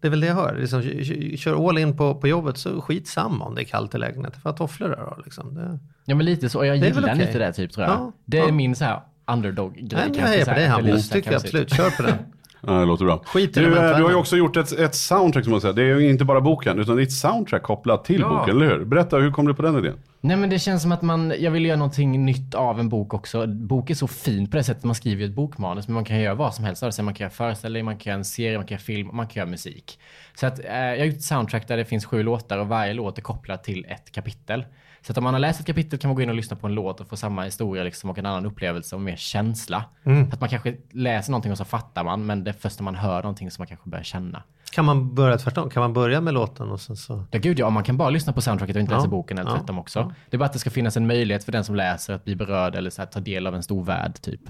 Det 0.00 0.08
är 0.08 0.10
väl 0.10 0.20
det 0.20 0.26
jag 0.26 0.34
hör. 0.34 0.56
Liksom, 0.56 0.82
kö- 0.82 1.04
kö- 1.04 1.36
kör 1.36 1.68
all 1.68 1.78
in 1.78 1.96
på, 1.96 2.14
på 2.14 2.28
jobbet 2.28 2.58
så 2.58 2.80
skit 2.80 3.08
samma 3.08 3.44
om 3.44 3.54
det 3.54 3.62
är 3.62 3.64
kallt 3.64 3.94
i 3.94 3.98
lägenheten. 3.98 4.40
För 4.40 4.50
att 4.50 4.56
tofflor 4.56 4.88
där 4.88 4.96
då 4.96 5.22
liksom. 5.24 5.54
Det... 5.54 5.78
Ja 6.04 6.14
men 6.14 6.26
lite 6.26 6.48
så, 6.48 6.64
jag 6.64 6.76
gillar 6.76 7.02
okej. 7.02 7.26
lite 7.26 7.38
det 7.38 7.52
typ 7.52 7.72
tror 7.72 7.86
jag. 7.86 7.92
Ja, 7.94 8.12
det 8.24 8.38
är 8.38 8.46
ja. 8.46 8.52
min 8.52 8.74
så 8.76 8.84
här 8.84 9.00
underdog-grej. 9.32 10.10
Nej, 10.12 10.38
jag 10.38 10.38
så 10.38 10.44
på 10.44 10.50
väldigt 10.54 10.68
Hampus. 10.70 11.10
Tycker 11.10 11.32
jag 11.32 11.40
absolut. 11.40 11.74
Kör 11.74 11.90
på 11.90 12.02
den. 12.02 12.14
Ja, 12.66 12.72
det 12.72 12.84
låter 12.84 13.04
bra. 13.04 13.22
Skit 13.24 13.56
i 13.56 13.60
du, 13.60 13.66
eh, 13.78 13.96
du 13.96 14.02
har 14.02 14.10
ju 14.10 14.16
också 14.16 14.36
gjort 14.36 14.56
ett, 14.56 14.72
ett 14.72 14.94
soundtrack 14.94 15.44
som 15.44 15.50
man 15.50 15.60
säger. 15.60 15.74
Det 15.74 15.82
är 15.82 15.98
ju 15.98 16.10
inte 16.10 16.24
bara 16.24 16.40
boken, 16.40 16.78
utan 16.78 16.96
det 16.96 17.02
är 17.02 17.04
ett 17.04 17.12
soundtrack 17.12 17.62
kopplat 17.62 18.04
till 18.04 18.20
Ja. 18.20 18.28
boken, 18.28 18.56
eller 18.56 18.66
hur? 18.66 18.84
Berätta, 18.84 19.16
hur 19.16 19.32
kom 19.32 19.46
du 19.46 19.54
på 19.54 19.62
den 19.62 19.78
idén? 19.78 19.94
Nej 20.20 20.36
men 20.36 20.50
det 20.50 20.58
känns 20.58 20.82
som 20.82 20.92
att 20.92 21.02
man, 21.02 21.32
jag 21.38 21.50
vill 21.50 21.64
göra 21.66 21.76
någonting 21.76 22.24
nytt 22.24 22.54
av 22.54 22.80
en 22.80 22.88
bok 22.88 23.14
också. 23.14 23.46
Bok 23.46 23.90
är 23.90 23.94
så 23.94 24.06
fin 24.08 24.50
på 24.50 24.56
det 24.56 24.64
sättet 24.64 24.84
man 24.84 24.94
skriver 24.94 25.22
ju 25.22 25.28
ett 25.28 25.34
bokmanus, 25.36 25.88
men 25.88 25.94
man 25.94 26.04
kan 26.04 26.20
göra 26.20 26.34
vad 26.34 26.54
som 26.54 26.64
helst 26.64 26.82
av 26.82 26.90
det. 26.96 27.02
Man 27.02 27.14
kan 27.14 27.24
göra 27.24 27.30
föreställning, 27.34 27.84
man 27.84 27.96
kan 27.96 28.10
göra 28.10 28.18
en 28.18 28.24
serie, 28.24 28.58
man 28.58 28.66
kan 28.66 28.74
göra 28.74 28.82
film 28.82 29.10
man 29.12 29.26
kan 29.26 29.40
göra 29.40 29.50
musik. 29.50 29.98
Så 30.34 30.46
att, 30.46 30.58
eh, 30.64 30.74
jag 30.74 30.98
har 30.98 31.04
gjort 31.04 31.16
ett 31.16 31.22
soundtrack 31.22 31.68
där 31.68 31.76
det 31.76 31.84
finns 31.84 32.04
sju 32.04 32.22
låtar 32.22 32.58
och 32.58 32.68
varje 32.68 32.94
låt 32.94 33.18
är 33.18 33.22
kopplad 33.22 33.62
till 33.62 33.86
ett 33.88 34.12
kapitel. 34.12 34.64
Så 35.02 35.12
att 35.12 35.18
om 35.18 35.24
man 35.24 35.34
har 35.34 35.40
läst 35.40 35.60
ett 35.60 35.66
kapitel 35.66 35.98
kan 35.98 36.08
man 36.08 36.14
gå 36.16 36.22
in 36.22 36.28
och 36.28 36.34
lyssna 36.34 36.56
på 36.56 36.66
en 36.66 36.74
låt 36.74 37.00
och 37.00 37.08
få 37.08 37.16
samma 37.16 37.44
historia 37.44 37.84
liksom, 37.84 38.10
och 38.10 38.18
en 38.18 38.26
annan 38.26 38.46
upplevelse 38.46 38.94
och 38.96 39.00
mer 39.00 39.16
känsla. 39.16 39.84
Att 40.32 40.40
man 40.40 40.48
kanske 40.48 40.76
läser 40.92 41.30
någonting 41.30 41.52
och 41.52 41.58
så 41.58 41.64
fattar 41.64 42.04
man, 42.04 42.26
men 42.26 42.44
det 42.44 42.50
är 42.50 42.54
först 42.60 42.78
när 42.78 42.84
man 42.84 42.94
hör 42.94 43.22
någonting 43.22 43.50
som 43.50 43.62
man 43.62 43.66
kanske 43.66 43.90
börjar 43.90 44.04
känna. 44.04 44.42
Kan 44.72 44.84
man 44.84 45.14
börja 45.14 45.38
tvärtom? 45.38 45.70
Kan 45.70 45.80
man 45.80 45.92
börja 45.92 46.20
med 46.20 46.34
låten 46.34 46.70
och 46.70 46.80
sen 46.80 46.96
så... 46.96 47.24
Ja 47.30 47.38
gud 47.38 47.58
ja, 47.58 47.70
man 47.70 47.82
kan 47.84 47.96
bara 47.96 48.10
lyssna 48.10 48.32
på 48.32 48.40
soundtracket 48.40 48.76
och 48.76 48.80
inte 48.80 48.92
Ja, 48.92 48.98
läsa 48.98 49.08
boken 49.08 49.38
eller 49.38 49.50
ja, 49.50 49.56
tvärtom 49.56 49.78
också. 49.78 50.12
Det 50.30 50.36
är 50.36 50.38
bara 50.38 50.44
att 50.44 50.52
det 50.52 50.58
ska 50.58 50.70
finnas 50.70 50.96
en 50.96 51.06
möjlighet 51.06 51.44
för 51.44 51.52
den 51.52 51.64
som 51.64 51.74
läser 51.74 52.14
att 52.14 52.24
bli 52.24 52.36
berörd 52.36 52.74
eller 52.74 52.90
så 52.90 53.02
här, 53.02 53.06
ta 53.06 53.20
del 53.20 53.46
av 53.46 53.54
en 53.54 53.62
stor 53.62 53.84
värld 53.84 54.20
typ. 54.22 54.40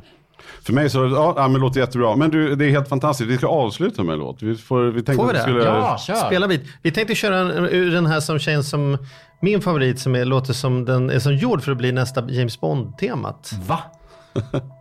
För 0.63 0.73
mig 0.73 0.91
så, 0.91 0.99
ja, 0.99 1.35
men 1.37 1.53
det 1.53 1.59
låter 1.59 1.81
jättebra. 1.81 2.17
Men 2.17 2.31
du, 2.31 2.57
det 2.57 2.65
är 2.65 2.71
helt 2.71 2.89
fantastiskt. 2.89 3.31
Vi 3.31 3.37
ska 3.37 3.47
avsluta 3.47 4.03
med 4.03 4.13
en 4.13 4.19
låt. 4.19 4.43
Vi, 4.43 4.57
får, 4.57 4.83
vi 4.83 5.03
tänkte 5.03 5.15
Får 5.15 5.25
vi 5.25 5.31
att 5.31 5.35
det? 5.35 5.41
skulle... 5.43 5.65
Ja, 5.65 5.99
kör! 5.99 6.15
Spela 6.15 6.49
bit. 6.49 6.63
Vi 6.83 6.91
tänkte 6.91 7.15
köra 7.15 7.39
en, 7.39 7.51
ur 7.51 7.91
den 7.91 8.07
här 8.07 8.21
som 8.21 8.39
känns 8.39 8.71
som 8.71 8.99
min 9.41 9.61
favorit 9.61 10.01
som 10.01 10.15
är, 10.15 10.25
låter 10.25 10.53
som 10.53 10.85
den 10.85 11.11
är 11.11 11.19
som 11.19 11.37
gjord 11.37 11.63
för 11.63 11.73
att 11.73 11.79
bli 11.79 11.93
nästa 11.93 12.31
James 12.31 12.61
Bond-temat. 12.61 13.53
Va? 13.67 13.79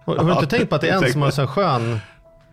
Har, 0.06 0.18
har 0.18 0.26
du 0.26 0.32
inte 0.32 0.48
tänkt 0.48 0.70
på 0.70 0.76
att 0.76 0.82
det 0.82 0.90
är 0.90 1.04
en 1.04 1.12
som 1.12 1.22
har 1.22 1.32
så 1.32 1.42
här 1.42 1.48
skön... 1.48 2.00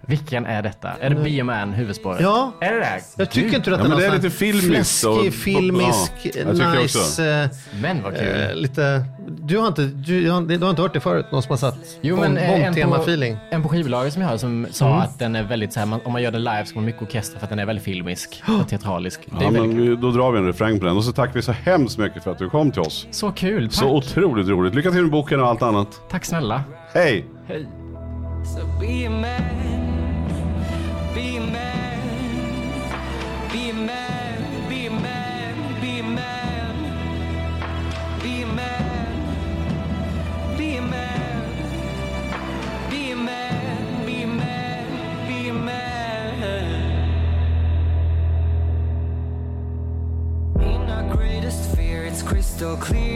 Vilken 0.09 0.47
är 0.47 0.63
detta? 0.63 0.91
Är 1.01 1.11
det 1.11 1.17
Be 1.17 1.41
a 1.41 1.45
Man, 1.45 1.73
huvudspåret? 1.73 2.21
Ja. 2.21 2.53
Är 2.61 2.73
det 2.73 2.81
det? 2.81 3.01
Jag 3.17 3.31
tycker 3.31 3.57
inte 3.57 3.59
att 3.61 3.67
Ja, 3.67 3.83
den 3.83 3.89
men 3.89 3.99
det 3.99 4.07
är 4.07 4.13
lite 4.13 4.31
filmiskt 4.31 5.05
och- 5.05 5.15
Fläskig, 5.21 5.35
filmisk, 5.35 6.13
Ja, 6.59 6.73
nice. 6.83 7.43
eh, 7.43 7.49
Men 7.83 8.03
vad 8.03 8.17
kul. 8.17 8.41
eh, 8.51 8.55
lite... 8.55 9.05
Du 9.29 9.59
har, 9.59 9.69
inte, 9.69 9.83
du, 9.83 10.31
har, 10.31 10.41
du 10.41 10.59
har 10.59 10.71
inte 10.71 10.83
hört 10.83 10.93
det 10.93 11.01
förut? 11.01 11.27
Någon 11.33 11.43
som 11.43 11.51
har 11.51 11.57
satt 11.57 11.79
Jo 12.01 12.17
men 12.17 12.37
eh, 12.37 12.51
en, 12.51 12.75
på, 12.75 12.81
Bond-tema-feeling? 12.81 13.37
en 13.51 13.63
på 13.63 13.69
skivbolaget 13.69 14.13
som 14.13 14.23
jag 14.23 14.29
har 14.29 14.37
som 14.37 14.67
sa 14.71 14.87
Mm. 14.87 14.99
att 14.99 15.19
den 15.19 15.37
är 15.37 15.43
väldigt 15.43 15.73
så 15.73 15.79
här, 15.81 15.87
man, 15.87 16.01
om 16.05 16.13
man 16.13 16.23
gör 16.23 16.31
den 16.31 16.45
live 16.45 16.63
så 16.67 16.73
kommer 16.75 16.87
mycket 16.87 17.03
orkester 17.03 17.39
för 17.39 17.45
att 17.47 17.51
den 17.51 17.59
är 17.59 17.67
väldigt 17.67 17.85
filmisk 17.85 18.43
och 18.63 18.69
teatralisk. 18.69 19.21
Ja, 19.41 19.51
men 19.51 20.01
då 20.01 20.11
drar 20.11 20.33
vi 20.33 20.39
en 20.39 20.47
refräng 20.47 20.79
på 20.81 20.87
den. 20.87 20.97
Och 20.97 21.05
så 21.05 21.13
tackar 21.13 21.35
vi 21.35 21.43
så 21.43 21.53
hemskt 21.53 21.99
mycket 21.99 22.25
för 22.25 22.31
att 22.33 22.39
du 22.39 22.51
kom 22.51 22.71
till 22.71 22.81
oss. 22.83 23.07
Så 23.11 23.31
kul, 23.33 23.65
tack. 23.69 23.75
Så 23.75 23.97
otroligt 23.97 24.49
roligt. 24.49 24.75
Lycka 24.75 24.91
till 24.91 25.03
med 25.03 25.11
boken 25.11 25.41
och 25.41 25.47
allt 25.49 25.63
annat. 25.63 25.89
Tack 26.11 26.25
snälla. 26.25 26.63
Hej! 26.95 27.25
Hej. 27.49 27.67
So 28.45 28.67
be 28.81 29.07
a 29.07 29.11
man, 29.11 29.86
be 31.17 31.39
a 31.39 31.41
man, 31.41 31.99
be 33.51 33.71
a 33.71 33.73
man, 33.73 34.69
be 34.69 34.87
a 34.87 34.91
man, 34.91 35.81
be 35.81 35.99
a 36.01 36.03
man, 36.03 36.75
be 38.23 38.43
a 38.43 38.47
man, 38.47 39.17
be 40.59 40.77
a 40.77 40.83
man, 40.83 41.43
be 42.91 43.13
a 43.13 43.17
man, 43.17 44.05
be 44.05 44.23
a 44.23 44.27
man, 44.27 45.27
be 45.27 45.49
a 45.49 45.55
man. 45.55 46.43
In 50.61 50.91
our 50.91 51.15
greatest 51.17 51.75
fear, 51.75 52.05
it's 52.05 52.23
crystal 52.23 52.77
clear 52.77 53.16